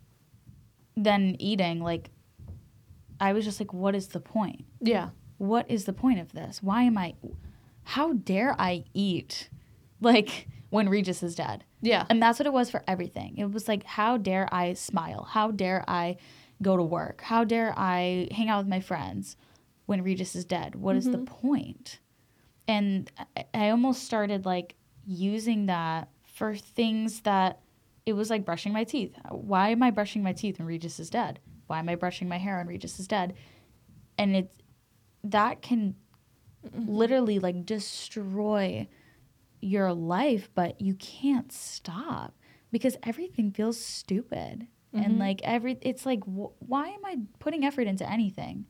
then 0.96 1.36
eating 1.38 1.80
like 1.80 2.10
I 3.20 3.32
was 3.32 3.44
just 3.44 3.60
like 3.60 3.72
what 3.72 3.94
is 3.94 4.08
the 4.08 4.20
point? 4.20 4.64
Yeah. 4.80 5.08
what 5.38 5.70
is 5.70 5.84
the 5.84 5.92
point 5.92 6.20
of 6.20 6.32
this? 6.32 6.62
Why 6.62 6.82
am 6.82 6.96
I, 6.98 7.14
how 7.84 8.12
dare 8.14 8.54
I 8.58 8.84
eat 8.94 9.48
like 10.00 10.48
when 10.70 10.88
Regis 10.88 11.22
is 11.22 11.34
dead? 11.34 11.64
Yeah. 11.82 12.06
And 12.10 12.22
that's 12.22 12.38
what 12.38 12.46
it 12.46 12.52
was 12.52 12.70
for 12.70 12.82
everything. 12.86 13.36
It 13.38 13.50
was 13.52 13.68
like, 13.68 13.84
how 13.84 14.16
dare 14.16 14.48
I 14.52 14.72
smile? 14.74 15.24
How 15.30 15.50
dare 15.50 15.84
I 15.88 16.16
go 16.62 16.76
to 16.76 16.82
work? 16.82 17.20
How 17.22 17.44
dare 17.44 17.74
I 17.76 18.28
hang 18.32 18.48
out 18.48 18.58
with 18.58 18.68
my 18.68 18.80
friends 18.80 19.36
when 19.86 20.02
Regis 20.02 20.34
is 20.34 20.44
dead? 20.44 20.74
What 20.74 20.96
is 20.96 21.04
the 21.06 21.18
point? 21.18 22.00
And 22.68 23.10
I, 23.54 23.70
almost 23.70 24.04
started 24.04 24.44
like 24.44 24.74
using 25.06 25.66
that 25.66 26.08
for 26.34 26.56
things 26.56 27.20
that 27.20 27.60
it 28.04 28.14
was 28.14 28.28
like 28.28 28.44
brushing 28.44 28.72
my 28.72 28.84
teeth. 28.84 29.14
Why 29.30 29.70
am 29.70 29.82
I 29.82 29.90
brushing 29.90 30.22
my 30.22 30.32
teeth 30.32 30.58
when 30.58 30.66
Regis 30.66 30.98
is 30.98 31.10
dead? 31.10 31.40
Why 31.66 31.78
am 31.78 31.88
I 31.88 31.94
brushing 31.94 32.28
my 32.28 32.38
hair 32.38 32.58
when 32.58 32.66
Regis 32.66 32.98
is 32.98 33.06
dead? 33.06 33.34
And 34.18 34.36
it's 34.36 34.56
that 35.24 35.62
can 35.62 35.94
mm-hmm. 36.66 36.88
literally 36.88 37.38
like 37.38 37.66
destroy 37.66 38.88
your 39.60 39.92
life, 39.92 40.48
but 40.54 40.80
you 40.80 40.94
can't 40.94 41.52
stop 41.52 42.34
because 42.70 42.96
everything 43.02 43.50
feels 43.50 43.82
stupid. 43.82 44.66
And 44.92 45.04
mm-hmm. 45.04 45.20
like 45.20 45.40
every 45.42 45.78
it's 45.82 46.06
like 46.06 46.22
wh- 46.24 46.60
why 46.62 46.88
am 46.88 47.04
I 47.04 47.18
putting 47.38 47.64
effort 47.64 47.86
into 47.86 48.08
anything 48.10 48.66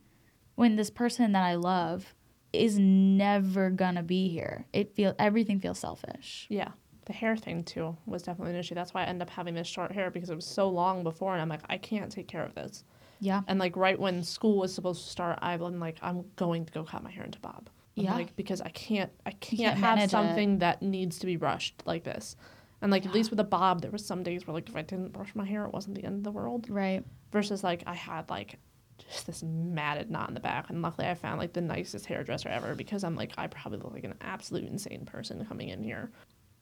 when 0.55 0.75
this 0.75 0.89
person 0.89 1.31
that 1.33 1.43
I 1.43 1.55
love 1.55 2.15
is 2.53 2.77
never 2.79 3.69
gonna 3.69 4.03
be 4.03 4.29
here? 4.29 4.65
It 4.73 4.95
feel 4.95 5.13
everything 5.19 5.59
feels 5.59 5.79
selfish. 5.79 6.45
Yeah. 6.49 6.69
The 7.05 7.13
hair 7.13 7.37
thing 7.37 7.63
too 7.63 7.95
was 8.05 8.23
definitely 8.23 8.53
an 8.53 8.59
issue. 8.59 8.75
That's 8.75 8.93
why 8.93 9.03
I 9.03 9.05
ended 9.05 9.23
up 9.23 9.29
having 9.29 9.53
this 9.53 9.67
short 9.67 9.91
hair 9.91 10.11
because 10.11 10.29
it 10.29 10.35
was 10.35 10.45
so 10.45 10.67
long 10.69 11.03
before 11.03 11.33
and 11.33 11.41
I'm 11.41 11.49
like, 11.49 11.61
I 11.69 11.77
can't 11.77 12.11
take 12.11 12.27
care 12.27 12.43
of 12.43 12.53
this. 12.55 12.83
Yeah. 13.19 13.41
And 13.47 13.59
like 13.59 13.75
right 13.77 13.97
when 13.99 14.23
school 14.23 14.57
was 14.57 14.73
supposed 14.73 15.03
to 15.03 15.09
start, 15.09 15.39
I've 15.41 15.59
been 15.61 15.79
like, 15.79 15.97
I'm 16.01 16.25
going 16.35 16.65
to 16.65 16.71
go 16.73 16.83
cut 16.83 17.03
my 17.03 17.11
hair 17.11 17.23
into 17.23 17.39
bob. 17.39 17.69
I'm 17.97 18.03
Yeah. 18.03 18.13
Like 18.13 18.35
because 18.35 18.61
I 18.61 18.69
can't 18.69 19.11
I 19.25 19.31
can't, 19.31 19.59
can't 19.59 19.77
have 19.77 19.95
manage 19.95 20.09
it. 20.09 20.11
something 20.11 20.59
that 20.59 20.81
needs 20.81 21.19
to 21.19 21.25
be 21.25 21.35
brushed 21.37 21.81
like 21.85 22.03
this. 22.03 22.35
And 22.81 22.91
like 22.91 23.05
at 23.05 23.13
least 23.13 23.31
with 23.31 23.39
a 23.39 23.43
bob, 23.45 23.81
there 23.81 23.89
was 23.89 24.05
some 24.05 24.21
days 24.21 24.45
where 24.45 24.53
like 24.53 24.69
if 24.69 24.75
I 24.75 24.81
didn't 24.83 25.13
brush 25.13 25.33
my 25.33 25.45
hair, 25.45 25.65
it 25.65 25.73
wasn't 25.73 25.95
the 25.95 26.03
end 26.03 26.17
of 26.17 26.23
the 26.23 26.31
world. 26.31 26.67
Right. 26.69 27.03
Versus 27.31 27.63
like 27.63 27.83
I 27.87 27.95
had 27.95 28.29
like 28.29 28.59
just 28.97 29.27
this 29.27 29.43
matted 29.43 30.09
knot 30.09 30.29
in 30.29 30.33
the 30.33 30.39
back, 30.39 30.69
and 30.69 30.81
luckily 30.81 31.07
I 31.07 31.15
found 31.15 31.39
like 31.39 31.53
the 31.53 31.61
nicest 31.61 32.05
hairdresser 32.05 32.49
ever 32.49 32.75
because 32.75 33.03
I'm 33.03 33.15
like 33.15 33.33
I 33.37 33.47
probably 33.47 33.79
look 33.79 33.93
like 33.93 34.03
an 34.03 34.15
absolute 34.21 34.65
insane 34.65 35.05
person 35.05 35.45
coming 35.45 35.69
in 35.69 35.83
here. 35.83 36.11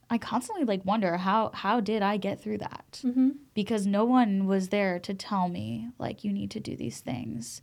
I 0.09 0.17
constantly 0.17 0.65
like 0.65 0.85
wonder 0.85 1.17
how 1.17 1.51
how 1.53 1.79
did 1.79 2.01
I 2.01 2.17
get 2.17 2.41
through 2.41 2.59
that? 2.59 3.01
Mm-hmm. 3.03 3.29
Because 3.53 3.87
no 3.87 4.05
one 4.05 4.45
was 4.45 4.69
there 4.69 4.99
to 4.99 5.13
tell 5.13 5.49
me 5.49 5.89
like 5.97 6.23
you 6.23 6.31
need 6.31 6.51
to 6.51 6.59
do 6.59 6.75
these 6.75 6.99
things. 6.99 7.61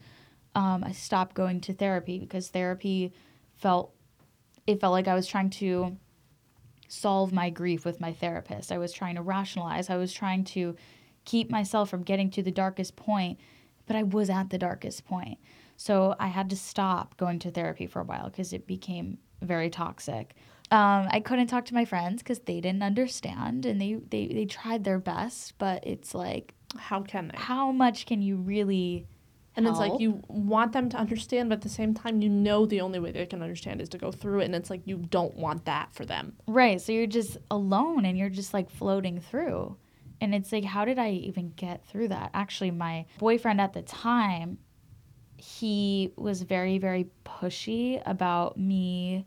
Um, 0.54 0.84
I 0.84 0.92
stopped 0.92 1.34
going 1.34 1.60
to 1.62 1.72
therapy 1.72 2.18
because 2.18 2.48
therapy 2.48 3.12
felt 3.54 3.94
it 4.66 4.80
felt 4.80 4.92
like 4.92 5.08
I 5.08 5.14
was 5.14 5.26
trying 5.26 5.50
to 5.50 5.96
solve 6.88 7.32
my 7.32 7.48
grief 7.48 7.84
with 7.84 8.00
my 8.00 8.12
therapist. 8.12 8.70
I 8.70 8.78
was 8.78 8.92
trying 8.92 9.14
to 9.14 9.22
rationalize. 9.22 9.88
I 9.88 9.96
was 9.96 10.12
trying 10.12 10.44
to 10.44 10.76
keep 11.24 11.50
myself 11.50 11.88
from 11.88 12.02
getting 12.02 12.30
to 12.32 12.42
the 12.42 12.50
darkest 12.50 12.96
point, 12.96 13.38
but 13.92 13.98
I 13.98 14.04
was 14.04 14.30
at 14.30 14.48
the 14.48 14.56
darkest 14.56 15.04
point. 15.04 15.38
So 15.76 16.14
I 16.18 16.28
had 16.28 16.48
to 16.50 16.56
stop 16.56 17.16
going 17.18 17.38
to 17.40 17.50
therapy 17.50 17.86
for 17.86 18.00
a 18.00 18.04
while 18.04 18.30
because 18.30 18.54
it 18.54 18.66
became 18.66 19.18
very 19.42 19.68
toxic. 19.68 20.34
Um, 20.70 21.08
I 21.10 21.20
couldn't 21.20 21.48
talk 21.48 21.66
to 21.66 21.74
my 21.74 21.84
friends 21.84 22.22
because 22.22 22.38
they 22.38 22.60
didn't 22.62 22.82
understand 22.82 23.66
and 23.66 23.78
they, 23.78 23.98
they, 24.08 24.28
they 24.28 24.46
tried 24.46 24.84
their 24.84 24.98
best, 24.98 25.58
but 25.58 25.86
it's 25.86 26.14
like, 26.14 26.54
How 26.76 27.02
can 27.02 27.28
they? 27.28 27.36
how 27.36 27.70
much 27.70 28.06
can 28.06 28.22
you 28.22 28.36
really 28.36 29.06
And 29.56 29.66
it's 29.66 29.78
like 29.78 30.00
you 30.00 30.22
want 30.28 30.72
them 30.72 30.88
to 30.88 30.96
understand, 30.96 31.50
but 31.50 31.56
at 31.56 31.60
the 31.60 31.68
same 31.68 31.92
time, 31.92 32.22
you 32.22 32.30
know 32.30 32.64
the 32.64 32.80
only 32.80 32.98
way 32.98 33.12
they 33.12 33.26
can 33.26 33.42
understand 33.42 33.82
is 33.82 33.90
to 33.90 33.98
go 33.98 34.10
through 34.10 34.40
it, 34.40 34.46
and 34.46 34.54
it's 34.54 34.70
like 34.70 34.80
you 34.86 34.96
don't 34.96 35.36
want 35.36 35.66
that 35.66 35.92
for 35.92 36.06
them. 36.06 36.32
Right. 36.46 36.80
So 36.80 36.92
you're 36.92 37.06
just 37.06 37.36
alone 37.50 38.06
and 38.06 38.16
you're 38.16 38.30
just 38.30 38.54
like 38.54 38.70
floating 38.70 39.20
through. 39.20 39.76
And 40.22 40.36
it's 40.36 40.52
like, 40.52 40.64
how 40.64 40.84
did 40.84 41.00
I 41.00 41.10
even 41.10 41.52
get 41.56 41.84
through 41.84 42.06
that? 42.08 42.30
Actually, 42.32 42.70
my 42.70 43.06
boyfriend 43.18 43.60
at 43.60 43.72
the 43.72 43.82
time, 43.82 44.58
he 45.36 46.12
was 46.14 46.42
very, 46.42 46.78
very 46.78 47.08
pushy 47.24 48.00
about 48.06 48.56
me 48.56 49.26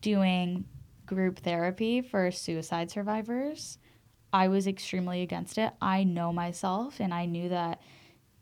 doing 0.00 0.64
group 1.04 1.40
therapy 1.40 2.00
for 2.00 2.30
suicide 2.30 2.90
survivors. 2.90 3.76
I 4.32 4.48
was 4.48 4.66
extremely 4.66 5.20
against 5.20 5.58
it. 5.58 5.74
I 5.82 6.04
know 6.04 6.32
myself 6.32 6.98
and 6.98 7.12
I 7.12 7.26
knew 7.26 7.50
that 7.50 7.82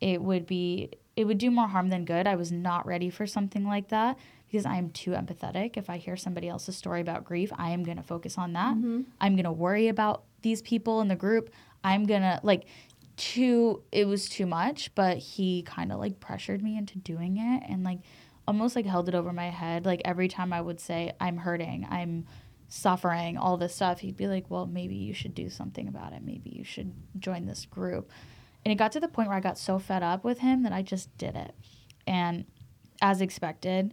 it 0.00 0.22
would 0.22 0.46
be 0.46 0.92
it 1.16 1.24
would 1.24 1.38
do 1.38 1.50
more 1.50 1.66
harm 1.66 1.88
than 1.88 2.04
good. 2.04 2.28
I 2.28 2.37
was 2.37 2.52
not 2.52 2.87
ready 2.87 3.10
for 3.10 3.26
something 3.26 3.66
like 3.66 3.88
that 3.88 4.16
because 4.54 4.66
I 4.66 4.76
am 4.76 4.90
too 4.90 5.10
empathetic. 5.10 5.76
If 5.76 5.90
I 5.90 5.96
hear 5.96 6.16
somebody 6.16 6.48
else's 6.48 6.76
story 6.76 7.00
about 7.00 7.24
grief, 7.24 7.50
I 7.58 7.70
am 7.70 7.82
going 7.82 7.96
to 7.96 8.04
focus 8.04 8.38
on 8.38 8.52
that. 8.52 8.76
Mm-hmm. 8.76 9.00
I'm 9.20 9.34
going 9.34 9.46
to 9.46 9.52
worry 9.52 9.88
about 9.88 10.22
these 10.42 10.62
people 10.62 11.00
in 11.00 11.08
the 11.08 11.16
group. 11.16 11.50
I'm 11.82 12.04
going 12.04 12.22
to 12.22 12.38
like 12.44 12.66
too 13.16 13.82
it 13.90 14.06
was 14.06 14.28
too 14.28 14.46
much, 14.46 14.94
but 14.94 15.18
he 15.18 15.62
kind 15.62 15.90
of 15.90 15.98
like 15.98 16.20
pressured 16.20 16.62
me 16.62 16.78
into 16.78 16.98
doing 16.98 17.36
it 17.36 17.64
and 17.68 17.82
like 17.82 17.98
almost 18.46 18.76
like 18.76 18.86
held 18.86 19.08
it 19.08 19.16
over 19.16 19.32
my 19.32 19.50
head. 19.50 19.84
Like 19.84 20.02
every 20.04 20.28
time 20.28 20.52
I 20.52 20.60
would 20.60 20.78
say 20.78 21.10
I'm 21.18 21.38
hurting, 21.38 21.88
I'm 21.90 22.24
suffering, 22.68 23.36
all 23.36 23.56
this 23.56 23.74
stuff, 23.74 23.98
he'd 23.98 24.16
be 24.16 24.28
like, 24.28 24.48
"Well, 24.50 24.66
maybe 24.66 24.94
you 24.94 25.14
should 25.14 25.34
do 25.34 25.50
something 25.50 25.88
about 25.88 26.12
it. 26.12 26.22
Maybe 26.22 26.50
you 26.50 26.62
should 26.62 26.92
join 27.18 27.46
this 27.46 27.66
group." 27.66 28.08
And 28.64 28.70
it 28.70 28.76
got 28.76 28.92
to 28.92 29.00
the 29.00 29.08
point 29.08 29.30
where 29.30 29.36
I 29.36 29.40
got 29.40 29.58
so 29.58 29.80
fed 29.80 30.04
up 30.04 30.22
with 30.22 30.38
him 30.38 30.62
that 30.62 30.72
I 30.72 30.82
just 30.82 31.16
did 31.18 31.34
it. 31.34 31.56
And 32.06 32.44
as 33.02 33.20
expected, 33.20 33.92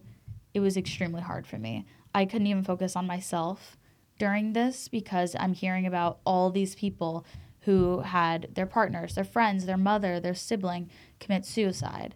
it 0.54 0.60
was 0.60 0.76
extremely 0.76 1.22
hard 1.22 1.46
for 1.46 1.58
me. 1.58 1.86
I 2.14 2.24
couldn't 2.24 2.46
even 2.46 2.64
focus 2.64 2.94
on 2.96 3.06
myself 3.06 3.76
during 4.18 4.52
this 4.52 4.88
because 4.88 5.34
I'm 5.38 5.54
hearing 5.54 5.86
about 5.86 6.20
all 6.26 6.50
these 6.50 6.74
people 6.74 7.24
who 7.60 8.00
had 8.00 8.48
their 8.54 8.66
partners, 8.66 9.14
their 9.14 9.24
friends, 9.24 9.66
their 9.66 9.76
mother, 9.76 10.20
their 10.20 10.34
sibling 10.34 10.90
commit 11.20 11.46
suicide. 11.46 12.14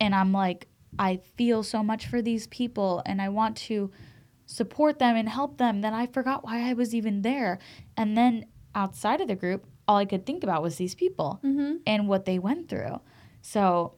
And 0.00 0.14
I'm 0.14 0.32
like, 0.32 0.68
I 0.98 1.16
feel 1.36 1.62
so 1.62 1.82
much 1.82 2.06
for 2.06 2.22
these 2.22 2.46
people 2.46 3.02
and 3.06 3.20
I 3.20 3.28
want 3.28 3.56
to 3.58 3.90
support 4.46 4.98
them 4.98 5.16
and 5.16 5.28
help 5.28 5.56
them. 5.58 5.80
Then 5.80 5.94
I 5.94 6.06
forgot 6.06 6.44
why 6.44 6.68
I 6.68 6.74
was 6.74 6.94
even 6.94 7.22
there. 7.22 7.58
And 7.96 8.16
then 8.16 8.46
outside 8.74 9.20
of 9.20 9.28
the 9.28 9.34
group, 9.34 9.66
all 9.88 9.96
I 9.96 10.04
could 10.04 10.24
think 10.26 10.44
about 10.44 10.62
was 10.62 10.76
these 10.76 10.94
people 10.94 11.40
Mm-hmm. 11.44 11.76
and 11.86 12.06
what 12.08 12.24
they 12.26 12.38
went 12.38 12.68
through. 12.68 13.00
So 13.42 13.94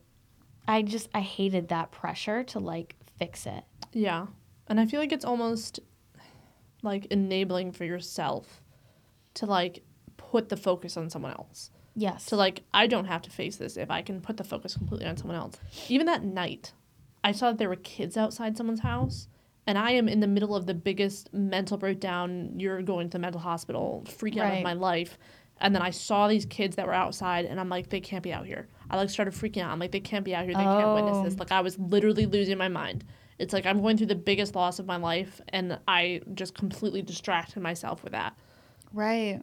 I 0.67 0.81
just, 0.81 1.09
I 1.13 1.21
hated 1.21 1.67
that 1.69 1.91
pressure 1.91 2.43
to 2.45 2.59
like 2.59 2.95
fix 3.17 3.45
it. 3.45 3.63
Yeah. 3.93 4.27
And 4.67 4.79
I 4.79 4.85
feel 4.85 4.99
like 4.99 5.11
it's 5.11 5.25
almost 5.25 5.79
like 6.83 7.05
enabling 7.07 7.71
for 7.71 7.85
yourself 7.85 8.61
to 9.35 9.45
like 9.45 9.83
put 10.17 10.49
the 10.49 10.57
focus 10.57 10.97
on 10.97 11.09
someone 11.09 11.31
else. 11.31 11.71
Yes. 11.95 12.23
So 12.25 12.37
like 12.37 12.63
I 12.73 12.87
don't 12.87 13.05
have 13.05 13.21
to 13.23 13.29
face 13.29 13.55
this 13.57 13.77
if 13.77 13.89
I 13.89 14.01
can 14.01 14.21
put 14.21 14.37
the 14.37 14.43
focus 14.43 14.75
completely 14.75 15.07
on 15.07 15.17
someone 15.17 15.37
else. 15.37 15.55
Even 15.89 16.05
that 16.07 16.23
night, 16.23 16.73
I 17.23 17.31
saw 17.31 17.49
that 17.49 17.57
there 17.57 17.69
were 17.69 17.75
kids 17.77 18.17
outside 18.17 18.55
someone's 18.57 18.81
house 18.81 19.27
and 19.65 19.77
I 19.77 19.91
am 19.91 20.07
in 20.07 20.19
the 20.19 20.27
middle 20.27 20.55
of 20.55 20.65
the 20.65 20.73
biggest 20.73 21.33
mental 21.33 21.77
breakdown, 21.77 22.53
you're 22.57 22.81
going 22.81 23.09
to 23.09 23.15
the 23.17 23.19
mental 23.19 23.41
hospital, 23.41 24.05
freak 24.07 24.37
out 24.37 24.43
Right. 24.43 24.57
of 24.59 24.63
my 24.63 24.73
life. 24.73 25.17
And 25.59 25.73
then 25.73 25.81
I 25.81 25.89
saw 25.89 26.27
these 26.27 26.45
kids 26.45 26.75
that 26.75 26.85
were 26.85 26.93
outside 26.93 27.45
and 27.45 27.59
I'm 27.59 27.69
like, 27.69 27.89
they 27.89 27.99
can't 27.99 28.23
be 28.23 28.31
out 28.33 28.45
here. 28.45 28.67
I 28.89 28.97
like 28.97 29.09
started 29.09 29.33
freaking 29.33 29.61
out. 29.63 29.71
I'm 29.71 29.79
like, 29.79 29.91
they 29.91 29.99
can't 29.99 30.23
be 30.23 30.33
out 30.35 30.45
here. 30.45 30.53
They 30.53 30.63
can't 30.63 30.93
witness 30.93 31.23
this. 31.23 31.33
Oh. 31.33 31.37
Like 31.39 31.51
I 31.51 31.61
was 31.61 31.77
literally 31.79 32.25
losing 32.25 32.57
my 32.57 32.67
mind. 32.69 33.03
It's 33.39 33.53
like 33.53 33.65
I'm 33.65 33.81
going 33.81 33.97
through 33.97 34.07
the 34.07 34.15
biggest 34.15 34.55
loss 34.55 34.79
of 34.79 34.85
my 34.85 34.97
life 34.97 35.41
and 35.49 35.79
I 35.87 36.21
just 36.33 36.53
completely 36.55 37.01
distracted 37.01 37.59
myself 37.61 38.03
with 38.03 38.13
that. 38.13 38.37
right. 38.93 39.41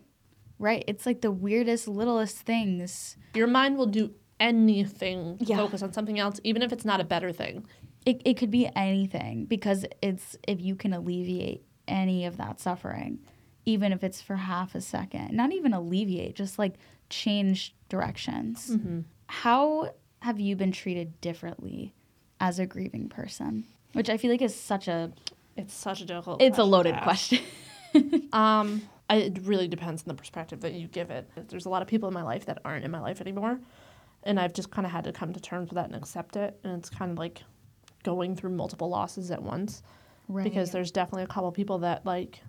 Right. 0.60 0.84
It's 0.86 1.04
like 1.04 1.20
the 1.20 1.32
weirdest, 1.32 1.88
littlest 1.88 2.36
things. 2.38 3.16
Your 3.34 3.48
mind 3.48 3.76
will 3.76 3.86
do 3.86 4.14
anything 4.38 5.36
to 5.38 5.44
Yeah. 5.44 5.56
focus 5.56 5.82
on 5.82 5.92
something 5.92 6.18
else, 6.18 6.40
even 6.44 6.62
if 6.62 6.72
it's 6.72 6.84
not 6.84 7.00
a 7.00 7.04
better 7.04 7.32
thing. 7.32 7.66
It, 8.06 8.22
it 8.24 8.34
could 8.36 8.50
be 8.52 8.68
anything 8.76 9.46
because 9.46 9.84
it's 10.00 10.36
if 10.46 10.60
you 10.60 10.76
can 10.76 10.92
alleviate 10.92 11.64
any 11.88 12.24
of 12.24 12.36
that 12.36 12.60
suffering, 12.60 13.18
even 13.66 13.92
if 13.92 14.04
it's 14.04 14.20
for 14.20 14.36
half 14.36 14.74
a 14.74 14.80
second, 14.80 15.32
not 15.32 15.52
even 15.52 15.72
alleviate, 15.72 16.34
just 16.34 16.58
like 16.58 16.74
change 17.08 17.74
directions. 17.88 18.70
Mm-hmm. 18.70 19.00
How 19.26 19.90
have 20.20 20.40
you 20.40 20.56
been 20.56 20.72
treated 20.72 21.20
differently 21.20 21.94
as 22.40 22.58
a 22.58 22.66
grieving 22.66 23.08
person? 23.08 23.64
Which 23.92 24.10
I 24.10 24.16
feel 24.16 24.30
like 24.30 24.42
is 24.42 24.54
such 24.54 24.88
a 24.88 25.12
It's 25.56 25.74
such 25.74 26.00
a 26.00 26.04
difficult. 26.04 26.42
it's 26.42 26.58
a 26.58 26.64
loaded 26.64 26.96
question. 27.02 27.40
Um, 28.32 28.82
I, 29.08 29.18
it 29.18 29.38
really 29.44 29.68
depends 29.68 30.02
on 30.02 30.08
the 30.08 30.14
perspective 30.14 30.62
that 30.62 30.72
you 30.72 30.88
give 30.88 31.12
it. 31.12 31.30
There's 31.46 31.66
a 31.66 31.68
lot 31.68 31.80
of 31.80 31.86
people 31.86 32.08
in 32.08 32.14
my 32.14 32.24
life 32.24 32.46
that 32.46 32.58
aren't 32.64 32.84
in 32.84 32.90
my 32.90 32.98
life 32.98 33.20
anymore, 33.20 33.60
and 34.24 34.40
I've 34.40 34.52
just 34.52 34.72
kind 34.72 34.84
of 34.84 34.90
had 34.90 35.04
to 35.04 35.12
come 35.12 35.32
to 35.32 35.38
terms 35.38 35.68
with 35.68 35.76
that 35.76 35.86
and 35.86 35.94
accept 35.94 36.34
it. 36.34 36.58
And 36.64 36.76
it's 36.76 36.90
kind 36.90 37.12
of 37.12 37.18
like 37.18 37.44
going 38.02 38.34
through 38.34 38.50
multiple 38.50 38.88
losses 38.88 39.30
at 39.30 39.40
once 39.40 39.84
right. 40.28 40.42
because 40.42 40.70
there's 40.72 40.90
definitely 40.90 41.22
a 41.22 41.28
couple 41.28 41.52
people 41.52 41.78
that 41.78 42.04
like 42.04 42.40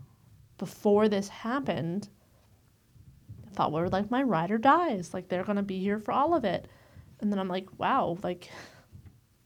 before 0.58 1.10
this 1.10 1.28
happened 1.28 2.10
I 3.45 3.49
thought 3.51 3.72
were 3.72 3.89
like 3.89 4.12
my 4.12 4.24
ride 4.24 4.51
or 4.51 4.58
dies? 4.58 5.14
Like 5.14 5.28
they're 5.30 5.43
gonna 5.43 5.64
be 5.64 5.80
here 5.80 5.99
for 5.99 6.12
all 6.12 6.34
of 6.34 6.45
it. 6.45 6.68
And 7.20 7.32
then 7.32 7.39
i'm 7.39 7.47
like 7.47 7.68
wow 7.78 8.18
like 8.24 8.49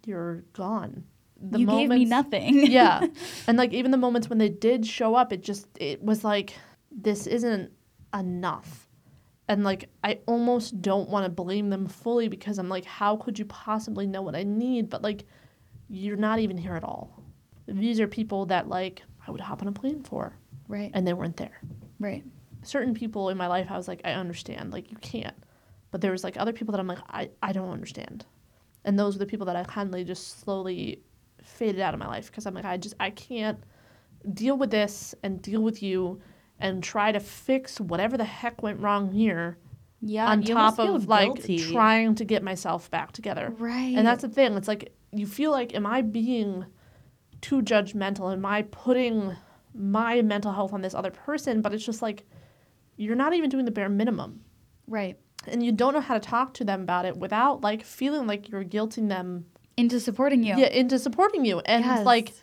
you're 0.06 0.44
gone. 0.54 1.04
You 1.56 1.66
gave 1.66 1.90
me 1.90 2.06
nothing. 2.06 2.66
yeah. 2.72 3.08
And 3.48 3.58
like 3.58 3.74
even 3.74 3.92
the 3.92 3.98
moments 3.98 4.30
when 4.30 4.40
they 4.40 4.50
did 4.50 4.86
show 4.86 5.16
up 5.16 5.32
it 5.34 5.44
just 5.44 5.68
it 5.80 6.02
was 6.04 6.24
like 6.24 6.54
this 6.92 7.28
isn't 7.28 7.72
enough. 8.14 8.88
And 9.48 9.64
like 9.64 9.90
i 10.04 10.20
almost 10.26 10.82
don't 10.82 11.10
want 11.10 11.26
to 11.26 11.30
blame 11.30 11.70
them 11.70 11.88
fully 11.88 12.28
because 12.28 12.60
i'm 12.60 12.70
like 12.70 12.86
how 12.86 13.16
could 13.16 13.40
you 13.40 13.46
possibly 13.46 14.08
know 14.08 14.22
what 14.22 14.36
i 14.36 14.44
need? 14.44 14.90
But 14.90 15.02
like 15.02 15.26
you're 15.90 16.18
not 16.18 16.40
even 16.40 16.58
here 16.58 16.76
at 16.76 16.84
all. 16.84 17.24
These 17.68 18.00
are 18.00 18.08
people 18.08 18.48
that 18.48 18.68
like 18.68 19.04
i 19.28 19.32
would 19.32 19.42
hop 19.42 19.62
on 19.62 19.68
a 19.68 19.72
plane 19.72 20.02
for 20.02 20.39
right. 20.70 20.92
and 20.94 21.06
they 21.06 21.14
weren't 21.14 21.36
there 21.38 21.60
Right. 22.00 22.24
certain 22.64 22.94
people 22.94 23.28
in 23.30 23.38
my 23.38 23.48
life 23.48 23.68
I 23.70 23.76
was 23.76 23.88
like, 23.90 24.02
I 24.06 24.12
understand. 24.14 24.72
Like 24.72 24.90
you 24.92 24.98
can't. 24.98 25.36
But 25.92 26.00
there 26.02 26.12
was 26.12 26.24
like 26.24 26.38
other 26.38 26.54
people 26.54 26.72
that 26.72 26.80
I'm 26.80 26.88
like, 26.88 27.00
I, 27.10 27.30
I 27.44 27.52
don't 27.52 27.72
understand. 27.72 28.26
And 28.86 28.98
those 28.98 29.16
are 29.16 29.20
the 29.20 29.26
people 29.26 29.46
that 29.48 29.56
I 29.58 29.64
kindly 29.66 30.04
just 30.06 30.40
slowly 30.40 31.02
faded 31.44 31.82
out 31.82 31.94
of 31.94 32.00
my 32.00 32.08
life 32.08 32.28
because 32.28 32.46
I'm 32.46 32.54
like, 32.54 32.64
I 32.66 32.78
just 32.78 32.96
I 33.00 33.10
can't 33.10 33.60
deal 34.34 34.58
with 34.58 34.72
this 34.72 35.14
and 35.24 35.42
deal 35.42 35.62
with 35.62 35.82
you 35.84 36.22
and 36.60 36.82
try 36.84 37.12
to 37.12 37.20
fix 37.20 37.80
whatever 37.82 38.18
the 38.18 38.24
heck 38.26 38.62
went 38.62 38.80
wrong 38.80 39.12
here 39.12 39.58
Yeah. 40.02 40.28
on 40.30 40.44
top 40.44 40.78
of 40.80 41.08
like 41.08 41.36
guilty. 41.36 41.72
trying 41.72 42.16
to 42.16 42.26
get 42.26 42.44
myself 42.44 42.90
back 42.92 43.12
together. 43.14 43.54
Right. 43.58 43.96
And 43.98 44.06
that's 44.08 44.22
the 44.22 44.30
thing. 44.30 44.54
It's 44.56 44.68
like 44.68 44.94
you 45.12 45.26
feel 45.26 45.52
like, 45.52 45.74
am 45.74 45.86
I 45.86 46.02
being 46.02 46.66
too 47.42 47.62
judgmental? 47.62 48.32
Am 48.32 48.46
I 48.46 48.62
putting 48.64 49.36
my 49.80 50.22
mental 50.22 50.52
health 50.52 50.74
on 50.74 50.82
this 50.82 50.94
other 50.94 51.10
person? 51.12 51.62
But 51.62 51.74
it's 51.74 51.84
just 51.86 52.02
like 52.02 52.26
you're 52.98 53.16
not 53.16 53.34
even 53.34 53.50
doing 53.50 53.66
the 53.66 53.72
bare 53.72 53.90
minimum. 53.90 54.42
right. 54.88 55.18
And 55.48 55.64
you 55.64 55.72
don't 55.72 55.94
know 55.94 56.02
how 56.02 56.16
to 56.16 56.20
talk 56.20 56.54
to 56.56 56.66
them 56.66 56.82
about 56.82 57.06
it 57.06 57.16
without 57.16 57.62
like 57.62 57.84
feeling 57.86 58.28
like 58.28 58.50
you're 58.50 58.66
guilting 58.66 59.08
them 59.08 59.46
Into 59.78 59.98
supporting 60.02 60.44
you. 60.44 60.58
yeah, 60.58 60.68
into 60.68 61.00
supporting 61.00 61.46
you. 61.46 61.60
And 61.62 61.86
Yes. 61.86 62.06
like 62.06 62.34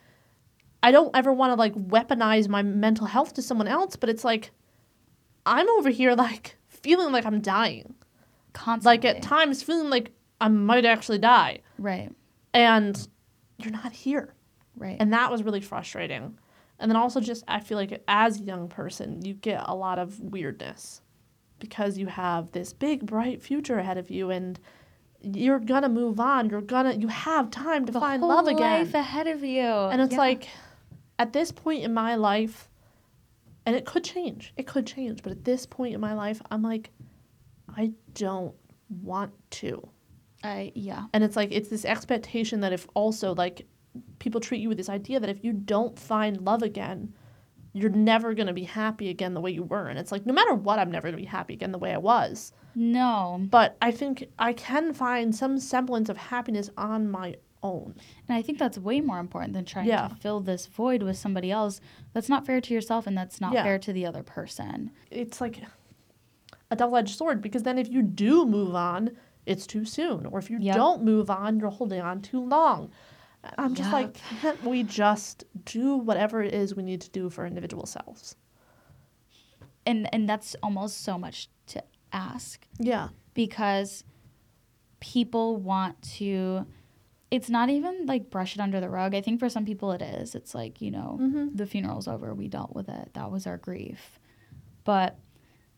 I 0.82 0.92
don't 0.92 1.14
ever 1.14 1.30
want 1.30 1.50
to 1.50 1.56
like 1.56 1.74
weaponize 1.74 2.48
my 2.48 2.62
mental 2.62 3.06
health 3.06 3.34
to 3.34 3.42
someone 3.42 3.68
else, 3.68 3.96
but 3.96 4.08
it's 4.08 4.24
like 4.24 4.50
I'm 5.44 5.68
over 5.78 5.90
here 5.90 6.14
like 6.14 6.56
feeling 6.68 7.12
like 7.12 7.26
I'm 7.26 7.40
dying. 7.42 7.94
constantly. 8.54 8.96
Like 8.96 9.04
at 9.16 9.22
times 9.22 9.62
feeling 9.62 9.90
like 9.90 10.12
I 10.40 10.48
might 10.48 10.86
actually 10.86 11.18
die. 11.18 11.58
Right. 11.78 12.10
And 12.54 13.06
you're 13.58 13.72
not 13.72 13.92
here. 13.92 14.32
Right. 14.74 14.96
And 14.98 15.12
that 15.12 15.30
was 15.30 15.42
really 15.42 15.60
frustrating. 15.60 16.38
And 16.78 16.90
then 16.90 16.96
also 16.96 17.20
just 17.20 17.44
I 17.48 17.60
feel 17.60 17.78
like 17.78 18.02
as 18.06 18.40
a 18.40 18.44
young 18.44 18.68
person, 18.68 19.24
you 19.24 19.34
get 19.34 19.62
a 19.66 19.74
lot 19.74 19.98
of 19.98 20.20
weirdness 20.20 21.00
because 21.58 21.96
you 21.96 22.06
have 22.06 22.52
this 22.52 22.72
big 22.72 23.06
bright 23.06 23.42
future 23.42 23.78
ahead 23.78 23.96
of 23.96 24.10
you 24.10 24.30
and 24.30 24.60
you're 25.22 25.58
gonna 25.58 25.88
move 25.88 26.20
on. 26.20 26.50
You're 26.50 26.60
gonna 26.60 26.92
you 26.94 27.08
have 27.08 27.50
time 27.50 27.86
to 27.86 27.92
the 27.92 28.00
find 28.00 28.22
love 28.22 28.46
again. 28.46 28.60
life 28.84 28.94
ahead 28.94 29.26
of 29.26 29.42
you. 29.42 29.62
And 29.62 30.02
it's 30.02 30.12
Yeah. 30.12 30.18
like 30.18 30.48
at 31.18 31.32
this 31.32 31.50
point 31.50 31.82
in 31.82 31.94
my 31.94 32.14
life 32.16 32.68
and 33.64 33.74
it 33.74 33.86
could 33.86 34.04
change. 34.04 34.52
It 34.56 34.66
could 34.66 34.86
change, 34.86 35.22
but 35.22 35.32
at 35.32 35.44
this 35.44 35.64
point 35.66 35.94
in 35.94 36.00
my 36.00 36.12
life, 36.14 36.40
I'm 36.50 36.62
like 36.62 36.90
I 37.74 37.92
don't 38.14 38.54
want 39.02 39.32
to. 39.52 39.88
I 40.44 40.72
yeah. 40.74 41.06
And 41.14 41.24
it's 41.24 41.36
like 41.36 41.50
it's 41.52 41.68
this 41.70 41.86
expectation 41.86 42.60
that 42.60 42.72
if 42.74 42.86
also 42.94 43.34
like 43.34 43.66
people 44.18 44.40
treat 44.40 44.60
you 44.60 44.68
with 44.68 44.78
this 44.78 44.88
idea 44.88 45.20
that 45.20 45.30
if 45.30 45.44
you 45.44 45.52
don't 45.52 45.98
find 45.98 46.40
love 46.40 46.62
again, 46.62 47.14
you're 47.72 47.90
never 47.90 48.32
gonna 48.34 48.52
be 48.54 48.64
happy 48.64 49.08
again 49.10 49.34
the 49.34 49.40
way 49.40 49.50
you 49.50 49.62
were. 49.62 49.88
And 49.88 49.98
it's 49.98 50.10
like 50.12 50.24
no 50.26 50.32
matter 50.32 50.54
what, 50.54 50.78
I'm 50.78 50.90
never 50.90 51.08
gonna 51.08 51.16
be 51.16 51.24
happy 51.26 51.54
again 51.54 51.72
the 51.72 51.78
way 51.78 51.92
I 51.92 51.98
was. 51.98 52.52
No. 52.74 53.46
But 53.50 53.76
I 53.82 53.90
think 53.90 54.24
I 54.38 54.52
can 54.52 54.92
find 54.92 55.34
some 55.34 55.58
semblance 55.58 56.08
of 56.08 56.16
happiness 56.16 56.70
on 56.76 57.10
my 57.10 57.36
own. 57.62 57.94
And 58.28 58.36
I 58.36 58.42
think 58.42 58.58
that's 58.58 58.78
way 58.78 59.00
more 59.00 59.18
important 59.18 59.52
than 59.54 59.64
trying 59.64 59.88
Yeah. 59.88 60.08
to 60.08 60.14
fill 60.14 60.40
this 60.40 60.66
void 60.66 61.02
with 61.02 61.16
somebody 61.18 61.50
else. 61.50 61.80
That's 62.12 62.28
not 62.28 62.46
fair 62.46 62.60
to 62.60 62.74
yourself 62.74 63.06
and 63.06 63.16
that's 63.16 63.40
not 63.40 63.52
Yeah. 63.52 63.62
fair 63.62 63.78
to 63.78 63.92
the 63.92 64.06
other 64.06 64.22
person. 64.22 64.90
It's 65.10 65.40
like 65.40 65.62
a 66.70 66.76
double 66.76 66.96
edged 66.96 67.16
sword 67.16 67.40
because 67.40 67.62
then 67.62 67.78
if 67.78 67.88
you 67.90 68.02
do 68.02 68.44
move 68.46 68.74
on, 68.74 69.10
it's 69.46 69.66
too 69.66 69.84
soon. 69.84 70.26
Or 70.26 70.38
if 70.38 70.50
you 70.50 70.58
Yep. 70.60 70.74
don't 70.76 71.02
move 71.04 71.30
on, 71.30 71.58
you're 71.60 71.70
holding 71.70 72.00
on 72.00 72.20
too 72.20 72.40
long. 72.44 72.90
I'm 73.58 73.74
just 73.74 73.92
like, 73.92 74.14
can't 74.40 74.62
we 74.64 74.82
just 74.82 75.44
do 75.64 75.96
whatever 75.96 76.42
it 76.42 76.54
is 76.54 76.74
we 76.74 76.82
need 76.82 77.00
to 77.02 77.10
do 77.10 77.30
for 77.30 77.46
individual 77.46 77.86
selves? 77.86 78.36
And 79.84 80.12
and 80.12 80.28
that's 80.28 80.56
almost 80.62 81.02
so 81.02 81.18
much 81.18 81.48
to 81.68 81.82
ask 82.12 82.66
Yeah. 82.78 83.08
because 83.34 84.04
people 85.00 85.56
want 85.56 86.00
to 86.16 86.66
it's 87.30 87.50
not 87.50 87.68
even 87.70 88.06
like 88.06 88.30
brush 88.30 88.54
it 88.54 88.60
under 88.60 88.80
the 88.80 88.88
rug. 88.88 89.12
I 89.14 89.20
think 89.20 89.40
for 89.40 89.48
some 89.48 89.64
people 89.64 89.90
it 89.90 90.00
is. 90.00 90.36
It's 90.36 90.54
like, 90.54 90.80
you 90.80 90.92
know, 90.92 91.18
Mhm. 91.20 91.56
the 91.56 91.66
funeral's 91.66 92.06
over, 92.06 92.32
we 92.34 92.46
dealt 92.46 92.72
with 92.74 92.88
it. 92.88 93.10
That 93.14 93.32
was 93.32 93.48
our 93.48 93.58
grief. 93.58 94.20
But 94.84 95.18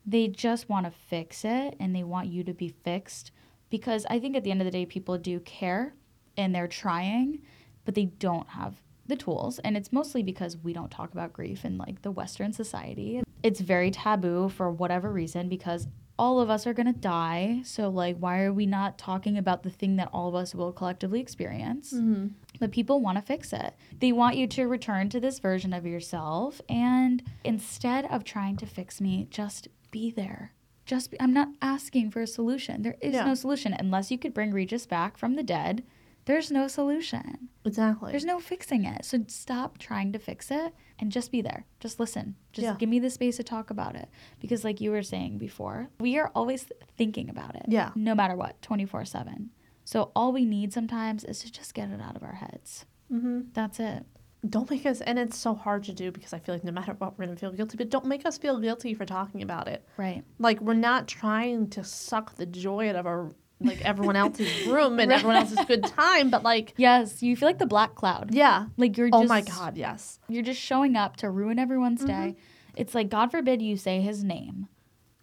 they 0.05 0.29
just 0.29 0.69
want 0.69 0.85
to 0.85 0.91
fix 0.93 1.45
it 1.47 1.75
and 1.81 1.97
they 1.97 2.05
want 2.05 2.29
you 2.29 2.45
to 2.45 2.53
be 2.53 2.69
fixed 2.69 3.31
because 3.71 4.05
I 4.11 4.21
think 4.21 4.37
at 4.37 4.45
the 4.45 4.51
end 4.51 4.61
of 4.61 4.67
the 4.67 4.71
day 4.71 4.85
people 4.85 5.17
do 5.17 5.41
care 5.41 5.95
and 6.37 6.55
they're 6.55 6.69
trying, 6.69 7.41
but 7.89 7.95
they 7.95 8.05
don't 8.05 8.51
have 8.51 8.83
the 9.07 9.17
tools 9.17 9.59
and 9.61 9.75
it's 9.75 9.91
mostly 9.95 10.23
because 10.23 10.59
we 10.59 10.75
don't 10.75 10.91
talk 10.91 11.11
about 11.13 11.33
grief 11.33 11.65
in 11.65 11.79
like 11.79 12.03
the 12.03 12.11
western 12.11 12.53
society. 12.53 13.23
It's 13.43 13.61
very 13.61 13.91
taboo 13.91 14.51
for 14.51 14.71
whatever 14.71 15.11
reason 15.11 15.49
because 15.49 15.87
all 16.19 16.39
of 16.39 16.51
us 16.51 16.67
are 16.67 16.75
going 16.75 16.93
to 16.93 17.01
die. 17.01 17.63
So 17.65 17.89
like 17.89 18.19
why 18.19 18.43
are 18.43 18.53
we 18.53 18.67
not 18.67 18.99
talking 18.99 19.39
about 19.39 19.63
the 19.63 19.71
thing 19.71 19.97
that 19.97 20.11
all 20.13 20.29
of 20.29 20.35
us 20.35 20.55
will 20.55 20.71
collectively 20.71 21.19
experience? 21.19 21.95
Mm-hmm. 21.95 22.27
But 22.61 22.73
people 22.73 23.01
want 23.01 23.17
to 23.17 23.23
fix 23.23 23.55
it. 23.55 23.73
They 23.99 24.13
want 24.13 24.37
you 24.37 24.47
to 24.49 24.67
return 24.69 25.09
to 25.09 25.19
this 25.19 25.39
version 25.39 25.73
of 25.73 25.87
yourself. 25.87 26.61
And 26.69 27.23
instead 27.45 28.05
of 28.11 28.23
trying 28.23 28.59
to 28.59 28.67
fix 28.67 29.01
me, 29.01 29.29
just 29.31 29.69
be 29.91 30.11
there. 30.11 30.53
Just 30.85 31.11
be, 31.13 31.19
I'm 31.23 31.33
not 31.33 31.49
asking 31.63 32.11
for 32.11 32.21
a 32.21 32.27
solution. 32.27 32.83
There 32.83 32.97
is 33.01 33.15
Yeah. 33.15 33.25
no 33.25 33.35
solution. 33.35 33.73
Unless 33.73 34.11
you 34.11 34.19
could 34.19 34.35
bring 34.35 34.51
Regis 34.51 34.85
back 34.85 35.17
from 35.17 35.37
the 35.37 35.43
dead, 35.43 35.85
there's 36.29 36.51
no 36.53 36.69
solution. 36.69 37.49
Exactly. 37.65 38.13
There's 38.13 38.25
no 38.25 38.39
fixing 38.39 38.85
it. 38.85 39.05
So 39.05 39.25
stop 39.27 39.79
trying 39.79 40.13
to 40.13 40.19
fix 40.19 40.51
it 40.51 40.73
and 41.01 41.11
just 41.11 41.33
be 41.33 41.43
there. 41.43 41.65
Just 41.81 41.99
listen. 41.99 42.37
Just 42.53 42.65
Yeah. 42.65 42.77
give 42.79 42.89
me 42.89 42.99
the 43.01 43.11
space 43.11 43.37
to 43.39 43.43
talk 43.43 43.71
about 43.71 43.97
it. 43.97 44.09
Because, 44.41 44.63
like 44.65 44.81
you 44.81 44.91
were 44.93 45.03
saying 45.03 45.39
before, 45.39 45.91
we 45.99 46.19
are 46.19 46.31
always 46.35 46.71
thinking 46.97 47.29
about 47.29 47.57
it. 47.57 47.65
Yeah. 47.69 47.91
No 47.97 48.15
matter 48.15 48.37
what, 48.37 48.63
24 48.63 49.05
7. 49.05 49.51
So 49.85 50.13
all 50.15 50.33
we 50.33 50.45
need 50.45 50.73
sometimes 50.73 51.25
is 51.25 51.41
to 51.41 51.51
just 51.51 51.75
get 51.75 51.91
it 51.91 52.01
out 52.01 52.15
of 52.15 52.23
our 52.23 52.35
heads. 52.35 52.87
mm-hmm. 53.13 53.41
That's 53.55 53.81
it. 53.81 54.05
Don't 54.49 54.71
make 54.71 54.87
us, 54.87 55.01
and 55.01 55.19
it's 55.19 55.37
so 55.37 55.53
hard 55.55 55.83
to 55.85 55.93
do 55.93 56.13
because 56.13 56.33
I 56.33 56.39
feel 56.39 56.55
like 56.55 56.63
no 56.63 56.71
matter 56.73 56.93
what, 56.93 57.19
we're 57.19 57.25
going 57.25 57.37
to 57.37 57.41
feel 57.41 57.51
guilty, 57.53 57.77
but 57.77 57.91
don't 57.91 58.05
make 58.07 58.25
us 58.25 58.39
feel 58.39 58.61
guilty 58.61 58.95
for 58.95 59.05
talking 59.05 59.43
about 59.43 59.67
it. 59.67 59.85
Right. 59.97 60.23
Like, 60.39 60.61
we're 60.61 60.75
not 60.75 61.09
trying 61.09 61.71
to 61.71 61.83
suck 61.83 62.37
the 62.37 62.47
joy 62.47 62.89
out 62.91 62.95
of 62.97 63.05
our, 63.07 63.33
like, 63.61 63.81
everyone 63.83 64.17
else's 64.17 64.67
room 64.67 64.99
and 65.01 65.13
everyone 65.13 65.37
else's 65.37 65.65
good 65.67 65.85
time, 65.85 66.31
but, 66.31 66.43
like, 66.43 66.75
Yes, 66.77 67.23
you 67.23 67.37
feel 67.37 67.49
like 67.49 67.59
the 67.59 67.67
black 67.67 67.95
cloud. 67.95 68.35
yeah. 68.35 68.67
Like 68.77 68.97
you're 68.97 69.09
Oh 69.13 69.23
just 69.23 69.29
my 69.29 69.41
God, 69.41 69.77
yes. 69.77 70.19
You're 70.29 70.43
just 70.43 70.61
showing 70.61 70.97
up 70.97 71.17
to 71.19 71.31
ruin 71.31 71.59
everyone's 71.59 72.03
mm-hmm. 72.03 72.33
day. 72.33 72.37
It's 72.77 72.95
like 72.95 73.09
God 73.09 73.31
forbid 73.31 73.61
you 73.61 73.77
say 73.77 74.01
his 74.01 74.23
name. 74.23 74.69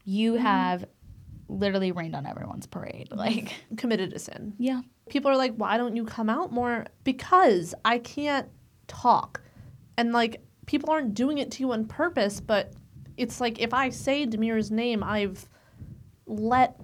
You 0.04 0.34
mm-hmm. 0.34 0.44
have 0.44 0.86
literally 1.48 1.92
rained 1.92 2.16
on 2.16 2.26
everyone's 2.26 2.68
parade. 2.68 3.10
Like 3.12 3.54
Committed 3.78 4.14
a 4.14 4.20
sin. 4.20 4.54
yeah. 4.58 4.82
people 5.10 5.32
are 5.32 5.38
like, 5.38 5.56
why 5.56 5.78
don't 5.78 5.96
you 5.96 6.06
come 6.06 6.30
out 6.30 6.52
more? 6.52 6.86
Because 7.04 7.74
I 7.86 8.00
can't 8.00 8.50
talk. 8.88 9.42
And 9.98 10.12
like, 10.12 10.42
people 10.66 10.92
aren't 10.92 11.14
doing 11.14 11.38
it 11.38 11.52
to 11.52 11.60
you 11.62 11.72
on 11.72 11.86
purpose, 11.86 12.42
but 12.42 12.74
it's 13.18 13.40
like 13.40 13.60
if 13.60 13.74
I 13.74 13.90
say 13.90 14.26
Demir's 14.26 14.72
name, 14.72 15.04
I've 15.04 15.48
let 16.26 16.80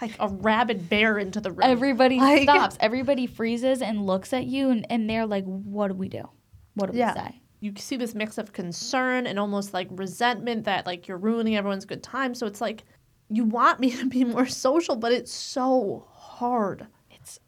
like 0.00 0.12
a 0.20 0.28
rabid 0.28 0.88
bear 0.88 1.18
into 1.18 1.40
the 1.40 1.50
room. 1.50 1.60
Everybody 1.62 2.18
Like- 2.20 2.42
stops. 2.44 2.76
Everybody 2.80 3.26
freezes 3.26 3.82
and 3.82 4.06
looks 4.06 4.32
at 4.32 4.46
you 4.46 4.70
and, 4.70 4.86
and 4.90 5.08
they're 5.08 5.26
like, 5.26 5.44
What 5.44 5.88
do 5.88 5.94
we 5.94 6.08
do? 6.08 6.28
What 6.74 6.92
do 6.92 6.98
Yeah. 6.98 7.14
we 7.14 7.20
say? 7.20 7.42
you 7.60 7.72
see 7.76 7.96
this 7.96 8.14
mix 8.14 8.38
of 8.38 8.52
concern 8.52 9.26
and 9.26 9.36
almost 9.36 9.74
like 9.74 9.88
resentment 9.90 10.62
that 10.64 10.86
like 10.86 11.08
you're 11.08 11.16
ruining 11.18 11.56
everyone's 11.56 11.84
good 11.84 12.04
time. 12.04 12.32
So 12.34 12.46
it's 12.46 12.60
like 12.60 12.84
you 13.30 13.44
want 13.44 13.80
me 13.80 13.90
to 13.96 14.06
be 14.06 14.24
more 14.24 14.46
social, 14.46 14.94
but 14.94 15.10
it's 15.12 15.32
so 15.32 16.06
hard. 16.08 16.86
It's 17.10 17.40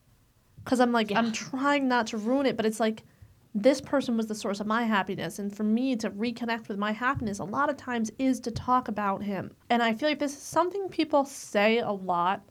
because 0.65 0.81
I'm 0.81 0.91
like 0.93 1.11
Yeah. 1.11 1.19
I'm 1.19 1.31
trying 1.33 1.87
not 1.87 2.09
to 2.09 2.17
ruin 2.17 2.47
it, 2.47 2.57
but 2.57 2.67
it's 2.67 2.81
like 2.81 3.05
this 3.55 3.81
person 3.81 4.17
was 4.17 4.27
the 4.27 4.35
source 4.35 4.61
of 4.61 4.67
my 4.67 4.85
happiness, 4.85 5.39
and 5.39 5.55
for 5.55 5.65
me 5.65 5.97
to 5.97 6.11
reconnect 6.11 6.69
with 6.69 6.79
my 6.79 6.93
happiness, 6.93 7.41
a 7.41 7.45
lot 7.45 7.69
of 7.69 7.77
times 7.77 8.11
is 8.19 8.39
to 8.41 8.51
talk 8.51 8.89
about 8.89 9.23
him. 9.23 9.51
And 9.71 9.83
I 9.83 9.93
feel 9.93 10.09
like 10.09 10.21
this 10.21 10.37
is 10.37 10.43
something 10.43 10.89
people 10.89 11.25
say 11.25 11.79
a 11.79 11.91
lot, 11.91 12.43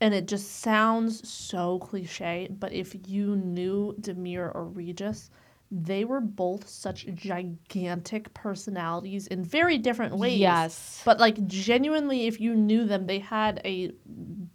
and 0.00 0.12
it 0.12 0.26
just 0.26 0.60
sounds 0.60 1.28
so 1.28 1.78
cliche. 1.78 2.48
But 2.50 2.72
if 2.72 2.96
you 3.06 3.36
knew 3.36 3.94
Demir 4.00 4.52
or 4.54 4.64
Regis, 4.64 5.30
they 5.70 6.04
were 6.04 6.20
both 6.20 6.68
such 6.68 7.06
gigantic 7.14 8.32
personalities 8.34 9.26
in 9.28 9.44
very 9.44 9.78
different 9.78 10.16
ways. 10.16 10.38
Yes. 10.38 11.02
But 11.04 11.18
like 11.18 11.44
genuinely, 11.46 12.26
if 12.26 12.40
you 12.40 12.54
knew 12.54 12.84
them, 12.84 13.06
they 13.06 13.18
had 13.18 13.60
a 13.64 13.92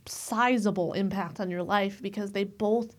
sizable 0.08 0.94
impact 0.94 1.40
on 1.40 1.50
your 1.50 1.64
life 1.64 2.02
because 2.02 2.32
they 2.32 2.44
both 2.44 2.96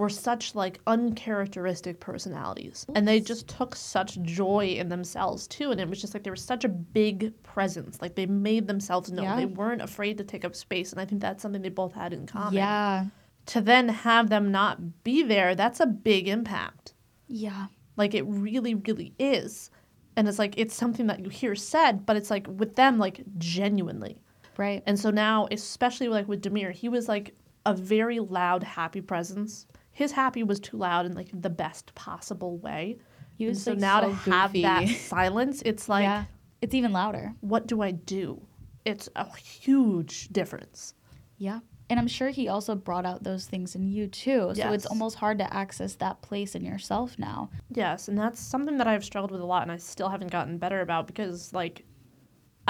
were 0.00 0.08
such 0.08 0.54
like 0.54 0.80
uncharacteristic 0.86 2.00
personalities. 2.00 2.86
And 2.94 3.06
they 3.06 3.20
just 3.20 3.46
took 3.48 3.76
such 3.76 4.20
joy 4.22 4.74
in 4.78 4.88
themselves 4.88 5.46
too. 5.46 5.70
And 5.70 5.80
it 5.80 5.88
was 5.88 6.00
just 6.00 6.14
like 6.14 6.24
they 6.24 6.30
were 6.30 6.36
such 6.36 6.64
a 6.64 6.68
big 6.68 7.40
presence. 7.42 8.00
Like 8.00 8.14
they 8.14 8.26
made 8.26 8.66
themselves 8.66 9.12
known. 9.12 9.24
Yeah. 9.24 9.36
They 9.36 9.46
weren't 9.46 9.82
afraid 9.82 10.18
to 10.18 10.24
take 10.24 10.44
up 10.44 10.56
space. 10.56 10.90
And 10.90 11.00
I 11.00 11.04
think 11.04 11.20
that's 11.20 11.42
something 11.42 11.62
they 11.62 11.68
both 11.68 11.92
had 11.92 12.12
in 12.12 12.26
common. 12.26 12.54
Yeah. 12.54 13.06
To 13.46 13.60
then 13.60 13.88
have 13.88 14.30
them 14.30 14.50
not 14.50 15.04
be 15.04 15.22
there, 15.22 15.54
that's 15.54 15.80
a 15.80 15.86
big 15.86 16.28
impact. 16.28 16.94
Yeah. 17.28 17.66
Like 17.96 18.14
it 18.14 18.22
really, 18.22 18.74
really 18.74 19.12
is. 19.18 19.70
And 20.16 20.26
it's 20.26 20.38
like 20.38 20.54
it's 20.56 20.74
something 20.74 21.06
that 21.08 21.20
you 21.20 21.28
hear 21.28 21.54
said, 21.54 22.06
but 22.06 22.16
it's 22.16 22.30
like 22.30 22.46
with 22.48 22.74
them 22.74 22.98
like 22.98 23.22
genuinely. 23.38 24.20
Right. 24.56 24.82
And 24.86 24.98
so 24.98 25.10
now, 25.10 25.46
especially 25.50 26.08
like 26.08 26.26
with 26.26 26.42
Demir, 26.42 26.72
he 26.72 26.88
was 26.88 27.06
like 27.08 27.34
a 27.66 27.74
very 27.74 28.18
loud, 28.18 28.62
happy 28.62 29.00
presence. 29.00 29.66
His 30.00 30.12
happy 30.12 30.42
was 30.42 30.58
too 30.60 30.78
loud 30.78 31.04
in 31.04 31.12
like 31.14 31.28
the 31.34 31.50
best 31.50 31.94
possible 31.94 32.56
way. 32.56 32.96
He 33.36 33.44
was 33.44 33.62
so 33.62 33.72
like, 33.72 33.80
now 33.80 34.00
so 34.00 34.08
to 34.08 34.14
have 34.30 34.52
that 34.54 34.88
silence, 34.88 35.62
it's 35.66 35.90
like, 35.90 36.04
yeah. 36.04 36.24
It's 36.62 36.74
even 36.74 36.90
louder. 36.92 37.34
what 37.40 37.66
do 37.66 37.82
I 37.82 37.90
do? 37.90 38.40
It's 38.86 39.10
a 39.14 39.26
huge 39.36 40.28
difference. 40.28 40.94
Yeah. 41.36 41.60
And 41.90 42.00
I'm 42.00 42.08
sure 42.08 42.30
he 42.30 42.48
also 42.48 42.74
brought 42.74 43.04
out 43.04 43.24
those 43.24 43.44
things 43.44 43.74
in 43.74 43.88
you 43.88 44.06
too. 44.06 44.52
So 44.54 44.62
Yes. 44.62 44.72
it's 44.74 44.86
almost 44.86 45.16
hard 45.16 45.36
to 45.38 45.52
access 45.54 45.96
that 45.96 46.22
place 46.22 46.54
in 46.54 46.64
yourself 46.64 47.18
now. 47.18 47.50
Yes, 47.74 48.08
and 48.08 48.16
that's 48.16 48.40
something 48.40 48.78
that 48.78 48.86
I've 48.86 49.04
struggled 49.04 49.32
with 49.32 49.42
a 49.42 49.44
lot 49.44 49.62
and 49.64 49.72
I 49.72 49.76
still 49.76 50.08
haven't 50.08 50.30
gotten 50.30 50.56
better 50.56 50.80
about 50.80 51.06
because 51.06 51.52
like 51.52 51.84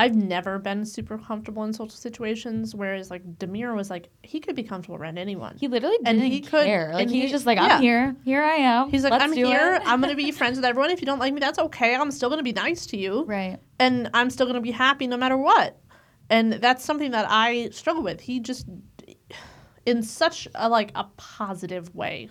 I've 0.01 0.15
never 0.17 0.59
been 0.59 0.85
super 0.85 1.19
comfortable 1.19 1.63
in 1.65 1.73
social 1.73 1.91
situations, 1.97 2.75
whereas 2.75 3.11
like 3.11 3.23
Demir 3.39 3.75
was 3.77 3.91
like 3.91 4.09
he 4.23 4.41
could 4.41 4.57
be 4.57 4.63
comfortable 4.63 4.97
around 4.97 5.19
anyone. 5.19 5.57
He 5.59 5.69
literally 5.69 5.97
And 6.05 6.19
didn't 6.19 6.33
he 6.33 6.41
could- 6.41 6.65
care. 6.67 6.91
Like 6.93 7.03
and 7.03 7.11
he, 7.11 7.17
he- 7.19 7.23
was 7.25 7.31
just 7.33 7.47
like, 7.47 7.59
I'm 7.59 7.69
yeah. 7.69 7.81
here. 7.81 8.17
Here 8.25 8.43
I 8.43 8.55
am. 8.55 8.91
He's 8.91 9.03
like, 9.05 9.13
Let's 9.13 9.25
I'm 9.25 9.33
here. 9.33 9.81
I'm 9.85 10.01
gonna 10.01 10.15
be 10.15 10.31
friends 10.41 10.57
with 10.57 10.65
everyone. 10.65 10.91
If 10.91 11.01
you 11.01 11.07
don't 11.07 11.19
like 11.19 11.33
me, 11.35 11.41
that's 11.41 11.59
okay. 11.59 11.95
I'm 11.95 12.11
still 12.11 12.31
gonna 12.31 12.43
be 12.43 12.53
nice 12.53 12.87
to 12.87 12.97
you, 12.97 13.25
right. 13.25 13.59
and 13.79 14.11
I'm 14.15 14.31
still 14.31 14.47
gonna 14.47 14.61
be 14.61 14.71
happy 14.73 15.07
no 15.07 15.17
matter 15.17 15.37
what. 15.37 15.79
And 16.31 16.53
that's 16.55 16.85
something 16.85 17.11
that 17.11 17.27
I 17.29 17.71
struggle 17.71 18.03
with. 18.03 18.21
He 18.21 18.41
just, 18.41 18.67
in 19.87 20.03
such 20.03 20.47
a 20.55 20.69
like 20.69 20.93
a 20.95 21.05
positive 21.17 21.95
way, 21.95 22.31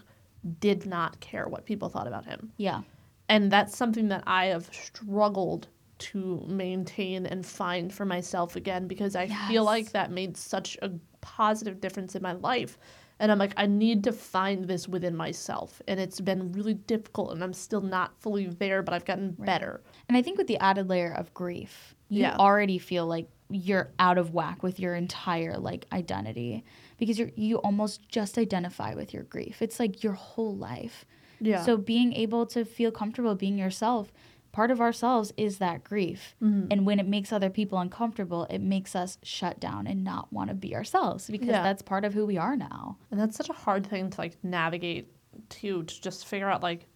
did 0.59 0.85
not 0.85 1.19
care 1.19 1.47
what 1.47 1.65
people 1.65 1.89
thought 1.89 2.07
about 2.07 2.25
him. 2.25 2.51
Yeah. 2.57 2.81
And 3.27 3.51
that's 3.51 3.77
something 3.77 4.07
that 4.07 4.23
I 4.25 4.45
have 4.47 4.69
struggled 4.73 5.67
to 5.99 6.43
maintain 6.47 7.25
and 7.25 7.45
find 7.45 7.93
for 7.93 8.05
myself 8.05 8.55
again 8.55 8.87
because 8.87 9.15
I 9.15 9.27
feel 9.47 9.63
like 9.63 9.91
that 9.91 10.11
made 10.11 10.37
such 10.37 10.77
a 10.81 10.91
positive 11.21 11.81
difference 11.81 12.15
in 12.15 12.21
my 12.21 12.33
life. 12.33 12.77
And 13.21 13.31
I'm 13.33 13.37
like, 13.37 13.53
I 13.57 13.65
need 13.65 14.05
to 14.05 14.13
find 14.13 14.65
this 14.65 14.87
within 14.87 15.13
myself. 15.15 15.81
And 15.89 15.99
it's 15.99 16.21
been 16.21 16.53
really 16.53 16.73
difficult, 16.75 17.33
and 17.33 17.43
I'm 17.43 17.51
still 17.51 17.81
not 17.81 18.17
fully 18.21 18.47
there, 18.47 18.81
but 18.81 18.93
I've 18.93 19.03
gotten 19.03 19.31
better. 19.31 19.81
And 20.07 20.17
I 20.17 20.21
think 20.21 20.37
with 20.37 20.47
the 20.47 20.57
added 20.59 20.87
layer 20.87 21.11
of 21.13 21.33
grief, 21.33 21.95
you 22.07 22.21
Yeah. 22.21 22.37
already 22.37 22.77
feel 22.77 23.05
like 23.05 23.27
you're 23.49 23.91
out 23.99 24.17
of 24.17 24.33
whack 24.33 24.63
with 24.63 24.79
your 24.79 24.95
entire 24.95 25.57
like 25.57 25.85
identity 25.91 26.63
because 26.97 27.17
you're 27.17 27.31
you 27.35 27.57
almost 27.57 28.07
just 28.07 28.37
identify 28.37 28.93
with 28.93 29.11
your 29.13 29.23
grief. 29.23 29.61
It's 29.61 29.79
like 29.79 30.03
your 30.03 30.13
whole 30.13 30.55
life. 30.55 31.03
Yeah. 31.41 31.63
So 31.65 31.75
being 31.75 32.13
able 32.13 32.45
to 32.47 32.63
feel 32.63 32.91
comfortable 32.91 33.33
being 33.35 33.57
yourself, 33.57 34.13
part 34.59 34.71
of 34.71 34.81
ourselves 34.81 35.31
is 35.37 35.57
that 35.59 35.83
grief. 35.85 36.35
Mm-hmm. 36.43 36.67
And 36.71 36.85
when 36.85 36.99
it 36.99 37.07
makes 37.07 37.31
other 37.31 37.49
people 37.49 37.79
uncomfortable, 37.79 38.45
it 38.49 38.59
makes 38.59 38.93
us 38.93 39.17
shut 39.23 39.57
down 39.59 39.87
and 39.87 40.03
not 40.03 40.33
want 40.33 40.49
to 40.49 40.53
be 40.53 40.75
ourselves 40.75 41.29
because 41.29 41.47
Yeah. 41.47 41.63
that's 41.63 41.81
part 41.81 42.03
of 42.03 42.13
who 42.13 42.25
we 42.25 42.37
are 42.37 42.57
now. 42.57 42.97
and 43.09 43.17
that's 43.19 43.37
such 43.37 43.49
a 43.49 43.53
hard 43.53 43.87
thing 43.87 44.09
to 44.09 44.17
like 44.19 44.35
navigate 44.43 45.07
too, 45.47 45.83
to 45.83 46.01
just 46.01 46.27
figure 46.27 46.49
out 46.49 46.61
like 46.61 46.87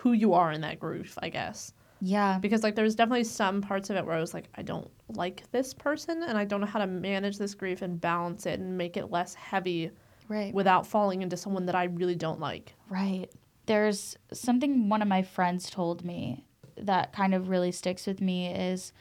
who 0.00 0.12
you 0.12 0.32
are 0.32 0.50
in 0.52 0.62
that 0.62 0.80
grief, 0.80 1.18
I 1.22 1.28
guess. 1.28 1.74
Yeah. 2.00 2.38
because 2.40 2.62
like 2.62 2.74
there's 2.76 2.94
definitely 2.94 3.24
some 3.24 3.60
parts 3.60 3.90
of 3.90 3.96
it 3.96 4.06
where 4.06 4.16
I 4.16 4.20
was 4.20 4.32
like 4.34 4.48
I 4.54 4.62
don't 4.62 4.90
like 5.10 5.42
this 5.52 5.74
person 5.74 6.22
and 6.22 6.38
I 6.38 6.44
don't 6.46 6.60
know 6.62 6.66
how 6.66 6.78
to 6.80 6.86
manage 6.86 7.36
this 7.36 7.54
grief 7.54 7.82
and 7.82 8.00
balance 8.00 8.46
it 8.46 8.58
and 8.58 8.78
make 8.78 8.96
it 8.96 9.10
less 9.10 9.34
heavy 9.34 9.90
Right. 10.28 10.54
without 10.54 10.86
falling 10.86 11.20
into 11.20 11.36
someone 11.36 11.66
that 11.66 11.74
I 11.74 11.84
really 11.84 12.14
don't 12.14 12.40
like. 12.40 12.74
Right. 12.88 13.28
There's 13.66 14.16
something 14.32 14.88
one 14.88 15.02
of 15.02 15.08
my 15.08 15.22
friends 15.22 15.68
told 15.70 16.04
me 16.06 16.46
that 16.86 17.12
kind 17.12 17.34
of 17.34 17.48
really 17.48 17.72
sticks 17.72 18.06
with 18.06 18.20
me 18.20 18.48
is 18.48 18.92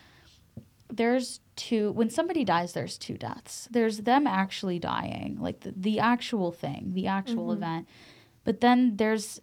there's 0.90 1.40
two 1.56 1.92
when 1.94 2.10
somebody 2.10 2.44
dies 2.44 2.74
there's 2.74 2.98
two 2.98 3.18
deaths. 3.18 3.68
There's 3.72 4.00
them 4.00 4.28
actually 4.28 4.80
dying, 4.80 5.38
like 5.40 5.62
the, 5.62 5.74
the 5.76 6.00
actual 6.00 6.52
thing, 6.52 6.92
the 6.94 7.08
actual 7.08 7.52
event. 7.52 7.88
But 8.44 8.62
then 8.62 8.98
there's 8.98 9.40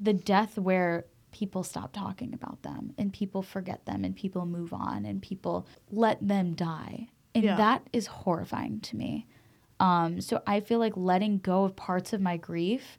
the 0.00 0.12
death 0.12 0.58
where 0.58 1.06
people 1.30 1.62
stop 1.62 1.92
talking 1.92 2.32
about 2.32 2.62
them 2.62 2.94
and 2.96 3.12
people 3.12 3.42
forget 3.42 3.84
them 3.86 4.04
and 4.04 4.14
people 4.14 4.46
move 4.46 4.72
on 4.72 5.04
and 5.04 5.20
people 5.20 5.66
let 5.90 6.26
them 6.26 6.54
die. 6.54 7.08
And 7.34 7.44
Yeah. 7.44 7.56
that 7.56 7.88
is 7.92 8.06
horrifying 8.06 8.80
to 8.80 8.96
me. 8.96 9.26
Um, 9.80 10.20
so 10.20 10.42
I 10.46 10.60
feel 10.60 10.78
like 10.78 10.96
letting 10.96 11.38
go 11.38 11.64
of 11.64 11.74
parts 11.76 12.12
of 12.12 12.20
my 12.20 12.36
grief 12.36 12.98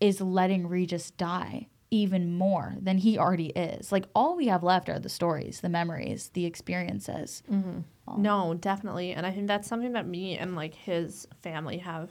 is 0.00 0.20
letting 0.20 0.68
Regis 0.68 1.10
die 1.12 1.68
even 1.90 2.32
more 2.36 2.76
than 2.80 2.98
he 2.98 3.18
already 3.18 3.48
is. 3.48 3.90
Like 3.92 4.06
all 4.14 4.36
we 4.36 4.46
have 4.48 4.62
left 4.62 4.88
are 4.88 4.98
the 4.98 5.08
stories, 5.08 5.60
the 5.60 5.68
memories, 5.68 6.30
the 6.34 6.44
experiences. 6.46 7.42
Mm-hmm. 7.50 8.22
No, 8.22 8.54
definitely, 8.54 9.12
and 9.12 9.26
I 9.26 9.30
think 9.30 9.46
that's 9.48 9.68
something 9.68 9.92
that 9.92 10.06
me 10.06 10.38
and 10.38 10.54
like 10.56 10.74
his 10.74 11.26
family 11.42 11.78
have 11.78 12.10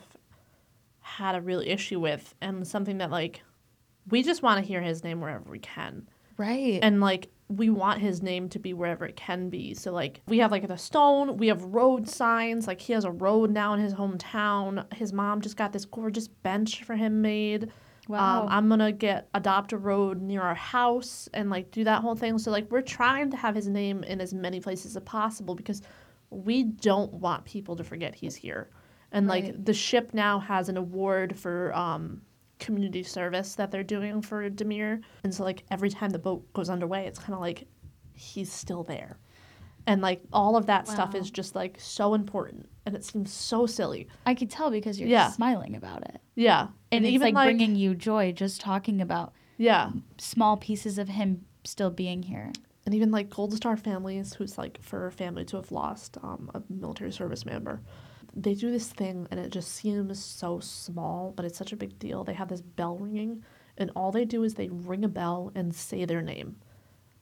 had 1.01 1.36
a 1.36 1.41
real 1.41 1.61
issue 1.61 1.99
with, 1.99 2.36
and 2.41 2.67
something 2.67 2.99
that 2.99 3.11
like 3.11 3.41
we 4.09 4.23
just 4.23 4.43
want 4.43 4.61
to 4.61 4.67
hear 4.67 4.82
his 4.82 5.03
name 5.03 5.21
wherever 5.21 5.49
we 5.49 5.59
can. 5.59 6.07
Right. 6.38 6.80
and 6.84 7.01
like 7.01 7.30
we 7.49 7.71
want 7.71 7.99
his 7.99 8.21
name 8.21 8.47
to 8.49 8.59
be 8.59 8.73
wherever 8.73 9.05
it 9.05 9.15
can 9.15 9.49
be 9.49 9.73
so 9.73 9.91
like 9.91 10.21
we 10.28 10.38
have 10.38 10.51
like 10.51 10.67
the 10.67 10.78
stone 10.78 11.38
we 11.38 11.47
have 11.47 11.63
road 11.63 12.07
signs 12.07 12.67
like 12.67 12.80
he 12.80 12.93
has 12.93 13.05
a 13.05 13.11
road 13.11 13.49
now 13.49 13.73
in 13.73 13.80
his 13.80 13.95
hometown 13.95 14.86
his 14.93 15.11
mom 15.13 15.41
just 15.41 15.57
got 15.57 15.73
this 15.73 15.86
gorgeous 15.86 16.28
bench 16.28 16.84
for 16.84 16.95
him 16.95 17.21
made 17.23 17.71
Wow. 18.07 18.43
um, 18.43 18.47
i'm 18.49 18.69
gonna 18.69 18.91
get 18.91 19.27
adopt 19.33 19.73
a 19.73 19.77
road 19.77 20.21
near 20.21 20.41
our 20.41 20.55
house 20.55 21.27
and 21.33 21.49
like 21.49 21.71
do 21.71 21.83
that 21.83 22.01
whole 22.01 22.15
thing 22.15 22.37
so 22.37 22.51
like 22.51 22.69
we're 22.71 22.81
trying 22.81 23.31
to 23.31 23.37
have 23.37 23.55
his 23.55 23.67
name 23.67 24.03
in 24.03 24.21
as 24.21 24.33
many 24.33 24.59
places 24.59 24.95
as 24.95 25.03
possible 25.03 25.55
because 25.55 25.81
we 26.29 26.63
don't 26.63 27.13
want 27.13 27.45
people 27.45 27.75
to 27.75 27.83
forget 27.83 28.13
he's 28.15 28.35
here 28.35 28.69
and 29.11 29.27
like 29.27 29.63
the 29.63 29.73
ship 29.73 30.13
now 30.13 30.39
has 30.39 30.69
an 30.69 30.77
award 30.77 31.37
for 31.37 31.73
um 31.73 32.21
community 32.59 33.03
service 33.03 33.55
that 33.55 33.71
they're 33.71 33.83
doing 33.83 34.21
for 34.21 34.49
Demir. 34.49 35.01
And 35.23 35.33
so 35.33 35.43
like 35.43 35.63
every 35.71 35.89
time 35.89 36.09
the 36.09 36.19
boat 36.19 36.51
goes 36.53 36.69
underway, 36.69 37.05
it's 37.05 37.19
kind 37.19 37.33
of 37.33 37.39
like 37.39 37.67
he's 38.13 38.51
still 38.51 38.83
there. 38.83 39.17
And 39.88 40.01
like 40.01 40.21
all 40.33 40.57
of 40.57 40.65
that 40.65 40.88
stuff 40.88 41.15
is 41.15 41.31
just 41.31 41.55
like 41.55 41.77
so 41.79 42.13
important 42.13 42.67
and 42.85 42.95
it 42.95 43.05
seems 43.05 43.31
so 43.31 43.65
silly. 43.65 44.07
I 44.25 44.35
could 44.35 44.49
tell 44.49 44.69
because 44.69 44.99
you're 44.99 45.09
Yeah. 45.09 45.31
smiling 45.31 45.75
about 45.75 46.03
it. 46.03 46.21
Yeah. 46.35 46.67
And, 46.91 47.05
it's 47.05 47.13
even 47.13 47.33
like, 47.33 47.47
bringing 47.47 47.75
you 47.75 47.95
joy 47.95 48.33
just 48.33 48.61
talking 48.61 49.01
about 49.01 49.33
yeah. 49.57 49.91
small 50.17 50.57
pieces 50.57 50.97
of 50.97 51.07
him 51.07 51.45
still 51.63 51.89
being 51.89 52.23
here. 52.23 52.51
And 52.85 52.93
even 52.93 53.11
like 53.11 53.29
Gold 53.29 53.53
Star 53.53 53.75
families, 53.75 54.33
who's 54.33 54.57
like 54.57 54.81
for 54.81 55.07
a 55.07 55.11
family 55.11 55.43
to 55.45 55.57
have 55.57 55.71
lost 55.71 56.17
um, 56.21 56.51
a 56.53 56.61
military 56.69 57.11
service 57.11 57.45
member, 57.45 57.81
they 58.33 58.53
do 58.53 58.71
this 58.71 58.88
thing 58.89 59.27
and 59.31 59.39
it 59.39 59.51
just 59.51 59.73
seems 59.73 60.23
so 60.23 60.59
small, 60.59 61.33
but 61.35 61.45
it's 61.45 61.57
such 61.57 61.73
a 61.73 61.77
big 61.77 61.97
deal. 61.97 62.23
They 62.23 62.33
have 62.33 62.49
this 62.49 62.61
bell 62.61 62.97
ringing, 62.97 63.43
and 63.77 63.91
all 63.95 64.11
they 64.11 64.25
do 64.25 64.43
is 64.43 64.53
they 64.53 64.69
ring 64.69 65.03
a 65.03 65.09
bell 65.09 65.51
and 65.55 65.73
say 65.73 66.05
their 66.05 66.21
name. 66.21 66.57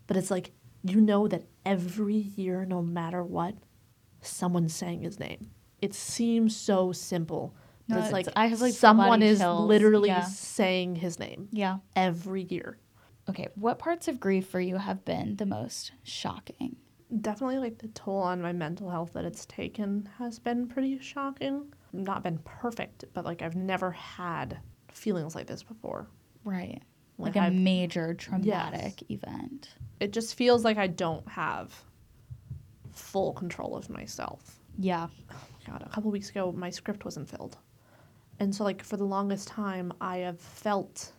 But 0.07 0.17
it's 0.17 0.29
like, 0.29 0.51
you 0.87 1.01
know 1.01 1.27
that 1.27 1.43
every 1.65 2.15
year, 2.15 2.65
no 2.65 2.81
matter 2.81 3.23
what, 3.23 3.55
someone's 4.21 4.73
saying 4.75 5.01
his 5.01 5.19
name. 5.19 5.51
It 5.81 5.93
seems 5.93 6.55
so 6.55 6.91
simple. 6.91 7.55
But 7.87 7.95
No, 7.95 7.99
it's 8.01 8.07
it's- 8.09 8.25
like, 8.27 8.33
I 8.35 8.47
have, 8.47 8.61
like, 8.61 8.73
someone 8.73 9.21
is 9.21 9.39
chills. 9.39 9.67
literally 9.67 10.09
Yeah. 10.09 10.23
saying 10.23 10.95
his 10.95 11.19
name 11.19 11.49
Yeah. 11.51 11.79
every 11.95 12.43
year. 12.43 12.77
Okay. 13.29 13.47
What 13.55 13.79
parts 13.79 14.07
of 14.07 14.19
grief 14.19 14.47
for 14.47 14.59
you 14.59 14.77
have 14.77 15.03
been 15.05 15.35
the 15.37 15.45
most 15.45 15.91
shocking? 16.03 16.77
definitely 17.21 17.59
like 17.59 17.77
the 17.77 17.87
toll 17.89 18.17
on 18.17 18.41
my 18.41 18.51
mental 18.51 18.89
health 18.89 19.13
that 19.13 19.23
it's 19.23 19.45
taken 19.45 20.09
has 20.17 20.37
been 20.39 20.67
pretty 20.67 20.97
shocking. 20.99 21.71
Not 21.93 22.23
been 22.23 22.39
perfect, 22.39 23.05
but 23.13 23.23
like 23.23 23.41
I've 23.43 23.55
never 23.55 23.91
had 23.91 24.57
feelings 24.89 25.33
like 25.35 25.45
this 25.47 25.61
before. 25.63 26.07
Right. 26.43 26.81
Like 27.17 27.35
Like, 27.35 27.43
a 27.43 27.47
I've- 27.47 27.55
major 27.57 28.13
traumatic 28.13 29.03
event. 29.09 29.69
It 29.99 30.11
just 30.11 30.35
feels 30.35 30.63
like 30.65 30.77
I 30.77 30.87
don't 30.87 31.27
have 31.29 31.73
full 32.91 33.33
control 33.33 33.75
of 33.75 33.89
myself. 33.89 34.59
Yeah. 34.77 35.07
Oh, 35.31 35.35
God, 35.67 35.81
a 35.85 35.89
couple 35.89 36.11
weeks 36.11 36.29
ago 36.29 36.51
my 36.51 36.69
script 36.69 37.05
wasn't 37.05 37.29
filled. 37.29 37.57
And 38.39 38.53
so 38.53 38.63
like 38.63 38.83
for 38.83 38.97
the 38.97 39.05
longest 39.05 39.47
time 39.47 39.93
I 40.01 40.17
have 40.17 40.39
felt 40.39 41.11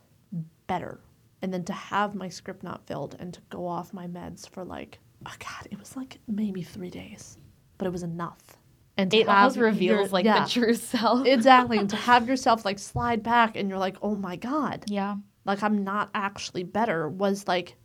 better. 0.67 0.99
And 1.41 1.53
then 1.53 1.63
to 1.65 1.73
have 1.73 2.15
my 2.15 2.29
script 2.29 2.63
not 2.63 2.85
filled 2.87 3.15
and 3.19 3.33
to 3.33 3.41
go 3.49 3.67
off 3.67 3.93
my 3.93 4.07
meds 4.07 4.47
for 4.49 4.63
like 4.63 4.99
oh 5.25 5.33
God, 5.39 5.67
it 5.71 5.79
was 5.79 5.95
like 5.95 6.19
maybe 6.27 6.61
three 6.61 6.89
days. 6.91 7.37
But 7.79 7.87
it 7.87 7.91
was 7.91 8.03
enough. 8.03 8.57
And 8.99 9.13
It 9.13 9.27
have 9.27 9.57
reveals 9.57 9.97
your- 9.97 10.07
like 10.07 10.25
yeah. 10.25 10.43
the 10.43 10.49
true 10.49 10.73
self. 10.75 11.25
exactly. 11.25 11.77
And 11.77 11.89
to 11.89 11.95
have 11.95 12.27
yourself 12.27 12.65
like 12.65 12.79
slide 12.79 13.23
back 13.23 13.55
and 13.55 13.69
you're 13.69 13.77
like, 13.79 13.97
oh 14.03 14.15
my 14.15 14.35
God, 14.35 14.85
yeah. 14.87 15.15
Like 15.47 15.63
I'm 15.63 15.83
not 15.83 16.09
actually 16.13 16.63
better 16.63 17.09
was 17.09 17.47
like 17.47 17.75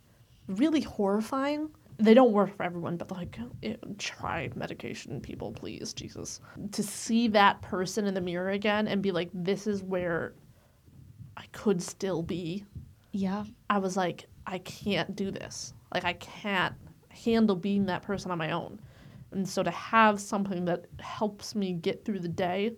really 0.47 0.81
horrifying. 0.81 1.69
They 1.97 2.13
don't 2.13 2.33
work 2.33 2.55
for 2.57 2.63
everyone, 2.63 2.97
but 2.97 3.11
like, 3.11 3.39
it, 3.61 3.79
try 3.97 4.49
medication, 4.55 5.21
people, 5.21 5.51
please, 5.51 5.93
Jesus. 5.93 6.41
To 6.71 6.83
see 6.83 7.27
that 7.29 7.61
person 7.61 8.05
in 8.05 8.13
the 8.13 8.21
mirror 8.21 8.49
again 8.49 8.87
and 8.87 9.01
be 9.01 9.11
like, 9.11 9.29
this 9.33 9.67
is 9.67 9.81
where 9.83 10.33
I 11.37 11.45
could 11.51 11.81
still 11.81 12.21
be. 12.21 12.65
Yeah. 13.11 13.45
I 13.69 13.77
was 13.77 13.95
like, 13.95 14.25
I 14.45 14.57
can't 14.59 15.15
do 15.15 15.31
this. 15.31 15.73
Like 15.93 16.03
I 16.03 16.13
can't 16.13 16.75
handle 17.09 17.55
being 17.55 17.85
that 17.85 18.01
person 18.01 18.31
on 18.31 18.37
my 18.37 18.51
own. 18.51 18.79
And 19.31 19.47
so 19.47 19.63
to 19.63 19.71
have 19.71 20.19
something 20.19 20.65
that 20.65 20.85
helps 20.99 21.55
me 21.55 21.73
get 21.73 22.03
through 22.03 22.19
the 22.19 22.27
day 22.27 22.73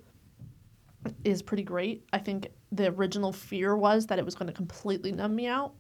is 1.23 1.41
pretty 1.41 1.63
great. 1.63 2.03
I 2.13 2.19
think 2.19 2.47
the 2.76 2.88
original 2.89 3.32
fear 3.32 3.76
was 3.76 4.07
that 4.07 4.19
it 4.19 4.26
was 4.26 4.36
going 4.36 4.47
to 4.47 4.53
completely 4.53 5.11
numb 5.11 5.36
me 5.36 5.47
out, 5.47 5.73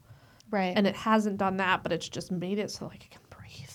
Right. 0.51 0.73
and 0.75 0.85
it 0.87 0.95
hasn't 0.95 1.37
done 1.37 1.57
that, 1.57 1.83
but 1.83 1.91
it's 1.91 2.07
just 2.09 2.31
made 2.31 2.59
it 2.59 2.71
so 2.71 2.85
like 2.87 3.03
I 3.11 3.13
can 3.13 3.21
breathe. 3.29 3.69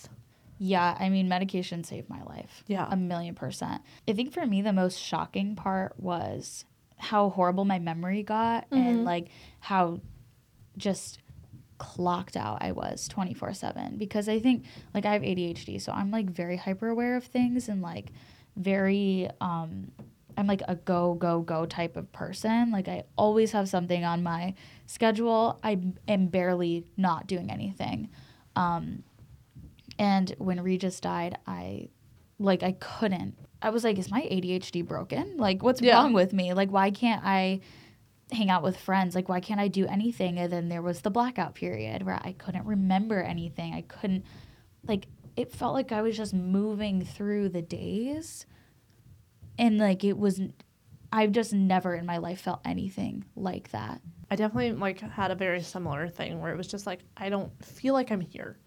Yeah, 0.59 0.97
I 0.99 1.09
mean, 1.09 1.29
medication 1.29 1.85
saved 1.85 2.09
my 2.11 2.23
life. 2.25 2.65
Yeah. 2.67 2.87
A 2.91 2.97
million 2.97 3.35
percent. 3.35 3.83
I 4.07 4.13
think 4.13 4.33
for 4.33 4.45
me, 4.45 4.61
the 4.63 4.73
most 4.73 4.99
shocking 4.99 5.57
part 5.57 5.99
was 5.99 6.65
how 6.99 7.31
horrible 7.31 7.65
my 7.65 7.79
memory 7.79 8.23
got 8.23 8.67
and 8.71 9.05
like 9.05 9.29
how 9.61 10.01
just 10.77 11.19
clocked 11.79 12.37
out 12.37 12.59
I 12.63 12.73
was 12.73 13.09
24 13.09 13.55
7. 13.55 13.97
Because 13.97 14.29
I 14.29 14.39
think, 14.39 14.67
like, 14.93 15.07
I 15.07 15.15
have 15.15 15.23
ADHD, 15.23 15.81
so 15.81 15.93
I'm 15.93 16.11
like 16.11 16.29
very 16.31 16.57
hyper 16.59 16.89
aware 16.89 17.17
of 17.17 17.25
things 17.25 17.69
and 17.71 17.81
like 17.81 18.13
very, 18.57 19.31
um, 19.41 19.91
I'm 20.41 20.47
like 20.47 20.63
a 20.67 20.75
go, 20.75 21.15
go, 21.15 21.41
go 21.43 21.67
type 21.67 21.97
of 21.97 22.11
person. 22.13 22.71
Like, 22.71 22.89
I 22.89 23.05
always 23.17 23.53
have 23.53 23.69
something 23.69 24.05
on 24.05 24.23
my 24.23 24.55
schedule. 24.87 25.61
I 25.63 25.79
am 26.09 26.27
barely 26.29 26.87
not 26.97 27.27
doing 27.27 27.51
anything. 27.51 28.09
Um, 28.57 29.05
and 29.99 30.35
when 30.39 30.61
Regis 30.63 30.99
died, 30.99 31.37
I 31.47 31.89
like 32.39 32.63
I 32.63 32.73
couldn't. 32.73 33.37
I 33.61 33.69
was 33.69 33.85
like, 33.85 33.99
is 33.99 34.11
my 34.11 34.23
ADHD 34.23 34.87
broken? 34.87 35.37
Like 35.37 35.63
what's 35.63 35.83
Yeah. 35.83 35.97
wrong 35.97 36.15
with 36.15 36.33
me? 36.33 36.55
Like 36.55 36.71
why 36.71 36.91
can't 36.91 37.23
I 37.23 37.61
hang 38.33 38.49
out 38.49 38.63
with 38.63 38.79
friends? 38.79 39.15
Like 39.15 39.29
why 39.29 39.41
can't 39.41 39.61
I 39.61 39.69
do 39.69 39.87
anything? 39.87 40.39
And 40.39 40.51
then 40.51 40.69
there 40.71 40.81
was 40.81 41.03
the 41.03 41.11
blackout 41.11 41.55
period 41.55 42.03
where 42.03 42.19
I 42.25 42.33
couldn't 42.33 42.65
remember 42.65 43.21
anything. 43.21 43.75
I 43.75 43.83
couldn't 43.83 44.25
like 44.87 45.07
it 45.37 45.53
felt 45.53 45.75
like 45.75 45.93
I 45.93 46.01
was 46.01 46.17
just 46.17 46.33
moving 46.33 47.05
through 47.05 47.51
the 47.51 47.63
days. 47.63 48.47
And 49.61 49.79
like 49.79 50.03
it 50.05 50.19
was 50.19 50.41
I've 51.13 51.33
just 51.33 51.53
never 51.53 51.95
in 51.95 52.07
my 52.07 52.19
life 52.19 52.41
felt 52.41 52.61
anything 52.65 53.25
like 53.37 53.71
that. 53.73 54.01
I 54.31 54.37
definitely 54.37 54.73
like 54.73 55.01
had 55.01 55.31
a 55.31 55.35
very 55.35 55.61
similar 55.63 56.09
thing 56.09 56.41
where 56.41 56.53
it 56.53 56.57
was 56.57 56.67
just 56.69 56.87
like 56.87 57.01
I 57.17 57.29
don't 57.29 57.53
feel 57.65 57.95
like 57.95 58.11
I'm 58.11 58.21
here. 58.21 58.59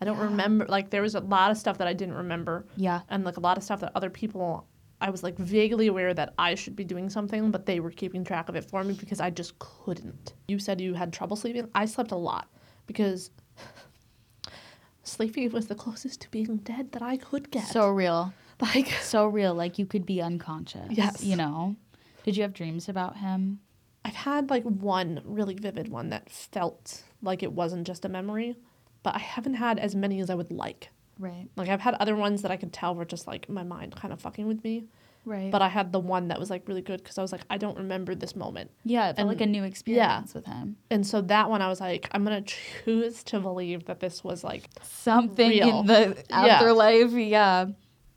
I 0.00 0.06
don't 0.06 0.18
remember 0.18 0.66
like 0.66 0.90
there 0.90 1.02
was 1.02 1.14
a 1.14 1.20
lot 1.20 1.50
of 1.50 1.58
stuff 1.58 1.76
that 1.78 1.86
I 1.86 1.92
didn't 1.92 2.14
remember 2.14 2.66
Yeah. 2.76 3.00
and 3.10 3.22
like 3.24 3.36
a 3.36 3.40
lot 3.40 3.58
of 3.58 3.62
stuff 3.64 3.80
that 3.80 3.92
other 3.94 4.08
people 4.10 4.66
I 5.00 5.10
was 5.10 5.22
like 5.22 5.36
vaguely 5.38 5.86
aware 5.88 6.12
that 6.14 6.32
I 6.38 6.54
should 6.54 6.74
be 6.74 6.84
doing 6.84 7.08
something 7.10 7.50
but 7.50 7.66
they 7.66 7.80
were 7.80 7.90
keeping 7.90 8.24
track 8.24 8.48
of 8.48 8.56
it 8.56 8.64
for 8.64 8.82
me 8.82 8.94
because 8.94 9.20
I 9.20 9.30
just 9.30 9.58
couldn't. 9.58 10.34
You 10.48 10.58
said 10.58 10.80
you 10.80 10.94
had 10.94 11.12
trouble 11.12 11.36
sleeping. 11.36 11.68
I 11.74 11.84
slept 11.84 12.12
a 12.12 12.16
lot 12.16 12.48
because 12.86 13.30
sleeping 15.02 15.50
was 15.52 15.66
the 15.66 15.74
closest 15.74 16.22
to 16.22 16.30
being 16.30 16.56
dead 16.58 16.92
that 16.92 17.02
I 17.02 17.16
could 17.16 17.50
get. 17.50 17.66
So 17.68 17.88
real. 17.90 18.32
like 18.74 18.88
so 19.02 19.26
real 19.26 19.54
like 19.54 19.78
you 19.78 19.86
could 19.86 20.04
be 20.06 20.20
unconscious 20.20 20.88
Yes. 20.90 21.22
you 21.24 21.36
know 21.36 21.76
did 22.24 22.36
you 22.36 22.42
have 22.42 22.52
dreams 22.52 22.88
about 22.88 23.16
him 23.18 23.60
I've 24.04 24.14
had 24.14 24.48
like 24.50 24.64
one 24.64 25.20
really 25.24 25.54
vivid 25.54 25.88
one 25.88 26.08
that 26.10 26.30
felt 26.30 27.02
like 27.22 27.42
it 27.42 27.52
wasn't 27.52 27.86
just 27.86 28.06
a 28.06 28.08
memory, 28.08 28.56
but 29.02 29.14
I 29.14 29.18
haven't 29.18 29.54
had 29.54 29.78
as 29.78 29.94
many 29.94 30.20
as 30.20 30.30
I 30.30 30.34
would 30.34 30.50
like. 30.50 30.88
right 31.18 31.46
Like 31.54 31.68
I've 31.68 31.82
had 31.82 31.94
other 31.96 32.16
ones 32.16 32.40
that 32.42 32.50
I 32.50 32.56
could 32.56 32.72
tell 32.72 32.94
were 32.94 33.04
just 33.04 33.26
like 33.26 33.48
my 33.50 33.62
mind 33.62 33.94
kind 33.96 34.12
of 34.14 34.18
fucking 34.20 34.46
with 34.48 34.64
me, 34.64 34.84
right 35.26 35.50
but 35.50 35.60
I 35.60 35.68
had 35.68 35.92
the 35.92 35.98
one 36.00 36.28
that 36.28 36.40
was 36.40 36.48
like 36.48 36.66
really 36.66 36.80
good 36.80 37.02
because 37.02 37.18
I 37.18 37.22
was 37.22 37.30
like 37.30 37.42
I 37.50 37.58
don't 37.58 37.76
remember 37.76 38.14
this 38.14 38.34
moment, 38.34 38.70
yeah 38.84 39.10
it 39.10 39.16
and- 39.18 39.28
like 39.28 39.42
a 39.42 39.46
new 39.46 39.64
experience 39.64 40.32
with 40.32 40.46
him 40.46 40.76
and 40.90 41.06
so 41.06 41.20
that 41.20 41.50
one 41.50 41.60
I 41.60 41.68
was 41.68 41.80
like 41.80 42.08
I'm 42.12 42.24
gonna 42.24 42.40
choose 42.42 43.22
to 43.24 43.38
believe 43.38 43.84
that 43.84 44.00
this 44.00 44.24
was 44.24 44.42
like 44.42 44.64
something 44.82 45.50
Real. 45.50 45.80
in 45.80 45.86
the 45.86 46.24
Yeah. 46.30 46.36
afterlife 46.46 47.12
yeah 47.12 47.66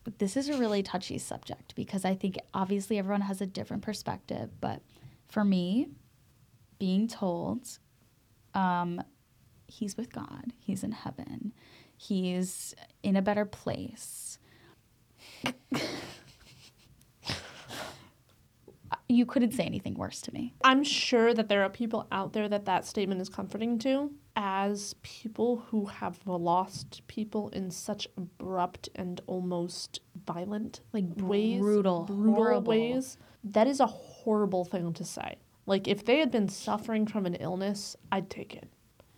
but 0.03 0.19
this 0.19 0.35
is 0.35 0.49
a 0.49 0.57
really 0.57 0.83
touchy 0.83 1.17
subject 1.17 1.73
because 1.75 2.05
i 2.05 2.13
think 2.13 2.37
obviously 2.53 2.97
everyone 2.97 3.21
has 3.21 3.41
a 3.41 3.45
different 3.45 3.83
perspective 3.83 4.49
but 4.61 4.81
for 5.29 5.43
me 5.43 5.87
being 6.79 7.07
told 7.07 7.79
um 8.53 9.01
he's 9.67 9.97
with 9.97 10.11
god 10.11 10.53
he's 10.59 10.83
in 10.83 10.91
heaven 10.91 11.53
he's 11.97 12.75
in 13.01 13.15
a 13.15 13.21
better 13.21 13.45
place 13.45 14.37
you 19.09 19.25
couldn't 19.25 19.51
say 19.51 19.63
anything 19.63 19.93
worse 19.95 20.21
to 20.21 20.33
me 20.33 20.53
I'm 20.63 20.83
sure 20.83 21.33
that 21.33 21.49
there 21.49 21.63
are 21.63 21.69
people 21.69 22.07
out 22.11 22.33
there 22.33 22.49
that 22.49 22.65
that 22.65 22.85
statement 22.85 23.21
is 23.21 23.29
comforting 23.29 23.77
to. 23.79 24.11
As 24.35 24.95
people 25.03 25.57
who 25.67 25.85
have 25.85 26.19
lost 26.25 27.01
people 27.07 27.49
in 27.49 27.69
such 27.69 28.07
abrupt 28.17 28.89
and 28.95 29.21
almost 29.27 30.01
violent 30.25 30.81
Like 30.91 31.05
ways, 31.17 31.59
brutal, 31.59 32.05
brutal 32.05 32.33
horrible. 32.33 32.69
ways, 32.69 33.17
that 33.43 33.67
is 33.67 33.79
a 33.79 33.85
horrible 33.85 34.65
thing 34.65 34.93
to 34.93 35.03
say. 35.03 35.35
Like 35.65 35.87
if 35.87 36.03
they 36.05 36.17
had 36.17 36.31
been 36.31 36.49
suffering 36.49 37.05
from 37.05 37.25
an 37.25 37.35
illness, 37.35 37.95
I'd 38.11 38.29
take 38.29 38.55
it. 38.55 38.67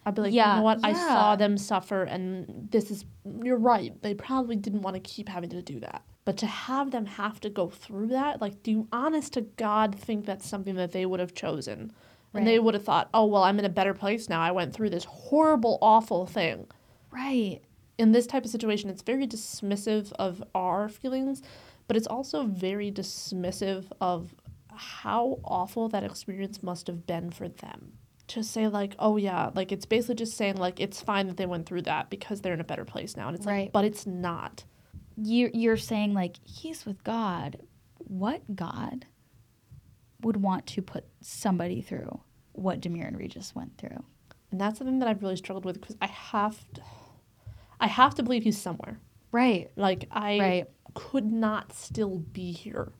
I'd 0.05 0.15
be 0.15 0.21
like, 0.21 0.33
you 0.33 0.43
know 0.43 0.61
what? 0.61 0.79
I 0.83 0.93
saw 0.93 1.35
them 1.35 1.57
suffer, 1.57 2.03
and 2.03 2.67
this 2.69 2.91
is. 2.91 3.05
You're 3.41 3.57
right. 3.57 3.99
They 4.03 4.13
probably 4.13 4.55
didn't 4.55 4.81
want 4.81 4.93
to 4.95 4.99
keep 4.99 5.27
having 5.29 5.49
to 5.49 5.61
do 5.63 5.79
that. 5.79 6.03
But 6.25 6.37
to 6.37 6.45
have 6.45 6.91
them 6.91 7.05
have 7.05 7.39
to 7.41 7.49
go 7.49 7.69
through 7.69 8.07
that, 8.07 8.41
like, 8.41 8.61
do 8.63 8.71
you 8.71 8.87
honest 8.91 9.33
to 9.33 9.41
God 9.41 9.95
think 9.95 10.25
that's 10.25 10.47
something 10.47 10.75
that 10.75 10.91
they 10.91 11.05
would 11.05 11.19
have 11.19 11.33
chosen? 11.33 11.91
And 12.39 12.47
they 12.47 12.59
would 12.59 12.73
have 12.73 12.83
thought, 12.83 13.09
oh, 13.13 13.25
well, 13.25 13.43
I'm 13.43 13.59
in 13.59 13.65
a 13.65 13.69
better 13.69 13.93
place 13.93 14.29
now. 14.29 14.41
I 14.41 14.51
went 14.51 14.73
through 14.73 14.89
this 14.91 15.05
horrible, 15.05 15.77
awful 15.81 16.25
thing. 16.25 16.67
right 17.11 17.61
In 17.97 18.11
this 18.11 18.27
type 18.27 18.43
of 18.45 18.51
situation, 18.51 18.89
it's 18.89 19.01
very 19.01 19.25
dismissive 19.27 20.11
of 20.19 20.43
our 20.53 20.89
feelings, 20.89 21.41
but 21.87 21.95
it's 21.95 22.07
also 22.07 22.43
very 22.45 22.91
dismissive 22.91 23.85
of 24.01 24.35
how 24.75 25.39
awful 25.45 25.87
that 25.89 26.03
experience 26.03 26.61
must 26.61 26.87
have 26.87 27.07
been 27.07 27.31
for 27.31 27.47
them. 27.47 27.93
To 28.29 28.43
say, 28.43 28.67
like, 28.67 28.95
oh, 28.99 29.17
yeah, 29.17 29.51
like, 29.53 29.71
it's 29.71 29.85
basically 29.85 30.15
just 30.15 30.35
saying, 30.35 30.57
like, 30.57 30.79
it's 30.79 30.99
fine 31.01 31.27
that 31.27 31.37
they 31.37 31.45
went 31.45 31.67
through 31.67 31.83
that 31.83 32.09
because 32.09 32.41
they're 32.41 32.53
in 32.55 32.59
a 32.59 32.65
better 32.65 32.83
place 32.83 33.15
now. 33.15 33.27
And 33.27 33.37
it's 33.37 33.45
Right. 33.45 33.65
like, 33.65 33.71
but 33.71 33.85
it's 33.85 34.05
not. 34.07 34.63
you 35.17 35.49
you're 35.53 35.77
saying 35.77 36.13
like 36.13 36.35
he's 36.43 36.85
with 36.85 37.01
God. 37.05 37.57
What 37.99 38.41
God 38.55 39.05
would 40.21 40.37
want 40.37 40.65
to 40.67 40.81
put 40.81 41.05
somebody 41.21 41.81
through 41.81 42.19
what 42.57 42.79
Demir 42.81 43.07
and 43.07 43.17
Regis 43.17 43.53
went 43.55 43.77
through? 43.77 44.03
And 44.51 44.59
that's 44.61 44.77
something 44.77 44.99
that 44.99 45.07
I've 45.07 45.21
really 45.21 45.35
struggled 45.35 45.65
with 45.65 45.79
because 45.79 45.97
I 46.01 46.07
have 46.07 46.57
to, 46.73 46.81
I 47.79 47.87
have 47.87 48.15
to 48.15 48.23
believe 48.23 48.43
he's 48.43 48.61
somewhere. 48.61 48.99
Right. 49.31 49.69
Like 49.75 50.07
I 50.11 50.39
Right. 50.39 50.65
could 50.93 51.25
not 51.31 51.73
still 51.73 52.19
be 52.19 52.51
here 52.51 52.91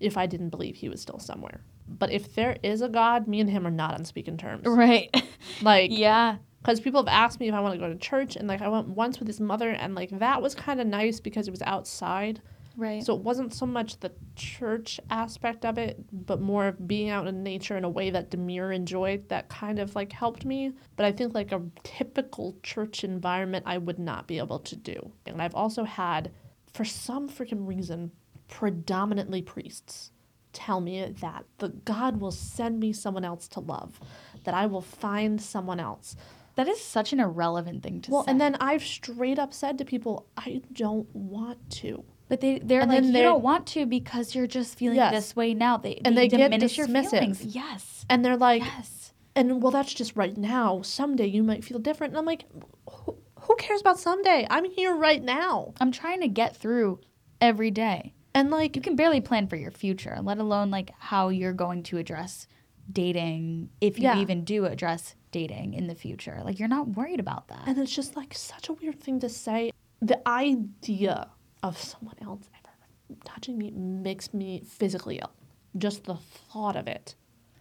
if 0.00 0.16
I 0.16 0.26
didn't 0.26 0.50
believe 0.50 0.76
he 0.76 0.88
was 0.88 1.00
still 1.00 1.18
somewhere. 1.18 1.60
But 1.88 2.10
if 2.12 2.34
there 2.34 2.56
is 2.62 2.80
a 2.82 2.88
God, 2.88 3.26
me 3.26 3.40
and 3.40 3.50
him 3.50 3.66
are 3.66 3.70
not 3.70 3.94
on 3.94 4.04
speaking 4.04 4.36
terms. 4.36 4.66
Right. 4.66 5.10
Like, 5.62 5.90
yeah. 5.92 6.36
because 6.62 6.80
people 6.80 7.00
have 7.02 7.08
asked 7.08 7.40
me 7.40 7.48
if 7.48 7.54
I 7.54 7.60
want 7.60 7.74
to 7.74 7.80
go 7.80 7.88
to 7.92 7.98
church, 7.98 8.36
and 8.36 8.46
like 8.46 8.62
I 8.62 8.68
went 8.68 8.88
once 8.88 9.18
with 9.18 9.26
his 9.26 9.40
mother, 9.40 9.70
and 9.70 9.96
like 9.96 10.10
that 10.20 10.40
was 10.40 10.54
kind 10.54 10.80
of 10.80 10.86
nice 10.86 11.18
because 11.18 11.48
it 11.48 11.50
was 11.50 11.62
outside. 11.62 12.40
Right. 12.76 13.04
So 13.04 13.14
it 13.14 13.22
wasn't 13.22 13.52
so 13.52 13.66
much 13.66 14.00
the 14.00 14.12
church 14.36 14.98
aspect 15.10 15.64
of 15.64 15.78
it, 15.78 16.04
but 16.12 16.40
more 16.40 16.66
of 16.68 16.86
being 16.88 17.10
out 17.10 17.26
in 17.26 17.42
nature 17.42 17.76
in 17.76 17.84
a 17.84 17.88
way 17.88 18.10
that 18.10 18.30
Demir 18.30 18.74
enjoyed 18.74 19.28
that 19.28 19.48
kind 19.48 19.78
of 19.78 19.94
like 19.94 20.12
helped 20.12 20.44
me. 20.44 20.72
But 20.96 21.06
I 21.06 21.12
think 21.12 21.34
like 21.34 21.52
a 21.52 21.62
typical 21.82 22.56
church 22.62 23.04
environment, 23.04 23.64
I 23.66 23.78
would 23.78 23.98
not 23.98 24.26
be 24.26 24.38
able 24.38 24.58
to 24.60 24.76
do. 24.76 25.12
And 25.26 25.42
I've 25.42 25.54
also 25.54 25.84
had, 25.84 26.30
for 26.72 26.84
some 26.84 27.28
freaking 27.28 27.66
reason, 27.66 28.10
predominantly 28.48 29.42
priests 29.42 30.10
tell 30.52 30.80
me 30.80 31.14
that 31.20 31.44
the 31.58 31.70
God 31.70 32.20
will 32.20 32.30
send 32.30 32.78
me 32.78 32.92
someone 32.92 33.24
else 33.24 33.48
to 33.48 33.60
love, 33.60 33.98
that 34.44 34.54
I 34.54 34.66
will 34.66 34.82
find 34.82 35.40
someone 35.40 35.80
else. 35.80 36.16
that 36.54 36.68
is 36.68 36.80
such 36.80 37.12
an 37.12 37.20
irrelevant 37.20 37.82
thing 37.82 38.00
to 38.02 38.10
Well, 38.10 38.22
say. 38.22 38.26
Well, 38.26 38.30
and 38.32 38.40
then 38.40 38.56
I've 38.60 38.82
straight 38.84 39.38
up 39.38 39.54
said 39.54 39.78
to 39.78 39.84
people, 39.84 40.26
I 40.36 40.62
don't 40.72 41.08
want 41.14 41.70
to. 41.80 42.04
But 42.28 42.40
they 42.40 42.58
they're 42.60 42.80
and 42.82 42.90
like 42.90 43.04
you 43.04 43.12
they're- 43.12 43.22
don't 43.24 43.42
want 43.42 43.66
to 43.68 43.86
because 43.86 44.34
you're 44.34 44.46
just 44.46 44.76
feeling 44.78 44.96
Yes. 44.96 45.12
this 45.14 45.36
way 45.36 45.54
now. 45.54 45.76
They 45.76 46.00
And 46.04 46.16
they 46.16 46.28
get 46.28 46.38
diminish 46.38 46.76
your 46.78 46.86
feelings. 46.88 47.44
Yes. 47.44 48.04
And 48.08 48.24
they're 48.24 48.36
like, 48.36 48.62
yes. 48.62 49.12
And 49.34 49.62
well, 49.62 49.72
that's 49.72 49.92
just 49.94 50.14
right 50.16 50.36
now. 50.36 50.82
Someday 50.82 51.26
you 51.26 51.42
might 51.42 51.64
feel 51.64 51.78
different. 51.78 52.12
And 52.12 52.18
I'm 52.18 52.26
like, 52.26 52.44
who, 52.90 53.16
who 53.40 53.56
cares 53.56 53.80
about 53.80 53.98
someday? 53.98 54.46
I'm 54.50 54.64
here 54.66 54.94
right 54.94 55.22
now. 55.22 55.72
I'm 55.80 55.90
trying 55.92 56.20
to 56.20 56.28
get 56.28 56.56
through 56.56 57.00
every 57.40 57.70
day. 57.70 58.12
And 58.34 58.50
like, 58.50 58.76
You 58.76 58.82
can 58.82 58.96
barely 58.96 59.20
plan 59.20 59.46
for 59.46 59.56
your 59.56 59.70
future, 59.70 60.18
let 60.22 60.38
alone 60.38 60.70
like 60.70 60.90
how 60.98 61.28
you're 61.30 61.52
going 61.54 61.82
to 61.84 61.98
address 61.98 62.46
dating 62.90 63.70
if 63.80 63.98
you 63.98 64.04
Yeah. 64.04 64.20
even 64.20 64.44
do 64.44 64.64
address 64.66 65.14
dating 65.30 65.74
in 65.74 65.86
the 65.86 65.94
future. 65.94 66.40
Like 66.44 66.58
you're 66.58 66.68
not 66.68 66.88
worried 66.88 67.20
about 67.20 67.48
that. 67.48 67.62
and 67.66 67.78
it's 67.78 67.94
just 67.94 68.16
like 68.16 68.34
such 68.34 68.68
a 68.68 68.72
weird 68.74 69.00
thing 69.00 69.20
to 69.20 69.28
say. 69.28 69.70
The 70.00 70.26
idea 70.28 71.28
of 71.62 71.78
someone 71.78 72.16
else 72.20 72.48
ever 72.58 73.18
touching 73.24 73.58
me 73.58 73.70
makes 73.70 74.32
me 74.32 74.62
physically 74.66 75.18
ill. 75.18 75.30
Just 75.76 76.04
the 76.04 76.16
thought 76.16 76.76
of 76.76 76.86
it. 76.88 77.14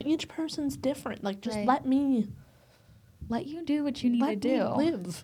Each 0.03 0.27
person's 0.27 0.75
different. 0.77 1.23
Like, 1.23 1.41
just 1.41 1.57
Right. 1.57 1.67
let 1.67 1.85
me 1.85 2.27
let 3.29 3.45
you 3.47 3.63
do 3.63 3.83
what 3.83 4.03
you 4.03 4.09
need 4.09 4.25
to 4.25 4.35
do. 4.35 4.63
live. 4.75 5.23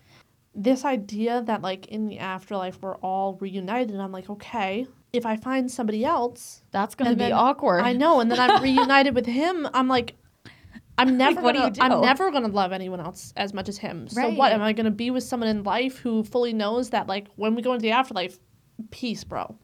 this 0.54 0.84
idea 0.84 1.42
that 1.42 1.62
like 1.62 1.86
in 1.88 2.08
the 2.08 2.18
afterlife 2.18 2.80
we're 2.80 2.96
all 2.96 3.34
reunited, 3.40 3.94
I'm 3.98 4.12
like, 4.12 4.28
okay, 4.30 4.86
if 5.12 5.24
I 5.26 5.36
find 5.36 5.70
somebody 5.70 6.04
else, 6.04 6.62
That's 6.70 6.94
gonna 6.94 7.14
be 7.16 7.32
awkward. 7.32 7.80
I 7.82 7.92
know, 7.92 8.20
and 8.20 8.30
then 8.30 8.40
I'm 8.40 8.62
reunited 8.70 9.14
with 9.14 9.26
him. 9.26 9.68
I'm 9.72 9.88
like, 9.88 10.14
I'm 10.96 11.16
never 11.16 11.40
do 11.40 11.52
gonna, 11.52 11.70
do? 11.70 11.80
I'm 11.80 12.00
never 12.00 12.30
gonna 12.30 12.48
love 12.48 12.72
anyone 12.72 13.00
else 13.00 13.32
as 13.36 13.54
much 13.54 13.68
as 13.68 13.78
him. 13.78 14.08
So 14.08 14.30
what 14.30 14.52
am 14.52 14.62
I 14.62 14.72
gonna 14.72 14.90
be 14.90 15.10
with 15.10 15.22
someone 15.22 15.48
in 15.48 15.62
life 15.62 15.98
who 15.98 16.24
fully 16.24 16.52
knows 16.52 16.90
that 16.90 17.06
like 17.06 17.28
when 17.36 17.54
we 17.54 17.62
go 17.62 17.72
into 17.72 17.82
the 17.82 17.92
afterlife, 17.92 18.38
peace, 18.90 19.24
bro. 19.24 19.56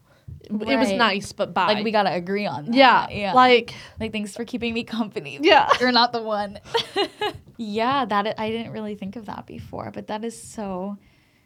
It 0.47 0.79
was 0.79 0.91
nice, 0.91 1.31
but 1.31 1.53
bye. 1.53 1.73
Like 1.73 1.83
we 1.83 1.91
gotta 1.91 2.13
agree 2.13 2.45
on 2.45 2.65
that. 2.65 2.75
yeah, 2.75 3.09
yeah. 3.09 3.33
like 3.33 3.73
Like 3.99 4.11
thanks 4.11 4.35
for 4.35 4.45
keeping 4.45 4.73
me 4.73 4.83
company. 4.83 5.39
yeah. 5.41 5.69
You're 5.79 5.91
not 5.91 6.11
the 6.11 6.21
one. 6.21 6.59
yeah, 7.57 8.05
that 8.05 8.27
I 8.27 8.45
I 8.45 8.49
didn't 8.51 8.71
really 8.71 8.95
think 8.95 9.15
of 9.15 9.25
that 9.25 9.47
before, 9.47 9.91
but 9.91 10.07
that 10.07 10.23
is 10.23 10.39
so 10.39 10.97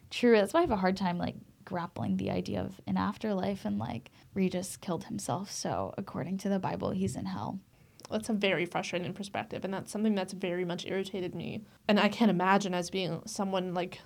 true. 0.10 0.36
That's 0.36 0.54
why 0.54 0.60
I 0.60 0.64
have 0.64 0.72
a 0.72 0.78
hard 0.78 0.98
time 0.98 1.18
like 1.18 1.36
grappling 1.66 2.18
the 2.18 2.32
idea 2.32 2.62
of 2.62 2.82
an 2.88 2.98
afterlife 2.98 3.64
and 3.64 3.78
like 3.78 4.12
Regis 4.34 4.76
killed 4.76 5.06
himself, 5.06 5.52
so 5.52 5.94
according 5.98 6.38
to 6.40 6.50
the 6.50 6.60
Bible, 6.60 6.92
he's 6.92 7.16
in 7.16 7.26
hell. 7.26 7.60
That's 8.10 8.30
a 8.30 8.34
very 8.34 8.66
frustrating 8.66 9.14
perspective, 9.14 9.64
and 9.64 9.74
that's 9.74 9.92
something 9.92 10.16
that's 10.16 10.34
very 10.34 10.66
much 10.66 10.86
irritated 10.86 11.36
me. 11.36 11.62
And 11.88 12.00
I 12.00 12.10
can't 12.10 12.32
imagine 12.32 12.74
as 12.74 12.90
being 12.90 13.22
someone 13.26 13.74
like 13.76 14.02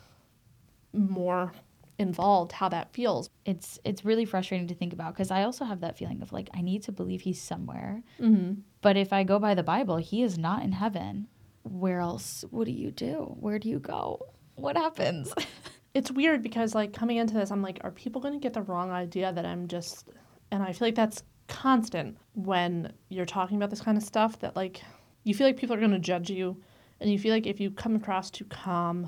more 0.91 1.53
involved 1.99 2.51
how 2.53 2.69
that 2.69 2.91
feels. 2.93 3.29
It's 3.45 3.79
it's 3.83 4.03
really 4.05 4.25
frustrating 4.25 4.67
to 4.67 4.75
think 4.75 4.93
about 4.93 5.13
because 5.13 5.31
I 5.31 5.43
also 5.43 5.65
have 5.65 5.81
that 5.81 5.97
feeling 5.97 6.21
of 6.21 6.31
like 6.33 6.49
I 6.53 6.61
need 6.61 6.83
to 6.83 6.91
believe 6.91 7.21
he's 7.21 7.41
somewhere, 7.41 8.03
Mm-hmm. 8.19 8.61
but 8.81 8.97
if 8.97 9.13
I 9.13 9.23
go 9.23 9.39
by 9.39 9.53
the 9.55 9.63
Bible, 9.63 9.97
he 9.97 10.23
is 10.23 10.37
not 10.37 10.63
in 10.63 10.71
heaven. 10.73 11.27
Where 11.63 11.99
else? 11.99 12.43
What 12.49 12.65
do 12.65 12.71
you 12.71 12.91
do? 12.91 13.35
Where 13.39 13.59
do 13.59 13.69
you 13.69 13.79
go? 13.79 14.25
What 14.55 14.75
happens? 14.77 15.33
it's 15.93 16.11
weird 16.11 16.41
because 16.41 16.73
like 16.73 16.91
coming 16.91 17.17
into 17.17 17.35
this 17.35 17.51
i'm 17.51 17.61
like 17.61 17.79
are 17.83 17.91
people 17.91 18.19
going 18.19 18.33
to 18.33 18.39
get 18.39 18.53
the 18.53 18.63
wrong 18.63 18.89
idea 18.89 19.31
that 19.31 19.45
i'm 19.45 19.67
just 19.67 20.09
and 20.49 20.63
i 20.63 20.71
feel 20.73 20.87
like 20.87 20.95
that's 20.95 21.21
constant 21.47 22.17
when 22.33 22.91
you're 23.09 23.27
talking 23.27 23.57
about 23.57 23.69
this 23.69 23.79
kind 23.81 23.95
of 23.95 24.03
stuff 24.03 24.39
that 24.39 24.55
like 24.55 24.81
you 25.23 25.35
feel 25.35 25.45
like 25.45 25.55
people 25.55 25.75
are 25.75 25.79
going 25.79 25.91
to 25.91 25.99
judge 25.99 26.31
you 26.31 26.59
and 26.99 27.11
you 27.11 27.19
feel 27.19 27.31
like 27.31 27.45
if 27.45 27.59
you 27.59 27.69
come 27.69 27.95
across 27.95 28.31
too 28.31 28.45
calm 28.45 29.07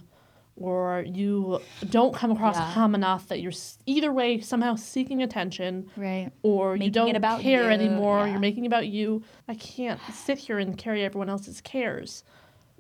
or 0.58 1.04
you 1.06 1.60
don't 1.90 2.14
come 2.16 2.32
across 2.32 2.56
Yeah. 2.56 2.72
calm 2.74 2.96
enough 2.96 3.28
that 3.28 3.42
you're 3.42 3.52
either 3.86 4.12
way 4.14 4.40
somehow 4.40 4.76
seeking 4.76 5.22
attention 5.22 5.90
right. 5.98 6.32
or 6.44 6.74
Making 6.74 6.86
you 6.86 6.92
don't 6.92 7.16
about 7.16 7.42
care 7.42 7.64
you, 7.64 7.70
anymore 7.70 8.20
yeah. 8.20 8.32
you're 8.32 8.40
making 8.40 8.66
about 8.66 8.88
you 8.88 9.22
i 9.50 9.56
can't 9.56 10.00
sit 10.14 10.38
here 10.38 10.58
and 10.60 10.78
carry 10.78 11.04
everyone 11.04 11.30
else's 11.30 11.60
cares 11.62 12.24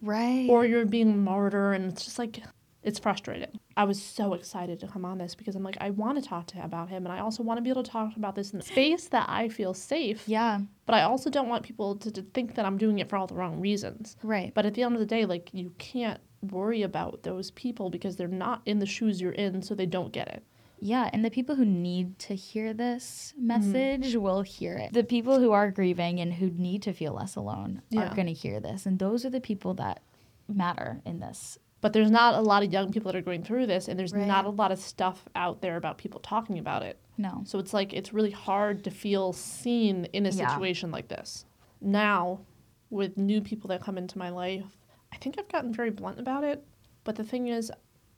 Right. 0.01 0.47
or 0.49 0.65
you're 0.65 0.85
being 0.85 1.11
a 1.11 1.15
martyr 1.15 1.73
and 1.73 1.91
it's 1.91 2.05
just 2.05 2.19
like 2.19 2.41
it's 2.85 2.99
frustrating 2.99 3.59
i 3.75 3.83
was 3.83 4.01
so 4.01 4.33
excited 4.33 4.79
to 4.79 4.87
come 4.87 5.03
on 5.03 5.17
this 5.17 5.35
because 5.35 5.55
i'm 5.55 5.63
like 5.63 5.77
i 5.81 5.89
want 5.89 6.21
to 6.21 6.27
talk 6.29 6.45
to 6.47 6.55
him 6.55 6.63
about 6.65 6.87
him 6.89 7.05
and 7.05 7.11
i 7.11 7.19
also 7.19 7.43
want 7.43 7.57
to 7.57 7.61
be 7.61 7.69
able 7.69 7.83
to 7.83 7.91
talk 7.91 8.15
about 8.15 8.35
this 8.35 8.51
in 8.53 8.59
a 8.59 8.63
space 8.63 9.07
that 9.09 9.25
i 9.27 9.49
feel 9.49 9.73
safe 9.73 10.23
yeah. 10.27 10.59
but 10.85 10.93
i 10.95 11.01
also 11.01 11.29
don't 11.29 11.49
want 11.49 11.63
people 11.63 11.95
to, 11.97 12.09
to 12.11 12.21
think 12.21 12.55
that 12.55 12.65
i'm 12.65 12.77
doing 12.77 12.99
it 12.99 13.09
for 13.09 13.17
all 13.17 13.27
the 13.27 13.33
wrong 13.35 13.59
reasons 13.59 14.15
Right. 14.23 14.53
but 14.53 14.65
at 14.65 14.73
the 14.75 14.83
end 14.83 14.93
of 14.93 14.99
the 14.99 15.05
day 15.05 15.25
like 15.25 15.49
you 15.53 15.73
can't 15.77 16.21
worry 16.41 16.83
about 16.83 17.23
those 17.23 17.51
people 17.51 17.89
because 17.89 18.15
they're 18.15 18.27
not 18.27 18.61
in 18.65 18.79
the 18.79 18.85
shoes 18.85 19.19
you're 19.19 19.31
in 19.31 19.61
so 19.63 19.73
they 19.75 19.87
don't 19.87 20.13
get 20.13 20.27
it 20.27 20.43
Yeah, 20.79 21.09
and 21.13 21.23
the 21.25 21.31
people 21.31 21.55
who 21.55 21.65
need 21.65 22.19
to 22.27 22.35
hear 22.35 22.71
this 22.73 23.33
Mm-hmm. 23.35 23.47
message 23.47 24.15
will 24.15 24.43
hear 24.43 24.75
it. 24.77 24.93
The 24.93 25.03
people 25.03 25.39
who 25.39 25.51
are 25.53 25.71
grieving 25.71 26.19
and 26.19 26.33
who 26.33 26.47
need 26.51 26.81
to 26.83 26.93
feel 26.93 27.13
less 27.13 27.35
alone 27.35 27.81
Yeah. 27.89 28.11
are 28.11 28.15
going 28.15 28.27
to 28.27 28.33
hear 28.43 28.59
this. 28.59 28.85
And 28.85 28.99
those 28.99 29.25
are 29.25 29.31
the 29.31 29.41
people 29.41 29.73
that 29.75 30.01
matter 30.47 31.01
in 31.05 31.19
this. 31.19 31.57
But 31.85 31.93
there's 31.93 32.09
not 32.09 32.33
a 32.33 32.41
lot 32.41 32.63
of 32.63 32.73
young 32.73 32.91
people 32.91 33.11
that 33.11 33.15
are 33.17 33.21
going 33.21 33.43
through 33.43 33.67
this 33.67 33.87
and 33.87 33.99
there's 33.99 34.11
Right. 34.11 34.25
not 34.25 34.45
a 34.45 34.49
lot 34.49 34.71
of 34.71 34.79
stuff 34.79 35.29
out 35.35 35.61
there 35.61 35.77
about 35.77 35.99
people 35.99 36.19
talking 36.19 36.57
about 36.57 36.81
it 36.81 36.97
No. 37.17 37.43
So 37.45 37.59
it's 37.59 37.73
like 37.75 37.93
it's 37.93 38.11
really 38.11 38.31
hard 38.31 38.83
to 38.85 38.89
feel 38.89 39.33
seen 39.33 40.05
in 40.05 40.25
a 40.25 40.29
Yeah. 40.29 40.47
situation 40.47 40.89
like 40.89 41.07
this. 41.09 41.45
Now, 41.79 42.39
with 42.89 43.17
new 43.17 43.39
people 43.39 43.67
that 43.67 43.81
come 43.81 43.97
into 43.99 44.17
my 44.17 44.29
life, 44.29 44.65
I 45.13 45.17
think 45.17 45.37
I've 45.37 45.47
gotten 45.47 45.71
very 45.71 45.91
blunt 45.91 46.19
about 46.19 46.43
it. 46.43 46.65
But 47.03 47.15
the 47.15 47.23
thing 47.23 47.47
is, 47.49 47.71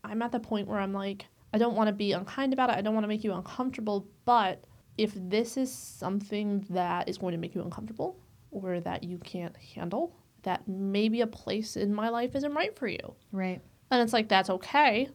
I'm 0.03 0.22
at 0.22 0.32
the 0.32 0.39
point 0.39 0.68
where 0.70 0.80
I'm 0.80 0.93
like, 0.93 1.26
I 1.53 1.57
don't 1.57 1.76
want 1.76 1.89
to 1.89 1.93
be 1.93 2.13
unkind 2.13 2.53
about 2.53 2.70
it. 2.70 2.78
I 2.78 2.82
don't 2.82 2.93
want 2.95 3.03
to 3.03 3.07
make 3.09 3.24
you 3.26 3.34
uncomfortable. 3.34 4.07
But 4.24 4.63
if 4.97 5.11
this 5.15 5.57
is 5.57 5.72
something 5.72 6.65
that 6.70 7.07
is 7.09 7.18
going 7.18 7.34
to 7.34 7.38
make 7.38 7.53
you 7.53 7.61
uncomfortable 7.61 8.18
or 8.51 8.80
that 8.80 9.03
you 9.03 9.18
can't 9.20 9.55
handle, 9.57 10.15
that 10.47 10.65
maybe 10.65 11.19
a 11.19 11.27
place 11.27 11.75
in 11.75 11.93
my 11.93 12.07
life 12.07 12.33
isn't 12.33 12.53
right 12.53 12.73
for 12.77 12.87
you. 12.87 13.15
Right. 13.33 13.59
And 13.91 14.01
it's 14.01 14.13
like, 14.13 14.29
that's 14.29 14.49
okay. 14.49 15.09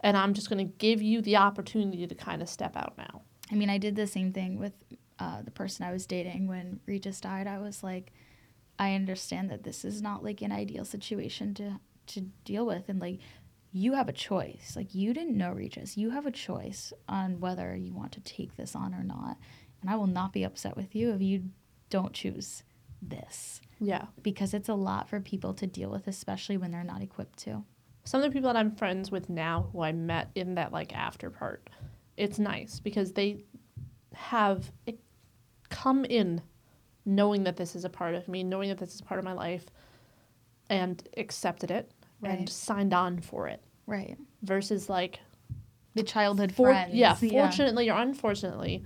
And 0.00 0.16
I'm 0.16 0.32
just 0.32 0.48
going 0.48 0.64
to 0.64 0.72
give 0.78 1.02
you 1.02 1.20
the 1.20 1.36
opportunity 1.36 2.06
to 2.06 2.14
kind 2.14 2.40
of 2.40 2.48
step 2.48 2.76
out 2.76 2.94
now. 2.96 3.22
I 3.50 3.56
mean, 3.56 3.68
I 3.68 3.78
did 3.78 3.96
the 3.96 4.06
same 4.06 4.32
thing 4.32 4.60
with 4.60 4.72
uh, 5.18 5.42
the 5.42 5.50
person 5.50 5.84
I 5.84 5.92
was 5.92 6.06
dating 6.06 6.46
when 6.46 6.78
Regis 6.86 7.20
died. 7.20 7.48
I 7.48 7.58
was 7.58 7.82
like, 7.82 8.12
I 8.78 8.94
understand 8.94 9.50
that 9.50 9.64
this 9.64 9.84
is 9.84 10.00
not 10.00 10.22
like 10.22 10.40
an 10.40 10.52
ideal 10.52 10.84
situation 10.84 11.52
to 11.54 11.80
to 12.08 12.20
deal 12.44 12.64
with, 12.64 12.88
and 12.88 13.00
like, 13.00 13.18
you 13.72 13.94
have 13.94 14.08
a 14.08 14.12
choice. 14.12 14.74
Like, 14.76 14.94
you 14.94 15.12
didn't 15.12 15.36
know 15.36 15.50
Regis. 15.50 15.96
You 15.96 16.10
have 16.10 16.24
a 16.24 16.30
choice 16.30 16.92
on 17.08 17.40
whether 17.40 17.74
you 17.74 17.92
want 17.92 18.12
to 18.12 18.20
take 18.20 18.54
this 18.56 18.76
on 18.76 18.94
or 18.94 19.02
not. 19.02 19.38
And 19.80 19.90
I 19.90 19.96
will 19.96 20.06
not 20.06 20.32
be 20.32 20.44
upset 20.44 20.76
with 20.76 20.94
you 20.94 21.12
if 21.12 21.20
you 21.20 21.50
don't 21.90 22.12
choose 22.12 22.62
this 23.02 23.60
Yeah. 23.78 24.06
because 24.22 24.54
it's 24.54 24.68
a 24.68 24.74
lot 24.74 25.08
for 25.08 25.20
people 25.20 25.54
to 25.54 25.66
deal 25.66 25.90
with, 25.90 26.06
especially 26.08 26.56
when 26.56 26.70
they're 26.70 26.84
not 26.84 27.02
equipped 27.02 27.38
to. 27.40 27.64
some 28.04 28.22
of 28.22 28.30
the 28.30 28.32
people 28.32 28.52
that 28.52 28.56
I'm 28.56 28.70
friends 28.70 29.10
with 29.10 29.28
now 29.28 29.68
who 29.72 29.80
I 29.82 29.90
met 29.90 30.30
in 30.36 30.54
that 30.54 30.70
like 30.72 30.94
after 30.94 31.28
part, 31.28 31.68
it's 32.16 32.38
nice 32.38 32.78
because 32.78 33.12
they 33.14 33.42
have 34.14 34.70
it 34.86 35.00
come 35.70 36.04
in 36.04 36.40
knowing 37.04 37.42
that 37.44 37.56
this 37.56 37.74
is 37.74 37.84
a 37.84 37.88
part 37.90 38.14
of 38.14 38.28
me, 38.28 38.44
knowing 38.44 38.68
that 38.68 38.78
this 38.78 38.94
is 38.94 39.00
part 39.00 39.18
of 39.18 39.24
my 39.24 39.32
life 39.32 39.66
and 40.70 41.06
accepted 41.16 41.70
it 41.72 41.90
Right. 42.20 42.38
and 42.38 42.48
signed 42.48 42.94
on 42.94 43.18
for 43.20 43.48
it 43.48 43.60
Right. 43.86 44.16
versus 44.42 44.88
like 44.88 45.18
The 45.94 46.02
childhood 46.04 46.52
for- 46.52 46.68
friends. 46.68 46.94
yeah, 46.94 47.14
fortunately 47.14 47.90
or 47.90 47.98
unfortunately 47.98 48.84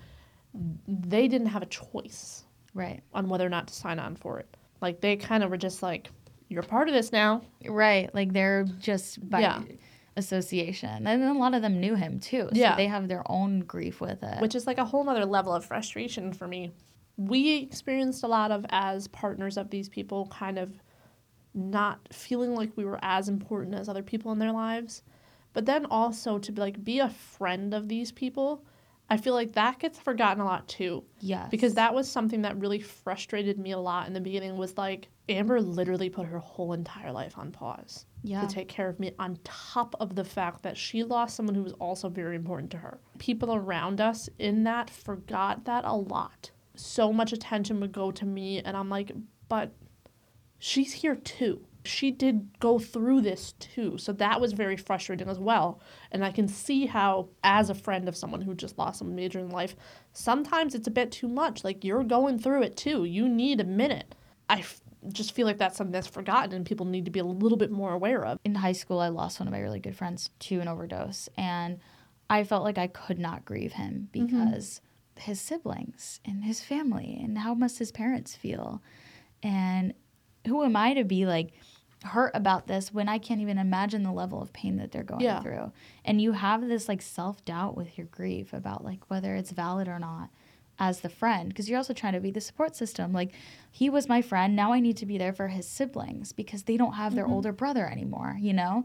they 0.89 1.29
didn't 1.29 1.49
have 1.49 1.63
a 1.63 1.67
choice 1.67 2.45
Right. 2.75 3.03
on 3.13 3.29
whether 3.29 3.45
or 3.47 3.51
not 3.51 3.69
to 3.69 3.75
sign 3.75 3.99
on 3.99 4.17
for 4.17 4.39
it. 4.39 4.57
Like 4.81 5.01
they 5.01 5.17
kind 5.17 5.43
of 5.45 5.51
were 5.51 5.57
just 5.57 5.83
like 5.83 6.09
you're 6.49 6.63
part 6.63 6.89
of 6.89 6.95
this 6.95 7.13
now. 7.13 7.43
Right. 7.69 8.13
Like 8.15 8.33
they're 8.33 8.65
just 8.81 9.29
by 9.29 9.41
Yeah. 9.41 9.63
association. 10.17 11.07
And 11.07 11.23
a 11.23 11.33
lot 11.35 11.55
of 11.55 11.63
them 11.63 11.81
knew 11.81 11.95
him 11.95 12.19
too. 12.21 12.49
So 12.53 12.59
Yeah. 12.59 12.77
they 12.77 12.87
have 12.89 13.09
their 13.09 13.23
own 13.31 13.61
grief 13.61 14.01
with 14.01 14.23
it. 14.23 14.41
which 14.41 14.55
is 14.55 14.67
like 14.67 14.79
a 14.79 14.85
whole 14.85 15.05
nother 15.05 15.25
level 15.25 15.53
of 15.55 15.65
frustration 15.65 16.33
for 16.33 16.47
me. 16.49 16.73
We 17.17 17.59
experienced 17.59 18.23
a 18.25 18.29
lot 18.29 18.51
of 18.51 18.65
as 18.71 19.07
partners 19.09 19.57
of 19.57 19.71
these 19.71 19.89
people 19.89 20.27
kind 20.27 20.59
of 20.59 20.83
not 21.55 21.99
feeling 22.13 22.55
like 22.55 22.77
we 22.77 22.85
were 22.85 22.99
as 23.03 23.29
important 23.29 23.75
as 23.75 23.89
other 23.89 24.03
people 24.03 24.33
in 24.33 24.39
their 24.39 24.53
lives. 24.53 25.03
But 25.53 25.67
then 25.67 25.85
also 25.87 26.39
to 26.39 26.53
be 26.53 26.61
like 26.61 26.85
be 26.85 27.01
a 27.01 27.11
friend 27.11 27.75
of 27.75 27.89
these 27.89 28.13
people, 28.13 28.65
I 29.11 29.17
feel 29.17 29.35
like 29.35 29.53
that 29.53 29.81
gets 29.81 29.99
forgotten 29.99 30.41
a 30.41 30.45
lot 30.45 30.69
too. 30.69 31.03
yes. 31.19 31.49
Because 31.51 31.75
that 31.75 31.93
was 31.93 32.09
something 32.09 32.43
that 32.43 32.59
really 32.59 32.81
frustrated 32.81 33.59
me 33.59 33.73
a 33.73 33.79
lot 33.79 34.07
in 34.07 34.13
the 34.13 34.21
beginning 34.21 34.57
was 34.57 34.79
like 34.79 35.09
Amber 35.29 35.61
literally 35.61 36.09
put 36.09 36.27
her 36.27 36.39
whole 36.39 36.73
entire 36.73 37.11
life 37.11 37.37
on 37.37 37.51
pause 37.51 38.07
yeah. 38.23 38.41
to 38.41 38.47
take 38.47 38.69
care 38.69 38.89
of 38.89 39.01
me 39.01 39.13
on 39.19 39.37
top 39.43 39.97
of 39.99 40.15
the 40.15 40.25
fact 40.25 40.63
that 40.63 40.77
she 40.77 41.03
lost 41.03 41.35
someone 41.35 41.57
who 41.57 41.65
was 41.65 41.73
also 41.75 42.09
very 42.09 42.37
important 42.37 42.71
to 42.71 42.77
her. 42.79 43.01
People 43.19 43.53
around 43.53 44.01
us 44.01 44.29
in 44.39 44.63
that 44.65 44.89
forgot 44.89 45.65
that 45.65 45.85
a 45.85 45.95
lot. 45.95 46.53
So 46.77 47.13
much 47.13 47.33
attention 47.33 47.81
would 47.81 47.93
go 47.93 48.13
to 48.13 48.25
me 48.25 48.61
and 48.61 48.77
I'm 48.77 48.89
like, 48.89 49.11
but 49.49 49.73
she's 50.61 50.93
here 50.93 51.17
too. 51.17 51.67
She 51.85 52.11
did 52.11 52.59
go 52.61 52.79
through 52.79 53.23
this 53.23 53.53
too. 53.59 53.97
So 53.99 54.13
that 54.15 54.41
was 54.41 54.53
very 54.53 54.77
frustrating 54.77 55.29
as 55.29 55.39
well. 55.39 55.81
And 56.13 56.25
I 56.25 56.31
can 56.31 56.47
see 56.49 56.87
how 56.87 57.29
as 57.43 57.71
a 57.71 57.75
friend 57.75 58.09
of 58.09 58.17
someone 58.17 58.43
who 58.43 58.55
just 58.55 58.79
lost 58.79 58.99
someone 58.99 59.17
major 59.17 59.39
in 59.39 59.49
life, 59.49 59.75
sometimes 60.13 60.75
it's 60.75 60.89
a 60.89 60.91
bit 60.91 61.11
too 61.11 61.29
much. 61.29 61.65
Like 61.65 61.85
you're 61.85 62.05
going 62.05 62.39
through 62.39 62.63
it 62.63 62.77
too. 62.77 63.05
You 63.05 63.29
need 63.29 63.61
a 63.61 63.65
minute. 63.65 64.15
I 64.49 64.59
f- 64.59 64.81
just 65.09 65.33
feel 65.33 65.47
like 65.47 65.59
that's 65.59 65.77
something 65.77 65.93
that's 65.93 66.07
forgotten 66.07 66.53
and 66.53 66.67
people 66.67 66.87
need 66.87 67.05
to 67.07 67.11
be 67.11 67.21
a 67.21 67.25
little 67.25 67.57
bit 67.57 67.71
more 67.71 67.93
aware 67.93 68.25
of. 68.25 68.39
in 68.45 68.55
high 68.55 68.73
school, 68.73 69.01
I 69.01 69.09
lost 69.09 69.41
one 69.41 69.49
of 69.49 69.53
my 69.53 69.61
really 69.61 69.81
good 69.81 69.97
friends 69.97 70.31
to 70.41 70.61
an 70.61 70.69
overdose, 70.69 71.29
and 71.37 71.79
I 72.29 72.45
felt 72.45 72.65
like 72.65 72.79
I 72.79 72.87
could 72.87 73.19
not 73.19 73.45
grieve 73.45 73.73
him 73.73 74.09
mm-hmm. 74.13 74.27
because 74.27 74.81
his 75.17 75.41
siblings 75.41 76.21
and 76.25 76.45
his 76.45 76.61
family, 76.61 77.19
and 77.23 77.39
how 77.39 77.55
must 77.55 77.79
his 77.79 77.93
parents 77.93 78.35
feel, 78.35 78.83
and 79.43 79.95
who 80.47 80.65
am 80.65 80.77
I 80.77 80.95
to 80.95 81.05
be 81.05 81.27
like 81.27 81.53
hurt 82.05 82.33
about 82.35 82.67
this 82.67 82.93
when 82.95 83.09
I 83.09 83.19
can't 83.19 83.41
even 83.41 83.59
imagine 83.59 84.03
the 84.03 84.13
level 84.13 84.41
of 84.41 84.53
pain 84.53 84.77
that 84.79 84.91
they're 84.91 85.03
going 85.03 85.21
Yeah. 85.21 85.41
through, 85.43 85.73
and 86.05 86.21
you 86.21 86.33
have 86.33 86.67
this 86.67 86.89
like 86.89 87.03
self 87.03 87.45
doubt 87.45 87.77
with 87.77 87.99
your 87.99 88.07
grief 88.07 88.53
about 88.53 88.85
like 88.85 89.11
whether 89.11 89.35
it's 89.35 89.51
valid 89.51 89.87
or 89.89 89.99
not 89.99 90.31
as 90.79 91.01
the 91.01 91.11
friend 91.11 91.51
because 91.51 91.69
you're 91.69 91.77
also 91.77 91.93
trying 91.93 92.15
to 92.15 92.21
be 92.21 92.31
the 92.31 92.41
support 92.41 92.75
system 92.75 93.13
like 93.13 93.33
he 93.71 93.91
was 93.91 94.09
my 94.09 94.23
friend 94.23 94.57
now 94.57 94.73
i 94.73 94.81
need 94.81 94.97
to 94.97 95.05
be 95.05 95.19
there 95.19 95.33
for 95.35 95.49
his 95.49 95.69
siblings 95.69 96.33
because 96.33 96.63
they 96.63 96.79
don't 96.79 96.95
have 96.95 97.15
their 97.15 97.25
mm-hmm. 97.25 97.35
older 97.35 97.53
brother 97.53 97.87
anymore 97.87 98.35
you 98.41 98.55
know 98.55 98.83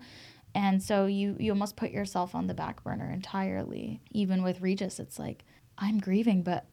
And 0.53 0.81
so 0.81 1.05
you 1.05 1.35
you 1.39 1.51
almost 1.51 1.75
put 1.75 1.91
yourself 1.91 2.33
on 2.33 2.47
the 2.47 2.53
back 2.53 2.81
burner 2.83 3.11
entirely. 3.11 4.01
Even 4.11 4.41
with 4.41 4.61
Regis, 4.61 4.99
it's 4.99 5.19
like 5.19 5.43
I'm 5.77 5.99
grieving, 5.99 6.43
but 6.43 6.65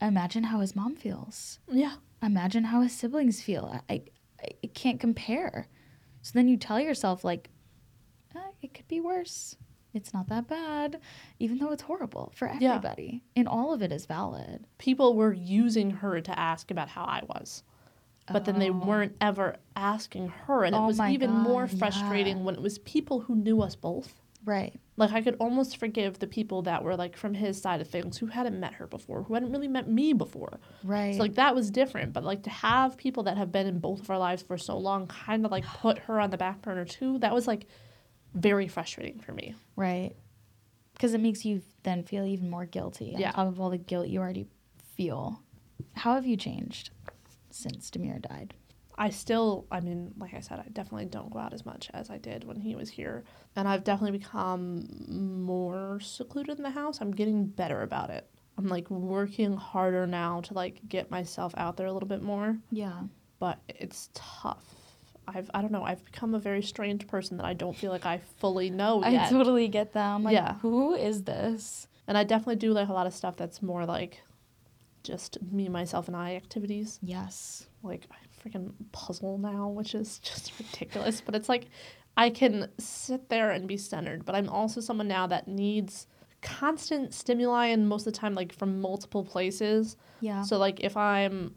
imagine 0.00 0.44
how 0.44 0.58
his 0.60 0.74
mom 0.74 0.96
feels. 0.96 1.60
Yeah. 1.70 1.94
Imagine 2.20 2.64
how 2.64 2.80
his 2.82 2.92
siblings 2.92 3.40
feel. 3.40 3.80
I, 3.88 4.02
I, 4.46 4.54
I 4.64 4.66
can't 4.68 5.00
compare. 5.00 5.68
So 6.22 6.32
then 6.34 6.48
you 6.48 6.56
tell 6.56 6.80
yourself 6.80 7.24
like, 7.24 7.50
eh, 8.34 8.38
it 8.62 8.74
could 8.74 8.88
be 8.88 9.00
worse. 9.00 9.56
It's 9.94 10.12
not 10.12 10.28
that 10.28 10.46
bad, 10.46 11.00
even 11.38 11.58
though 11.58 11.72
it's 11.72 11.82
horrible 11.84 12.32
for 12.36 12.50
Yeah. 12.60 12.74
everybody. 12.74 13.22
And 13.34 13.48
all 13.48 13.72
of 13.72 13.82
it 13.82 13.92
is 13.92 14.04
valid. 14.06 14.66
People 14.78 15.14
were 15.14 15.32
using 15.32 15.90
her 15.90 16.20
to 16.20 16.38
ask 16.38 16.70
about 16.70 16.88
how 16.88 17.04
I 17.04 17.22
was. 17.26 17.62
But 18.32 18.44
then 18.44 18.58
they 18.58 18.70
weren't 18.70 19.16
ever 19.20 19.56
asking 19.76 20.28
her. 20.28 20.64
And 20.64 20.74
it 20.74 20.78
Oh 20.78 20.86
was 20.88 20.98
my 20.98 21.12
even 21.12 21.30
more 21.30 21.66
God, 21.66 21.72
yeah. 21.72 21.78
frustrating 21.78 22.44
when 22.44 22.56
it 22.56 22.60
was 22.60 22.78
people 22.80 23.20
who 23.20 23.36
knew 23.36 23.62
us 23.62 23.76
both. 23.76 24.20
Right. 24.46 24.72
Like 24.96 25.10
I 25.12 25.20
could 25.20 25.36
almost 25.40 25.76
forgive 25.76 26.18
the 26.20 26.26
people 26.26 26.62
that 26.62 26.82
were 26.82 26.96
like 26.96 27.16
from 27.18 27.34
his 27.34 27.60
side 27.60 27.82
of 27.82 27.88
things 27.88 28.16
who 28.16 28.26
hadn't 28.26 28.58
met 28.58 28.72
her 28.74 28.86
before, 28.86 29.24
who 29.24 29.34
hadn't 29.34 29.52
really 29.52 29.68
met 29.68 29.88
me 29.90 30.14
before. 30.14 30.58
Right. 30.82 31.14
So 31.14 31.20
like 31.20 31.34
that 31.34 31.54
was 31.54 31.70
different. 31.70 32.14
But 32.14 32.24
like 32.24 32.44
to 32.44 32.50
have 32.50 32.96
people 32.96 33.24
that 33.24 33.36
have 33.36 33.52
been 33.52 33.66
in 33.66 33.78
both 33.80 34.00
of 34.00 34.08
our 34.08 34.18
lives 34.18 34.42
for 34.42 34.56
so 34.56 34.78
long 34.78 35.06
kind 35.08 35.44
of 35.44 35.50
like 35.50 35.64
put 35.82 35.98
her 35.98 36.18
on 36.20 36.30
the 36.30 36.38
back 36.38 36.62
burner 36.62 36.86
too, 36.86 37.18
that 37.18 37.34
was 37.34 37.46
like 37.46 37.66
very 38.34 38.68
frustrating 38.68 39.18
for 39.18 39.32
me. 39.32 39.54
Right. 39.74 40.14
Because 40.94 41.12
it 41.12 41.20
makes 41.20 41.44
you 41.44 41.60
then 41.82 42.04
feel 42.04 42.24
even 42.24 42.48
more 42.48 42.64
guilty 42.64 43.14
on 43.14 43.20
Yeah. 43.20 43.32
top 43.32 43.48
of 43.48 43.60
all 43.60 43.68
the 43.68 43.76
guilt 43.78 44.08
you 44.08 44.20
already 44.20 44.46
feel. 44.94 45.42
How 45.94 46.14
have 46.14 46.24
you 46.24 46.36
changed 46.38 46.88
since 47.50 47.90
Demir 47.90 48.22
died? 48.22 48.54
I 48.98 49.10
still, 49.10 49.66
I 49.70 49.80
mean, 49.80 50.12
like 50.16 50.32
I 50.34 50.40
said, 50.40 50.58
I 50.58 50.68
definitely 50.70 51.04
don't 51.06 51.30
go 51.30 51.38
out 51.38 51.52
as 51.52 51.66
much 51.66 51.90
as 51.92 52.08
I 52.08 52.16
did 52.18 52.44
when 52.44 52.58
he 52.60 52.74
was 52.74 52.88
here. 52.88 53.24
And 53.54 53.68
I've 53.68 53.84
definitely 53.84 54.18
become 54.18 54.86
more 55.08 56.00
secluded 56.00 56.56
in 56.56 56.62
the 56.62 56.70
house. 56.70 57.00
I'm 57.00 57.10
getting 57.10 57.44
better 57.46 57.82
about 57.82 58.08
it. 58.10 58.26
I'm 58.56 58.68
like 58.68 58.88
working 58.90 59.54
harder 59.54 60.06
now 60.06 60.40
to 60.42 60.54
like 60.54 60.80
get 60.88 61.10
myself 61.10 61.52
out 61.58 61.76
there 61.76 61.86
a 61.88 61.92
little 61.92 62.08
bit 62.08 62.22
more, 62.22 62.56
Yeah. 62.70 63.02
but 63.38 63.58
it's 63.68 64.08
tough. 64.14 64.64
I've, 65.28 65.50
I 65.52 65.60
don't 65.60 65.72
know, 65.72 65.82
I've 65.84 66.02
become 66.04 66.34
a 66.34 66.38
very 66.38 66.62
strange 66.62 67.06
person 67.06 67.36
that 67.36 67.44
I 67.44 67.52
don't 67.52 67.76
feel 67.76 67.90
like 67.92 68.06
I 68.06 68.22
fully 68.38 68.70
know 68.70 69.02
I 69.04 69.10
yet. 69.10 69.28
totally 69.30 69.68
get 69.68 69.92
that. 69.92 70.06
I'm 70.14 70.22
like, 70.22 70.32
Yeah. 70.32 70.54
who 70.60 70.94
is 70.94 71.24
this? 71.24 71.86
And 72.08 72.16
I 72.16 72.24
definitely 72.24 72.56
do 72.56 72.72
like 72.72 72.88
a 72.88 72.92
lot 72.94 73.06
of 73.06 73.12
stuff 73.12 73.36
that's 73.36 73.60
more 73.60 73.84
like 73.84 74.22
just 75.02 75.36
me, 75.52 75.68
myself, 75.68 76.08
and 76.08 76.16
I 76.16 76.34
activities. 76.36 76.98
Yes. 77.02 77.66
like 77.82 78.06
I 78.10 78.16
freaking 78.46 78.72
puzzle 78.92 79.38
now, 79.38 79.68
which 79.68 79.94
is 79.94 80.18
just 80.22 80.52
ridiculous. 80.58 81.20
But 81.20 81.34
it's 81.34 81.48
like 81.48 81.66
I 82.16 82.30
can 82.30 82.70
sit 82.78 83.28
there 83.28 83.50
and 83.50 83.66
be 83.66 83.76
centered, 83.76 84.24
but 84.24 84.34
I'm 84.34 84.48
also 84.48 84.80
someone 84.80 85.08
now 85.08 85.26
that 85.26 85.48
needs 85.48 86.06
constant 86.42 87.12
stimuli 87.12 87.66
and 87.66 87.88
most 87.88 88.06
of 88.06 88.12
the 88.12 88.18
time 88.18 88.34
like 88.34 88.52
from 88.52 88.80
multiple 88.80 89.24
places. 89.24 89.96
Yeah. 90.20 90.42
So 90.42 90.58
like 90.58 90.80
if 90.80 90.96
I'm 90.96 91.54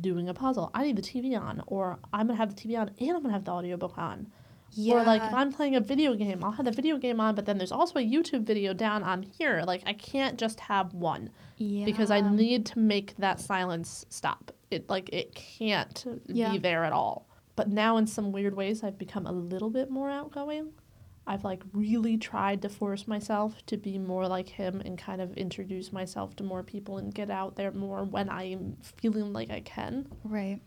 doing 0.00 0.28
a 0.28 0.34
puzzle, 0.34 0.70
I 0.74 0.84
need 0.84 0.96
the 0.96 1.02
TV 1.02 1.38
on, 1.38 1.62
or 1.66 1.98
I'm 2.12 2.26
gonna 2.26 2.38
have 2.38 2.54
the 2.54 2.60
TV 2.60 2.78
on 2.78 2.90
and 2.98 3.10
I'm 3.10 3.22
gonna 3.22 3.32
have 3.32 3.44
the 3.44 3.52
audiobook 3.52 3.98
on. 3.98 4.28
Yeah. 4.76 4.94
Or 4.94 5.04
like 5.04 5.22
if 5.22 5.32
I'm 5.32 5.52
playing 5.52 5.76
a 5.76 5.80
video 5.80 6.14
game, 6.14 6.42
I'll 6.42 6.50
have 6.50 6.64
the 6.64 6.72
video 6.72 6.98
game 6.98 7.20
on, 7.20 7.34
but 7.34 7.46
then 7.46 7.58
there's 7.58 7.70
also 7.70 7.98
a 7.98 8.02
YouTube 8.02 8.42
video 8.42 8.74
down 8.74 9.02
on 9.02 9.22
here. 9.22 9.62
Like 9.64 9.82
I 9.86 9.92
can't 9.92 10.38
just 10.38 10.58
have 10.60 10.92
one 10.94 11.30
yeah. 11.58 11.84
because 11.84 12.10
I 12.10 12.20
need 12.20 12.66
to 12.66 12.78
make 12.78 13.16
that 13.18 13.40
silence 13.40 14.04
stop. 14.08 14.50
It 14.70 14.88
like 14.88 15.08
it 15.12 15.34
can't 15.34 16.04
Yeah. 16.26 16.52
be 16.52 16.58
there 16.58 16.84
at 16.84 16.92
all. 16.92 17.28
But 17.56 17.68
now 17.68 17.96
in 17.96 18.06
some 18.06 18.32
weird 18.32 18.54
ways 18.56 18.82
I've 18.82 18.98
become 18.98 19.26
a 19.26 19.32
little 19.32 19.70
bit 19.70 19.90
more 19.90 20.10
outgoing. 20.10 20.72
I've 21.26 21.44
like 21.44 21.62
really 21.72 22.18
tried 22.18 22.60
to 22.62 22.68
force 22.68 23.08
myself 23.08 23.64
to 23.66 23.76
be 23.78 23.98
more 23.98 24.28
like 24.28 24.48
him 24.48 24.82
and 24.84 24.98
kind 24.98 25.22
of 25.22 25.34
introduce 25.36 25.90
myself 25.92 26.36
to 26.36 26.44
more 26.44 26.62
people 26.62 26.98
and 26.98 27.14
get 27.14 27.30
out 27.30 27.56
there 27.56 27.72
more 27.72 28.04
when 28.04 28.28
I'm 28.28 28.76
feeling 28.82 29.32
like 29.32 29.50
I 29.50 29.60
can. 29.60 30.06
Right. 30.22 30.60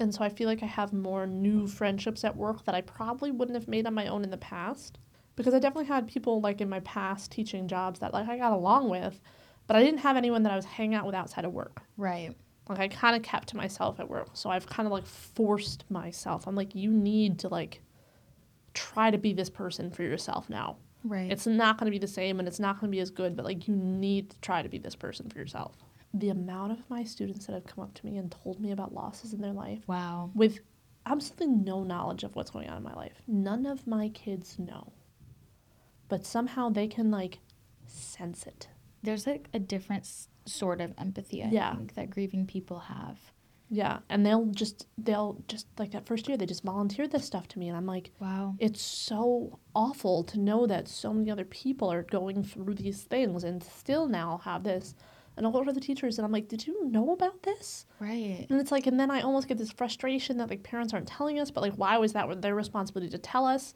And 0.00 0.14
so 0.14 0.22
I 0.22 0.28
feel 0.28 0.48
like 0.48 0.62
I 0.62 0.66
have 0.66 0.92
more 0.92 1.26
new 1.26 1.66
friendships 1.66 2.24
at 2.24 2.36
work 2.36 2.64
that 2.64 2.74
I 2.74 2.80
probably 2.82 3.30
wouldn't 3.30 3.56
have 3.56 3.68
made 3.68 3.86
on 3.86 3.94
my 3.94 4.06
own 4.08 4.24
in 4.24 4.30
the 4.30 4.36
past. 4.36 4.98
Because 5.36 5.54
I 5.54 5.58
definitely 5.58 5.86
had 5.86 6.06
people 6.06 6.40
like 6.40 6.60
in 6.60 6.68
my 6.68 6.80
past 6.80 7.32
teaching 7.32 7.66
jobs 7.66 8.00
that 8.00 8.12
like 8.12 8.28
I 8.28 8.36
got 8.38 8.52
along 8.52 8.88
with, 8.90 9.20
but 9.66 9.76
I 9.76 9.82
didn't 9.82 10.00
have 10.00 10.16
anyone 10.16 10.42
that 10.42 10.52
I 10.52 10.56
was 10.56 10.64
hanging 10.64 10.94
out 10.94 11.06
with 11.06 11.14
outside 11.14 11.44
of 11.44 11.52
work. 11.52 11.80
Right. 11.96 12.34
Like 12.68 12.78
I 12.78 12.88
kind 12.88 13.14
of 13.14 13.22
kept 13.22 13.48
to 13.48 13.56
myself 13.56 14.00
at 14.00 14.08
work. 14.08 14.30
So 14.32 14.50
I've 14.50 14.66
kind 14.66 14.86
of 14.86 14.92
like 14.92 15.06
forced 15.06 15.84
myself. 15.90 16.46
I'm 16.46 16.54
like 16.54 16.74
you 16.74 16.90
need 16.90 17.38
to 17.40 17.48
like 17.48 17.82
try 18.72 19.10
to 19.10 19.18
be 19.18 19.32
this 19.32 19.50
person 19.50 19.90
for 19.90 20.02
yourself 20.02 20.48
now. 20.48 20.76
Right. 21.04 21.30
It's 21.30 21.46
not 21.46 21.78
going 21.78 21.86
to 21.86 21.90
be 21.90 21.98
the 21.98 22.08
same 22.08 22.38
and 22.38 22.48
it's 22.48 22.58
not 22.58 22.80
going 22.80 22.90
to 22.90 22.96
be 22.96 23.00
as 23.00 23.10
good, 23.10 23.36
but 23.36 23.44
like 23.44 23.68
you 23.68 23.76
need 23.76 24.30
to 24.30 24.40
try 24.40 24.62
to 24.62 24.68
be 24.68 24.78
this 24.78 24.96
person 24.96 25.28
for 25.28 25.38
yourself. 25.38 25.76
The 26.14 26.30
amount 26.30 26.72
of 26.72 26.88
my 26.88 27.04
students 27.04 27.46
that 27.46 27.52
have 27.52 27.66
come 27.66 27.84
up 27.84 27.92
to 27.94 28.06
me 28.06 28.16
and 28.16 28.30
told 28.30 28.60
me 28.60 28.70
about 28.70 28.94
losses 28.94 29.34
in 29.34 29.40
their 29.40 29.52
life 29.52 29.80
wow. 29.86 30.30
with 30.34 30.60
absolutely 31.06 31.48
no 31.48 31.84
knowledge 31.84 32.24
of 32.24 32.34
what's 32.34 32.50
going 32.50 32.68
on 32.70 32.78
in 32.78 32.82
my 32.82 32.94
life. 32.94 33.20
None 33.26 33.66
of 33.66 33.86
my 33.86 34.08
kids 34.08 34.58
know. 34.58 34.92
But 36.08 36.24
somehow 36.24 36.70
they 36.70 36.86
can 36.86 37.10
like 37.10 37.40
sense 37.86 38.46
it. 38.46 38.68
There's 39.02 39.26
like 39.26 39.48
a 39.52 39.58
different 39.58 40.04
s- 40.04 40.28
sort 40.46 40.80
of 40.80 40.92
empathy 40.98 41.42
I 41.42 41.48
Yeah. 41.48 41.74
think 41.74 41.94
that 41.94 42.10
grieving 42.10 42.46
people 42.46 42.78
have. 42.80 43.18
Yeah, 43.70 44.00
and 44.10 44.24
they'll 44.24 44.46
just 44.46 44.86
they'll 44.98 45.42
just 45.48 45.66
like 45.78 45.92
that 45.92 46.06
first 46.06 46.28
year 46.28 46.36
they 46.36 46.46
just 46.46 46.62
volunteered 46.62 47.10
this 47.10 47.24
stuff 47.24 47.48
to 47.48 47.58
me 47.58 47.68
and 47.68 47.76
I'm 47.76 47.86
like 47.86 48.12
Wow. 48.20 48.54
it's 48.58 48.82
so 48.82 49.58
awful 49.74 50.22
to 50.24 50.38
know 50.38 50.66
that 50.66 50.86
so 50.86 51.12
many 51.14 51.30
other 51.30 51.46
people 51.46 51.90
are 51.90 52.02
going 52.02 52.44
through 52.44 52.74
these 52.74 53.02
things 53.04 53.42
and 53.42 53.62
still 53.62 54.06
now 54.06 54.38
have 54.44 54.62
this. 54.64 54.94
And 55.36 55.44
I'll 55.44 55.52
go 55.52 55.64
to 55.64 55.72
the 55.72 55.80
teachers 55.80 56.18
and 56.18 56.24
I'm 56.24 56.30
like, 56.30 56.46
"Did 56.46 56.64
you 56.66 56.84
know 56.88 57.10
about 57.12 57.42
this?" 57.42 57.86
Right. 57.98 58.46
And 58.48 58.60
it's 58.60 58.70
like, 58.70 58.86
and 58.86 59.00
then 59.00 59.10
I 59.10 59.22
almost 59.22 59.48
get 59.48 59.58
this 59.58 59.72
frustration 59.72 60.36
that 60.36 60.48
like 60.50 60.62
parents 60.62 60.94
aren't 60.94 61.08
telling 61.08 61.40
us, 61.40 61.50
but 61.50 61.62
like, 61.62 61.74
why 61.74 61.96
was 61.98 62.12
that 62.12 62.40
their 62.42 62.54
responsibility 62.54 63.10
to 63.10 63.18
tell 63.18 63.44
us? 63.46 63.74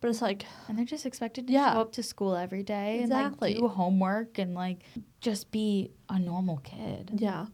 But 0.00 0.10
it's 0.10 0.22
like, 0.22 0.44
And 0.68 0.76
they're 0.76 0.84
just 0.84 1.06
expected 1.06 1.46
to 1.46 1.52
Yeah. 1.52 1.72
show 1.74 1.80
up 1.80 1.92
to 1.92 2.02
school 2.02 2.36
every 2.36 2.62
day 2.62 3.00
Exactly. 3.00 3.52
and 3.54 3.60
like 3.62 3.70
do 3.70 3.74
homework 3.74 4.38
and 4.38 4.54
like 4.54 4.82
just 5.20 5.50
be 5.50 5.90
a 6.08 6.18
normal 6.18 6.58
kid. 6.58 7.12
yeah. 7.14 7.46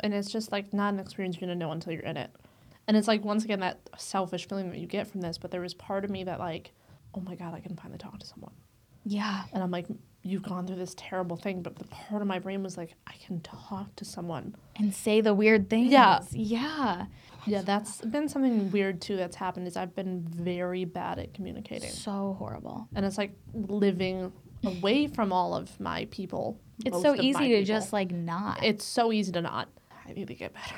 And 0.00 0.12
it's 0.12 0.30
just 0.30 0.52
like 0.52 0.72
not 0.74 0.92
an 0.92 1.00
experience 1.00 1.36
you're 1.40 1.48
gonna 1.48 1.54
know 1.58 1.70
until 1.70 1.92
you're 1.92 2.02
in 2.02 2.16
it. 2.16 2.30
And 2.86 2.96
it's 2.96 3.08
like 3.08 3.24
once 3.24 3.44
again 3.44 3.60
that 3.60 3.88
selfish 3.96 4.46
feeling 4.48 4.70
that 4.70 4.78
you 4.78 4.86
get 4.86 5.06
from 5.06 5.20
this, 5.22 5.38
but 5.38 5.50
there 5.50 5.60
was 5.60 5.72
part 5.72 6.04
of 6.04 6.10
me 6.10 6.24
that 6.24 6.38
like, 6.38 6.72
oh 7.14 7.20
my 7.20 7.34
god, 7.36 7.54
I 7.54 7.60
can 7.60 7.76
finally 7.76 7.98
talk 7.98 8.18
to 8.18 8.26
someone. 8.26 8.52
Yeah. 9.06 9.44
And 9.52 9.62
I'm 9.62 9.70
like, 9.70 9.86
you've 10.22 10.42
gone 10.42 10.66
through 10.66 10.76
this 10.76 10.94
terrible 10.96 11.36
thing, 11.36 11.62
but 11.62 11.76
the 11.76 11.84
part 11.84 12.20
of 12.22 12.28
my 12.28 12.38
brain 12.38 12.62
was 12.62 12.76
like, 12.76 12.94
I 13.06 13.12
can 13.24 13.40
talk 13.40 13.94
to 13.96 14.04
someone. 14.04 14.56
And 14.76 14.92
say 14.94 15.20
the 15.20 15.32
weird 15.34 15.70
things. 15.70 15.92
Yeah. 15.92 16.20
Yeah. 16.32 17.06
Yeah, 17.46 17.62
that's 17.62 18.00
been 18.00 18.28
something 18.28 18.70
weird 18.70 19.00
too 19.00 19.16
that's 19.16 19.36
happened 19.36 19.66
is 19.66 19.76
I've 19.76 19.94
been 19.94 20.22
very 20.28 20.84
bad 20.84 21.18
at 21.18 21.34
communicating. 21.34 21.90
So 21.90 22.36
horrible. 22.38 22.88
And 22.94 23.04
it's 23.04 23.18
like 23.18 23.36
living 23.52 24.32
away 24.64 25.06
from 25.06 25.32
all 25.32 25.54
of 25.54 25.78
my 25.80 26.06
people. 26.10 26.60
It's 26.84 27.00
so 27.02 27.14
easy 27.14 27.32
to 27.32 27.38
people. 27.44 27.64
just 27.64 27.92
like 27.92 28.10
not. 28.10 28.62
It's 28.64 28.84
so 28.84 29.12
easy 29.12 29.32
to 29.32 29.40
not. 29.42 29.68
I 30.08 30.12
need 30.12 30.28
to 30.28 30.34
get 30.34 30.52
better. 30.54 30.76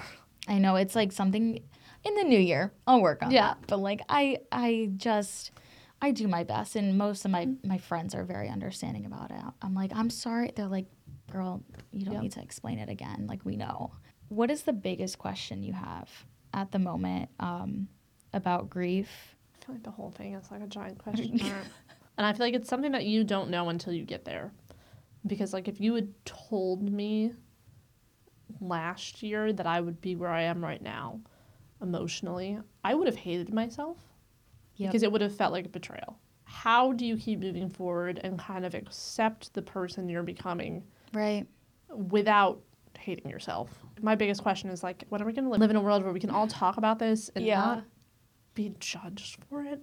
I 0.49 0.59
know 0.59 0.77
it's 0.77 0.95
like 0.95 1.13
something 1.13 1.61
in 2.05 2.15
the 2.15 2.25
new 2.25 2.39
year. 2.39 2.73
I'll 2.87 3.03
work 3.03 3.23
on 3.23 3.31
Yeah. 3.31 3.49
that. 3.49 3.67
But 3.67 3.79
like 3.79 4.01
I 4.09 4.39
I 4.53 4.91
just 4.97 5.53
I 6.01 6.11
do 6.11 6.29
my 6.29 6.45
best 6.45 6.77
and 6.77 6.97
most 6.99 7.25
of 7.25 7.31
my 7.31 7.47
mm-hmm. 7.47 7.69
my 7.69 7.79
friends 7.79 8.15
are 8.15 8.25
very 8.25 8.49
understanding 8.49 9.07
about 9.07 9.31
it. 9.31 9.41
I'm 9.63 9.75
like, 9.75 9.93
"I'm 9.95 10.11
sorry." 10.11 10.53
They're 10.55 10.67
like, 10.67 10.87
"Girl, 11.31 11.63
you 11.91 12.05
don't 12.05 12.15
Yep. 12.15 12.23
need 12.23 12.33
to 12.33 12.43
explain 12.43 12.79
it 12.79 12.89
again. 12.89 13.27
Like 13.29 13.45
we 13.45 13.57
know." 13.57 13.93
What 14.29 14.51
is 14.51 14.63
the 14.63 14.73
biggest 14.73 15.19
question 15.19 15.63
you 15.63 15.73
have 15.73 16.11
at 16.55 16.71
the 16.73 16.79
moment 16.79 17.29
um 17.41 17.89
about 18.33 18.69
grief? 18.71 19.09
I 19.61 19.65
feel 19.65 19.75
like 19.75 19.85
the 19.85 19.91
whole 19.91 20.11
thing 20.11 20.35
is 20.35 20.51
like 20.51 20.63
a 20.63 20.67
giant 20.67 20.99
question 20.99 21.39
mark. 21.43 21.67
and 22.19 22.27
I 22.27 22.33
feel 22.33 22.47
like 22.47 22.55
it's 22.55 22.69
something 22.69 22.93
that 22.93 23.05
you 23.05 23.25
don't 23.25 23.51
know 23.51 23.69
until 23.69 23.93
you 23.93 24.05
get 24.05 24.25
there. 24.25 24.53
Because 25.27 25.53
like 25.53 25.67
if 25.69 25.81
you 25.81 25.95
had 25.95 26.13
told 26.25 26.83
me 26.91 27.33
last 28.61 29.23
year 29.23 29.53
that 29.53 29.67
I 29.67 29.81
would 29.81 30.01
be 30.01 30.17
where 30.17 30.31
I 30.31 30.43
am 30.43 30.63
right 30.65 30.81
now 30.81 31.21
emotionally, 31.83 32.59
I 32.85 32.95
would 32.95 33.07
have 33.07 33.17
hated 33.17 33.53
myself 33.53 33.99
Yep. 34.77 34.91
because 34.91 35.03
it 35.03 35.11
would 35.11 35.21
have 35.23 35.35
felt 35.35 35.53
like 35.53 35.67
a 35.67 35.71
betrayal. 35.71 36.19
How 36.45 36.93
do 36.93 37.05
you 37.07 37.17
keep 37.17 37.41
moving 37.41 37.69
forward 37.69 38.21
and 38.23 38.39
kind 38.39 38.65
of 38.67 38.75
accept 38.75 39.53
the 39.55 39.63
person 39.63 40.09
you're 40.09 40.23
becoming 40.23 40.85
Right. 41.13 41.47
without 41.91 42.61
hating 42.97 43.31
yourself? 43.31 43.71
My 44.03 44.15
biggest 44.15 44.43
question 44.43 44.71
is 44.71 44.83
like, 44.83 45.05
when 45.09 45.23
are 45.23 45.27
we 45.27 45.33
going 45.33 45.45
to 45.45 45.51
live 45.51 45.71
in 45.71 45.77
a 45.77 45.81
world 45.81 46.03
where 46.05 46.13
we 46.13 46.21
can 46.21 46.31
all 46.31 46.47
talk 46.47 46.77
about 46.77 46.99
this 46.99 47.29
and 47.35 47.45
Yeah. 47.45 47.61
not 47.61 47.85
be 48.55 48.75
judged 48.81 49.39
for 49.49 49.65
it? 49.65 49.81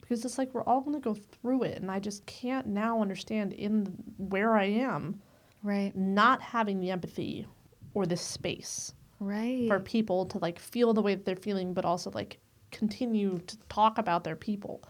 Because 0.00 0.24
it's 0.24 0.36
like 0.38 0.52
we're 0.52 0.64
all 0.64 0.80
going 0.82 0.94
to 0.94 1.00
go 1.00 1.14
through 1.14 1.62
it, 1.62 1.80
and 1.80 1.90
I 1.90 1.98
just 1.98 2.26
can't 2.26 2.66
now 2.66 3.00
understand 3.00 3.52
in 3.54 3.86
where 4.18 4.54
I 4.56 4.64
am 4.64 5.20
Right. 5.62 5.96
not 5.96 6.42
having 6.42 6.80
the 6.80 6.90
empathy 6.90 7.46
or 7.94 8.04
the 8.06 8.16
space 8.16 8.92
Right. 9.18 9.66
for 9.68 9.80
people 9.80 10.26
to 10.26 10.38
like 10.38 10.58
feel 10.58 10.92
the 10.92 11.00
way 11.00 11.14
that 11.14 11.24
they're 11.24 11.36
feeling, 11.36 11.72
but 11.72 11.84
also 11.86 12.10
like 12.10 12.38
continue 12.70 13.38
to 13.46 13.56
talk 13.68 13.98
about 13.98 14.24
their 14.24 14.36
people. 14.36 14.82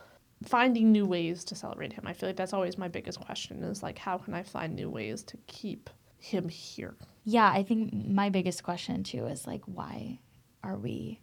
finding 0.42 0.92
new 0.92 1.06
ways 1.06 1.42
to 1.44 1.54
celebrate 1.54 1.90
him. 1.92 2.04
I 2.06 2.12
feel 2.12 2.28
like 2.28 2.36
that's 2.36 2.52
always 2.52 2.76
my 2.76 2.88
biggest 2.88 3.18
question 3.18 3.62
is 3.62 3.82
like, 3.82 3.96
how 3.96 4.18
can 4.18 4.34
I 4.34 4.42
find 4.42 4.74
new 4.74 4.90
ways 4.90 5.22
to 5.22 5.38
keep 5.46 5.88
him 6.18 6.48
here? 6.50 6.96
Yeah, 7.24 7.50
I 7.50 7.62
think 7.62 7.92
my 7.92 8.28
biggest 8.28 8.62
question 8.62 9.02
too 9.02 9.26
is 9.26 9.46
like, 9.46 9.62
why 9.64 10.20
are 10.62 10.76
we 10.76 11.20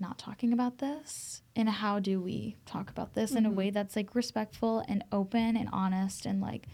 not 0.00 0.18
talking 0.18 0.52
about 0.52 0.78
this? 0.78 1.42
And 1.56 1.68
how 1.68 1.98
do 1.98 2.20
we 2.20 2.56
talk 2.66 2.90
about 2.90 3.14
this 3.14 3.32
in 3.32 3.44
a 3.46 3.50
way 3.50 3.68
mm-hmm. 3.68 3.74
that's 3.74 3.96
like 3.96 4.14
respectful 4.14 4.84
and 4.88 5.04
open 5.12 5.56
and 5.56 5.68
honest 5.72 6.24
and 6.24 6.40
like 6.40 6.66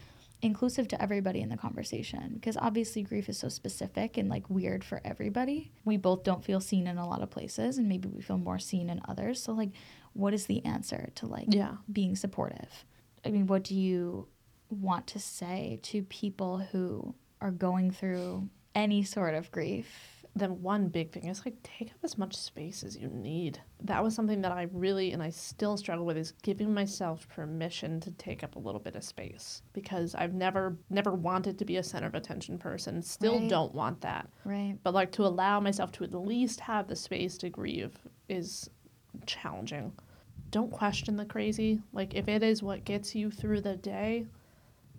inclusive 0.42 0.86
to 0.88 1.02
everybody 1.02 1.40
in 1.40 1.48
the 1.48 1.56
conversation? 1.56 2.34
Because 2.34 2.56
obviously, 2.56 3.02
grief 3.02 3.28
is 3.28 3.38
so 3.38 3.48
specific 3.48 4.16
and 4.16 4.28
like 4.28 4.48
weird 4.50 4.84
for 4.84 5.00
everybody. 5.04 5.72
We 5.84 5.96
both 5.96 6.22
don't 6.22 6.44
feel 6.44 6.60
seen 6.60 6.86
in 6.86 6.98
a 6.98 7.08
lot 7.08 7.22
of 7.22 7.30
places, 7.30 7.78
and 7.78 7.88
maybe 7.88 8.08
we 8.08 8.22
feel 8.22 8.38
more 8.38 8.58
seen 8.58 8.90
in 8.90 9.00
others. 9.08 9.42
So, 9.42 9.52
like, 9.52 9.70
what 10.12 10.34
is 10.34 10.46
the 10.46 10.64
answer 10.64 11.10
to 11.16 11.26
like 11.26 11.46
Yeah. 11.48 11.76
being 11.90 12.14
supportive? 12.14 12.84
I 13.24 13.30
mean, 13.30 13.46
what 13.46 13.64
do 13.64 13.74
you 13.74 14.28
want 14.68 15.06
to 15.08 15.18
say 15.18 15.78
to 15.82 16.02
people 16.02 16.58
who 16.58 17.14
are 17.44 17.52
going 17.52 17.90
through 17.90 18.48
any 18.74 19.04
sort 19.04 19.34
of 19.34 19.50
grief? 19.52 20.14
then 20.36 20.60
one 20.62 20.88
big 20.88 21.12
thing 21.12 21.26
is 21.26 21.44
like 21.44 21.54
take 21.62 21.90
up 21.90 21.98
as 22.02 22.18
much 22.18 22.34
space 22.34 22.82
as 22.82 22.96
you 22.96 23.08
need. 23.08 23.60
That 23.84 24.02
was 24.02 24.14
something 24.16 24.40
that 24.42 24.50
I 24.50 24.66
really 24.72 25.12
and 25.12 25.22
I 25.22 25.30
still 25.30 25.76
struggle 25.76 26.04
with 26.04 26.16
is 26.16 26.32
giving 26.42 26.74
myself 26.74 27.28
permission 27.28 28.00
to 28.00 28.10
take 28.12 28.42
up 28.42 28.56
a 28.56 28.58
little 28.58 28.80
bit 28.80 28.96
of 28.96 29.04
space 29.04 29.62
because 29.72 30.14
I've 30.16 30.34
never 30.34 30.76
never 30.90 31.14
wanted 31.14 31.56
to 31.58 31.64
be 31.64 31.76
a 31.76 31.84
center 31.84 32.08
of 32.08 32.16
attention 32.16 32.58
person. 32.58 33.00
Still 33.00 33.38
Right. 33.38 33.48
don't 33.48 33.74
want 33.74 34.00
that. 34.00 34.28
Right. 34.44 34.76
But 34.82 34.94
like 34.94 35.12
to 35.12 35.24
allow 35.24 35.60
myself 35.60 35.92
to 35.92 36.04
at 36.04 36.12
least 36.12 36.58
have 36.60 36.88
the 36.88 36.96
space 36.96 37.38
to 37.38 37.48
grieve 37.48 37.96
is 38.28 38.68
challenging. 39.26 39.92
Don't 40.50 40.72
question 40.72 41.16
the 41.16 41.24
crazy. 41.24 41.80
Like 41.92 42.14
if 42.14 42.26
it 42.26 42.42
is 42.42 42.60
what 42.60 42.84
gets 42.84 43.14
you 43.14 43.30
through 43.30 43.60
the 43.60 43.76
day, 43.76 44.26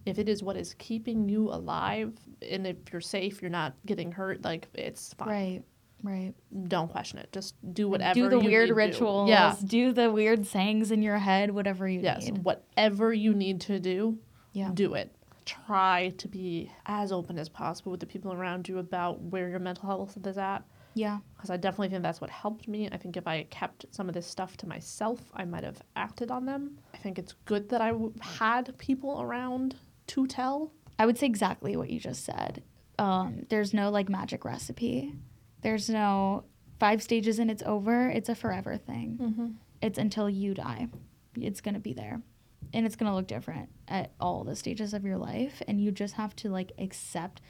if 0.05 0.19
it 0.19 0.29
is 0.29 0.43
what 0.43 0.55
is 0.57 0.75
keeping 0.77 1.27
you 1.29 1.49
alive, 1.51 2.13
and 2.47 2.67
if 2.67 2.77
you're 2.91 3.01
safe, 3.01 3.41
you're 3.41 3.51
not 3.51 3.73
getting 3.85 4.11
hurt, 4.11 4.43
like 4.43 4.67
it's 4.73 5.13
fine 5.13 5.27
Right. 5.29 5.63
Right. 6.03 6.33
don't 6.67 6.89
question 6.91 7.17
it. 7.19 7.31
Just 7.31 7.55
do 7.73 7.89
whatever. 7.89 8.13
do 8.13 8.29
the 8.29 8.39
weird 8.39 8.69
rituals. 8.69 9.29
Yeah. 9.29 9.55
Do 9.65 9.91
the 9.91 10.11
weird 10.11 10.45
sayings 10.45 10.91
in 10.91 11.01
your 11.01 11.17
head, 11.17 11.49
whatever 11.51 11.87
you 11.87 12.01
Yes. 12.01 12.25
need. 12.25 12.43
Whatever 12.43 13.11
you 13.13 13.33
need 13.33 13.61
to 13.61 13.79
do, 13.79 14.19
Yeah. 14.53 14.69
do 14.73 14.93
it. 14.93 15.11
Try 15.45 16.09
to 16.17 16.27
be 16.27 16.71
as 16.85 17.11
open 17.11 17.39
as 17.39 17.49
possible 17.49 17.91
with 17.91 18.01
the 18.01 18.05
people 18.05 18.33
around 18.33 18.67
you 18.67 18.77
about 18.77 19.21
where 19.21 19.49
your 19.49 19.59
mental 19.59 19.87
health 19.87 20.17
is 20.25 20.37
at. 20.37 20.63
Yeah. 20.93 21.19
Because 21.35 21.49
I 21.49 21.57
definitely 21.57 21.89
think 21.89 22.03
that's 22.03 22.21
what 22.21 22.29
helped 22.29 22.67
me. 22.67 22.87
I 22.91 22.97
think 22.97 23.17
if 23.17 23.27
I 23.27 23.43
kept 23.49 23.85
some 23.91 24.07
of 24.07 24.13
this 24.13 24.25
stuff 24.27 24.57
to 24.57 24.67
myself, 24.67 25.19
I 25.33 25.43
might 25.45 25.63
have 25.63 25.81
acted 25.95 26.29
on 26.31 26.45
them. 26.45 26.77
I 26.93 26.97
think 26.97 27.17
it's 27.19 27.33
good 27.45 27.69
that 27.69 27.81
I 27.81 27.89
w- 27.91 28.13
had 28.21 28.77
people 28.77 29.21
around 29.21 29.75
to 30.07 30.27
tell. 30.27 30.71
I 30.97 31.05
would 31.05 31.17
say 31.17 31.25
exactly 31.25 31.75
what 31.75 31.89
you 31.89 31.99
just 31.99 32.23
said. 32.23 32.63
Um, 32.97 33.45
there's 33.49 33.73
no 33.73 33.89
like 33.89 34.07
magic 34.09 34.45
recipe. 34.45 35.13
There's 35.61 35.89
no 35.89 36.45
five 36.79 37.01
stages 37.01 37.39
and 37.39 37.49
it's 37.51 37.63
over. 37.63 38.09
It's 38.09 38.29
a 38.29 38.35
forever 38.35 38.77
thing. 38.77 39.17
Mm-hmm. 39.21 39.47
It's 39.81 39.97
until 39.99 40.29
you 40.29 40.53
die. 40.53 40.87
It's 41.39 41.61
going 41.61 41.73
to 41.73 41.79
be 41.79 41.93
there. 41.93 42.21
And 42.73 42.85
it's 42.85 42.95
going 42.95 43.09
to 43.11 43.15
look 43.15 43.27
different 43.27 43.69
at 43.87 44.11
all 44.19 44.43
the 44.43 44.55
stages 44.55 44.93
of 44.93 45.03
your 45.05 45.17
life. 45.17 45.61
And 45.67 45.79
you 45.81 45.91
just 45.91 46.15
have 46.15 46.35
to 46.37 46.49
like 46.49 46.71
accept 46.79 47.41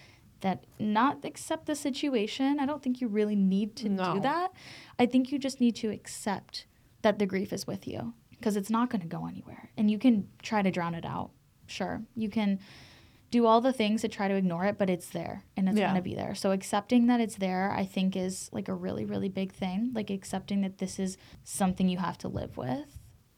that, 0.42 0.66
not 0.80 1.24
accept 1.24 1.66
the 1.68 1.76
situation. 1.76 2.60
I 2.60 2.66
don't 2.66 2.82
think 2.84 3.00
you 3.02 3.08
really 3.08 3.36
need 3.36 3.76
to 3.78 3.90
No. 3.90 4.16
do 4.16 4.20
that. 4.22 4.52
I 5.00 5.06
think 5.06 5.32
you 5.32 5.40
just 5.40 5.60
need 5.62 5.76
to 5.78 5.90
accept 5.92 6.66
that 7.04 7.20
the 7.20 7.26
grief 7.26 7.54
is 7.54 7.66
with 7.68 7.88
you 7.88 8.14
because 8.32 8.56
it's 8.58 8.70
not 8.70 8.90
going 8.90 9.02
to 9.02 9.08
go 9.08 9.26
anywhere. 9.28 9.70
And 9.78 9.90
you 9.90 9.98
can 10.00 10.28
try 10.42 10.62
to 10.62 10.72
drown 10.72 10.96
it 10.96 11.06
out. 11.06 11.32
Sure. 11.68 12.02
You 12.16 12.30
can 12.30 12.60
do 13.32 13.46
all 13.46 13.60
the 13.60 13.74
things 13.74 14.02
to 14.02 14.08
try 14.08 14.28
to 14.28 14.36
ignore 14.36 14.66
it, 14.66 14.78
but 14.78 14.90
it's 14.90 15.10
there 15.10 15.44
and 15.58 15.68
it's 15.68 15.78
Yeah. 15.78 15.88
going 15.88 15.96
to 15.96 16.02
be 16.02 16.16
there. 16.16 16.36
So 16.36 16.52
accepting 16.52 17.08
that 17.08 17.20
it's 17.20 17.36
there, 17.36 17.72
I 17.72 17.84
think, 17.86 18.16
is 18.16 18.50
like 18.54 18.68
a 18.70 18.74
really, 18.74 19.04
really 19.04 19.30
big 19.30 19.52
thing. 19.52 19.92
Like 19.94 20.10
accepting 20.10 20.62
that 20.62 20.78
this 20.78 21.00
is 21.00 21.18
something 21.44 21.90
you 21.90 21.98
have 21.98 22.18
to 22.20 22.28
live 22.28 22.56
with. 22.56 22.95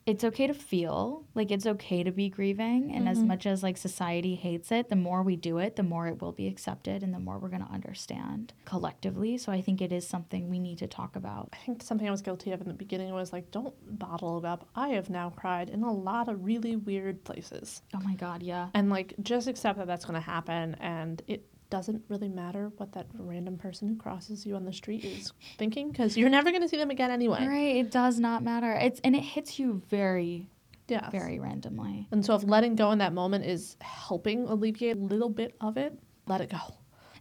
It's 0.07 0.23
okay 0.23 0.47
to 0.47 0.53
feel 0.53 1.25
like 1.35 1.51
it's 1.51 1.65
okay 1.65 2.01
to 2.01 2.11
be 2.13 2.29
grieving. 2.29 2.93
And 2.95 3.09
as 3.09 3.17
mm-hmm. 3.17 3.27
much 3.27 3.45
as 3.45 3.61
like 3.61 3.75
society 3.75 4.35
hates 4.35 4.71
it, 4.71 4.87
the 4.87 4.95
more 4.95 5.21
we 5.21 5.35
do 5.35 5.57
it, 5.57 5.75
the 5.75 5.83
more 5.83 6.07
it 6.07 6.21
will 6.21 6.31
be 6.31 6.47
accepted 6.47 7.03
and 7.03 7.13
the 7.13 7.19
more 7.19 7.37
we're 7.37 7.49
going 7.49 7.65
to 7.65 7.71
understand 7.71 8.53
collectively. 8.63 9.37
So 9.37 9.51
I 9.51 9.59
think 9.59 9.81
it 9.81 9.91
is 9.91 10.07
something 10.07 10.49
we 10.49 10.59
need 10.59 10.77
to 10.77 10.87
talk 10.87 11.17
about. 11.17 11.49
I 11.51 11.57
think 11.57 11.83
something 11.83 12.07
I 12.07 12.11
was 12.11 12.21
guilty 12.21 12.53
of 12.53 12.61
in 12.61 12.69
the 12.69 12.73
beginning 12.73 13.13
was 13.13 13.33
like, 13.33 13.51
don't 13.51 13.75
bottle 13.99 14.37
it 14.37 14.45
up. 14.45 14.69
I 14.75 14.89
have 14.89 15.09
now 15.09 15.29
cried 15.29 15.69
in 15.69 15.83
a 15.83 15.91
lot 15.91 16.29
of 16.29 16.45
really 16.45 16.77
weird 16.77 17.25
places. 17.25 17.81
Oh 17.93 17.99
my 17.99 18.15
God, 18.15 18.41
yeah. 18.41 18.69
and 18.73 18.89
like 18.89 19.13
just 19.21 19.49
accept 19.49 19.77
that 19.77 19.87
that's 19.87 20.05
going 20.05 20.15
to 20.15 20.25
happen 20.25 20.75
and 20.79 21.21
it 21.27 21.43
doesn't 21.69 22.01
really 22.07 22.29
matter 22.29 22.71
what 22.77 22.93
that 22.93 23.07
random 23.17 23.57
person 23.57 23.87
who 23.87 23.95
crosses 23.95 24.45
you 24.45 24.55
on 24.55 24.63
the 24.65 24.71
street 24.73 25.03
is 25.03 25.33
thinking 25.57 25.91
because 25.91 26.15
you're 26.17 26.29
never 26.29 26.49
going 26.51 26.61
to 26.61 26.69
see 26.69 26.77
them 26.77 26.89
again 26.89 27.11
anyway 27.11 27.45
Right. 27.45 27.75
It 27.77 27.91
does 27.91 28.19
not 28.19 28.43
matter. 28.43 28.71
It's 28.73 28.99
and 29.03 29.15
it 29.15 29.23
hits 29.23 29.59
you 29.59 29.81
very, 29.89 30.49
yeah 30.87 31.09
very 31.09 31.39
randomly. 31.39 32.07
and 32.11 32.25
so 32.25 32.35
if 32.35 32.43
letting 32.43 32.75
go 32.75 32.91
in 32.91 32.99
that 32.99 33.13
moment 33.13 33.45
is 33.45 33.75
helping 33.81 34.45
alleviate 34.47 34.97
a 34.97 34.99
little 34.99 35.29
bit 35.29 35.55
of 35.59 35.77
it 35.77 35.97
let 36.27 36.39
it 36.41 36.49
go 36.49 36.59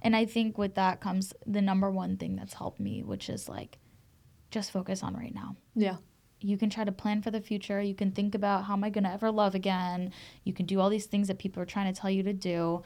And 0.02 0.14
I 0.14 0.24
think 0.26 0.56
with 0.58 0.74
that 0.76 1.00
comes 1.00 1.32
the 1.46 1.60
number 1.62 1.90
one 1.90 2.16
thing 2.16 2.36
that's 2.36 2.54
helped 2.54 2.78
me, 2.80 3.02
which 3.02 3.28
is 3.28 3.48
like 3.48 3.78
just 4.50 4.70
focus 4.70 5.02
on 5.02 5.14
right 5.14 5.34
now. 5.34 5.56
yeah 5.74 5.96
You 6.40 6.56
can 6.58 6.70
try 6.70 6.84
to 6.84 6.92
plan 6.92 7.22
for 7.22 7.32
the 7.32 7.40
future. 7.40 7.80
You 7.80 7.94
can 7.94 8.12
think 8.12 8.34
about 8.34 8.64
how 8.66 8.74
am 8.74 8.84
I 8.84 8.90
going 8.90 9.04
to 9.04 9.10
ever 9.10 9.30
love 9.32 9.54
again. 9.56 10.12
You 10.44 10.52
can 10.52 10.66
do 10.66 10.78
all 10.80 10.90
these 10.90 11.06
things 11.06 11.26
that 11.28 11.38
people 11.38 11.60
are 11.62 11.66
trying 11.74 11.92
to 11.92 11.98
tell 12.00 12.10
you 12.10 12.22
to 12.24 12.32
do. 12.32 12.82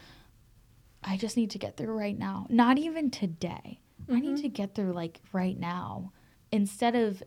I 1.02 1.16
just 1.16 1.36
need 1.36 1.50
to 1.50 1.58
get 1.58 1.76
through 1.76 1.96
right 1.96 2.18
now. 2.18 2.46
Not 2.50 2.78
even 2.78 3.10
today. 3.10 3.80
I 4.08 4.20
need 4.20 4.34
mm-hmm. 4.34 4.42
to 4.42 4.48
get 4.48 4.74
through 4.74 4.92
like 4.92 5.20
right 5.32 5.58
now. 5.58 6.12
Instead 6.52 6.96
of 6.96 7.22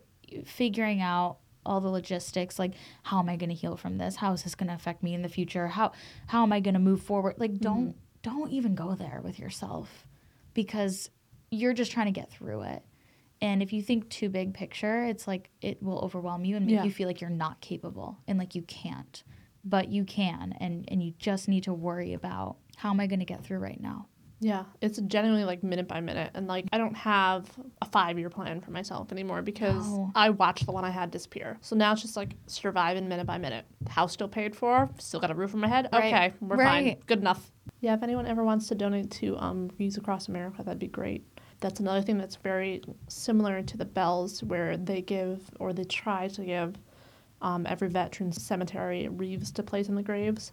figuring 0.45 1.01
out 1.01 1.37
all 1.65 1.79
the 1.79 1.89
logistics 1.89 2.59
like 2.59 2.73
how 3.03 3.19
am 3.19 3.29
I 3.29 3.35
going 3.35 3.49
to 3.49 3.55
heal 3.55 3.77
from 3.77 3.97
this? 3.97 4.17
How 4.17 4.33
is 4.33 4.43
this 4.43 4.55
going 4.55 4.67
to 4.67 4.73
affect 4.73 5.03
me 5.03 5.13
in 5.13 5.21
the 5.21 5.29
future? 5.29 5.67
How 5.67 5.93
how 6.27 6.43
am 6.43 6.51
I 6.51 6.59
going 6.59 6.73
to 6.73 6.79
move 6.79 7.01
forward? 7.01 7.35
Like 7.37 7.51
mm-hmm. 7.51 7.63
don't 7.63 7.95
don't 8.21 8.51
even 8.51 8.75
go 8.75 8.95
there 8.95 9.21
with 9.23 9.39
yourself 9.39 10.05
because 10.53 11.09
you're 11.51 11.73
just 11.73 11.91
trying 11.91 12.07
to 12.07 12.19
get 12.19 12.31
through 12.31 12.63
it. 12.63 12.83
And 13.41 13.61
if 13.61 13.73
you 13.73 13.81
think 13.81 14.09
too 14.09 14.29
big 14.29 14.53
picture, 14.53 15.03
it's 15.03 15.27
like 15.27 15.49
it 15.61 15.81
will 15.83 15.99
overwhelm 15.99 16.45
you 16.45 16.55
and 16.55 16.65
make 16.65 16.75
Yeah. 16.75 16.83
you 16.83 16.91
feel 16.91 17.07
like 17.07 17.21
you're 17.21 17.29
not 17.29 17.59
capable 17.61 18.19
and 18.27 18.39
like 18.39 18.55
you 18.55 18.61
can't. 18.63 19.23
But 19.65 19.89
you 19.89 20.03
can 20.03 20.53
and 20.59 20.85
and 20.89 21.01
you 21.01 21.13
just 21.17 21.47
need 21.47 21.63
to 21.63 21.73
worry 21.73 22.13
about 22.13 22.57
how 22.75 22.89
am 22.91 22.99
I 22.99 23.07
going 23.07 23.19
to 23.19 23.25
get 23.25 23.43
through 23.43 23.59
right 23.59 23.79
now? 23.79 24.07
yeah 24.39 24.65
it's 24.81 24.99
genuinely 25.07 25.45
like 25.45 25.63
minute 25.63 25.87
by 25.87 26.01
minute 26.01 26.29
and 26.33 26.47
like 26.47 26.65
i 26.73 26.77
don't 26.77 26.95
have 26.95 27.49
a 27.81 27.85
five 27.85 28.19
year 28.19 28.29
plan 28.29 28.59
for 28.59 28.71
myself 28.71 29.09
anymore 29.13 29.41
because 29.41 29.87
No. 29.87 30.11
i 30.15 30.31
watched 30.31 30.65
the 30.65 30.73
one 30.73 30.83
i 30.83 30.89
had 30.89 31.11
disappear. 31.11 31.57
So 31.61 31.77
now 31.77 31.93
it's 31.93 32.01
just 32.01 32.17
like 32.17 32.33
surviving 32.47 33.07
minute 33.07 33.25
by 33.25 33.37
minute. 33.37 33.63
House 33.87 34.11
still 34.11 34.27
paid 34.27 34.53
for 34.53 34.89
still 34.97 35.21
got 35.21 35.31
a 35.31 35.33
roof 35.33 35.51
over 35.51 35.59
my 35.59 35.69
head. 35.69 35.87
Right. 35.93 36.13
okay 36.13 36.33
we're 36.41 36.57
fine. 36.57 36.97
Good 37.05 37.19
enough. 37.19 37.51
Yeah 37.79 37.93
if 37.93 38.03
anyone 38.03 38.25
ever 38.27 38.43
wants 38.43 38.67
to 38.67 38.75
donate 38.75 39.11
to 39.11 39.37
um 39.37 39.69
Wreaths 39.79 39.95
Across 39.95 40.27
America 40.27 40.61
that'd 40.61 40.77
be 40.79 40.87
great. 40.87 41.23
That's 41.61 41.79
another 41.79 42.01
thing 42.01 42.17
that's 42.17 42.35
very 42.35 42.81
similar 43.07 43.61
to 43.61 43.77
the 43.77 43.85
bells 43.85 44.43
where 44.43 44.75
they 44.75 45.01
give 45.01 45.39
or 45.57 45.71
they 45.71 45.85
try 45.85 46.27
to 46.29 46.43
give 46.43 46.75
um, 47.41 47.65
every 47.65 47.87
veteran's 47.87 48.41
cemetery 48.43 49.07
wreaths 49.07 49.51
to 49.51 49.63
place 49.63 49.87
in 49.87 49.95
the 49.95 50.03
graves 50.03 50.51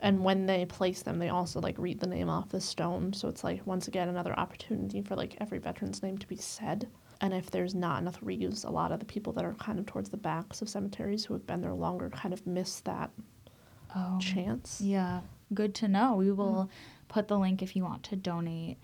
and 0.00 0.24
when 0.24 0.46
they 0.46 0.64
place 0.64 1.02
them 1.02 1.18
they 1.18 1.28
also 1.28 1.60
like 1.60 1.78
read 1.78 2.00
the 2.00 2.06
name 2.06 2.28
off 2.28 2.48
the 2.48 2.60
stone 2.60 3.12
so 3.12 3.28
it's 3.28 3.44
like 3.44 3.66
once 3.66 3.88
again 3.88 4.08
another 4.08 4.38
opportunity 4.38 5.00
for 5.02 5.14
like 5.16 5.36
every 5.40 5.58
veteran's 5.58 6.02
name 6.02 6.18
to 6.18 6.26
be 6.26 6.36
said 6.36 6.88
and 7.22 7.34
if 7.34 7.50
there's 7.50 7.74
not 7.74 8.00
enough 8.00 8.18
wreaths 8.22 8.64
a 8.64 8.70
lot 8.70 8.92
of 8.92 8.98
the 8.98 9.04
people 9.06 9.32
that 9.32 9.44
are 9.44 9.54
kind 9.54 9.78
of 9.78 9.86
towards 9.86 10.10
the 10.10 10.16
backs 10.16 10.62
of 10.62 10.68
cemeteries 10.68 11.24
who 11.24 11.34
have 11.34 11.46
been 11.46 11.60
there 11.60 11.74
longer 11.74 12.10
kind 12.10 12.34
of 12.34 12.46
miss 12.46 12.80
that 12.80 13.10
Oh. 13.94 14.18
chance 14.20 14.80
Yeah, 14.80 15.20
good 15.52 15.74
to 15.76 15.88
know. 15.88 16.14
We 16.14 16.30
will 16.30 16.68
mm-hmm. 16.68 17.08
put 17.08 17.28
the 17.28 17.38
link 17.38 17.62
if 17.62 17.74
you 17.74 17.82
want 17.82 18.04
to 18.04 18.16
donate. 18.16 18.78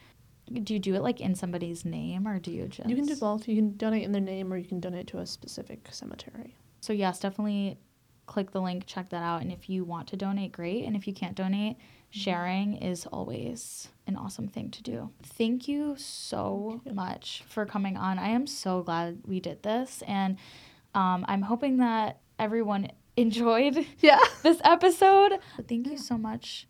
Do 0.52 0.74
you 0.74 0.80
do 0.80 0.94
it 0.94 1.02
like 1.02 1.20
in 1.20 1.34
somebody's 1.34 1.84
name 1.84 2.26
or 2.26 2.38
do 2.38 2.50
you 2.50 2.66
just 2.68 2.88
you 2.88 2.94
can 2.94 3.06
do 3.06 3.16
both 3.16 3.48
you 3.48 3.56
can 3.56 3.76
donate 3.76 4.04
in 4.04 4.12
their 4.12 4.20
name 4.20 4.52
or 4.52 4.56
you 4.56 4.64
can 4.64 4.78
donate 4.78 5.08
to 5.08 5.18
a 5.18 5.26
specific 5.26 5.88
cemetery 5.90 6.56
So 6.80 6.92
yes, 6.92 7.18
definitely 7.18 7.78
click 8.26 8.50
the 8.50 8.60
link, 8.60 8.84
check 8.86 9.08
that 9.10 9.22
out. 9.22 9.42
And 9.42 9.52
if 9.52 9.68
you 9.68 9.84
want 9.84 10.08
to 10.08 10.16
donate, 10.16 10.52
great. 10.52 10.84
And 10.84 10.96
if 10.96 11.06
you 11.06 11.14
can't 11.14 11.34
donate, 11.34 11.76
sharing 12.10 12.76
is 12.76 13.06
always 13.06 13.88
an 14.06 14.16
awesome 14.16 14.48
thing 14.48 14.70
to 14.70 14.82
do. 14.82 15.10
Thank 15.22 15.68
you 15.68 15.96
so 15.96 16.68
Thank 16.70 16.86
you. 16.86 16.92
much 16.94 17.44
for 17.48 17.66
coming 17.66 17.96
on. 17.96 18.18
I 18.18 18.28
am 18.28 18.46
so 18.46 18.82
glad 18.82 19.20
we 19.26 19.40
did 19.40 19.62
this. 19.62 20.02
And 20.06 20.36
um, 20.94 21.24
I'm 21.28 21.42
hoping 21.42 21.78
that 21.78 22.20
everyone 22.38 22.90
enjoyed 23.16 23.86
yeah 24.00 24.20
this 24.42 24.60
episode. 24.64 25.38
Thank 25.68 25.86
you 25.86 25.96
so 25.96 26.18
much 26.18 26.66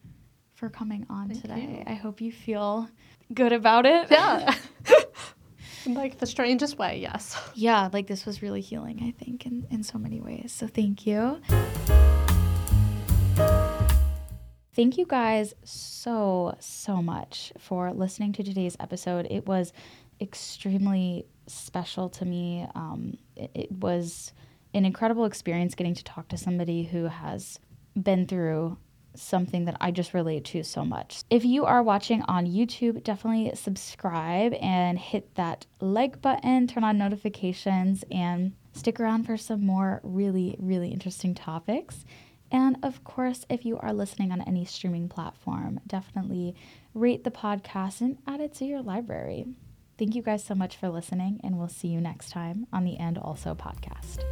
for 0.55 0.69
coming 0.71 1.05
on 1.11 1.29
Thank 1.29 1.43
today. 1.43 1.61
you. 1.79 1.85
I 1.87 1.95
hope 1.95 2.21
you 2.21 2.31
feel 2.33 2.89
good 3.35 3.53
about 3.53 3.85
it. 3.87 4.07
yeah 4.11 4.55
In 5.87 5.95
like 6.03 6.19
the 6.19 6.27
strangest 6.27 6.79
way, 6.79 6.99
yes. 7.01 7.37
Yeah, 7.55 7.89
like 7.93 8.07
this 8.07 8.27
was 8.27 8.43
really 8.43 8.61
healing, 8.61 9.01
I 9.03 9.25
think, 9.25 9.47
in, 9.47 9.67
in 9.71 9.83
so 9.83 9.99
many 9.99 10.21
ways. 10.21 10.53
So 10.53 10.67
thank 10.67 11.07
you. 11.07 11.41
Thank 14.75 14.99
you 14.99 15.07
guys 15.07 15.55
so, 15.65 16.55
so 16.61 17.01
much 17.01 17.53
for 17.59 17.93
listening 17.95 18.35
to 18.35 18.43
today's 18.43 18.77
episode. 18.79 19.27
It 19.31 19.47
was 19.47 19.73
extremely 20.21 21.25
special 21.47 22.11
to 22.11 22.27
me. 22.27 22.67
Um, 22.75 23.17
it, 23.37 23.51
it 23.55 23.73
was 23.73 24.35
an 24.75 24.85
incredible 24.85 25.25
experience 25.25 25.75
getting 25.75 25.95
to 25.95 26.05
talk 26.05 26.29
to 26.29 26.37
somebody 26.37 26.83
who 26.83 27.05
has 27.05 27.59
been 28.01 28.27
through 28.27 28.77
something 29.19 29.65
that 29.65 29.77
I 29.81 29.91
just 29.91 30.15
relate 30.15 30.45
to 30.47 30.63
so 30.63 30.85
much. 30.85 31.23
If 31.31 31.45
you 31.45 31.65
are 31.65 31.83
watching 31.83 32.23
on 32.23 32.47
YouTube, 32.47 33.03
definitely 33.05 33.53
subscribe 33.55 34.55
and 34.55 34.99
hit 34.99 35.35
that 35.35 35.67
like 35.81 36.21
button, 36.23 36.67
turn 36.67 36.85
on 36.85 36.99
notifications, 36.99 38.05
and 38.11 38.53
stick 38.73 39.01
around 39.01 39.25
for 39.25 39.37
some 39.37 39.65
more 39.65 40.01
really, 40.03 40.57
really 40.59 40.91
interesting 40.91 41.35
topics. 41.35 42.05
And 42.53 42.77
of 42.83 43.03
course, 43.03 43.45
if 43.49 43.65
you 43.65 43.79
are 43.79 43.93
listening 43.93 44.31
on 44.31 44.41
any 44.43 44.65
streaming 44.65 45.09
platform, 45.09 45.81
definitely 45.87 46.55
rate 46.95 47.25
the 47.25 47.31
podcast 47.31 48.01
and 48.01 48.19
add 48.27 48.41
it 48.41 48.55
to 48.55 48.65
your 48.65 48.83
library. 48.83 49.47
Thank 49.99 50.15
you 50.15 50.23
guys 50.23 50.45
so 50.45 50.55
much 50.55 50.77
for 50.77 50.89
listening, 50.89 51.41
and 51.43 51.59
we'll 51.59 51.69
see 51.69 51.89
you 51.89 52.01
next 52.01 52.31
time 52.31 52.67
on 52.73 52.85
the 52.85 52.99
And 52.99 53.19
Also 53.19 53.55
podcast. 53.55 54.23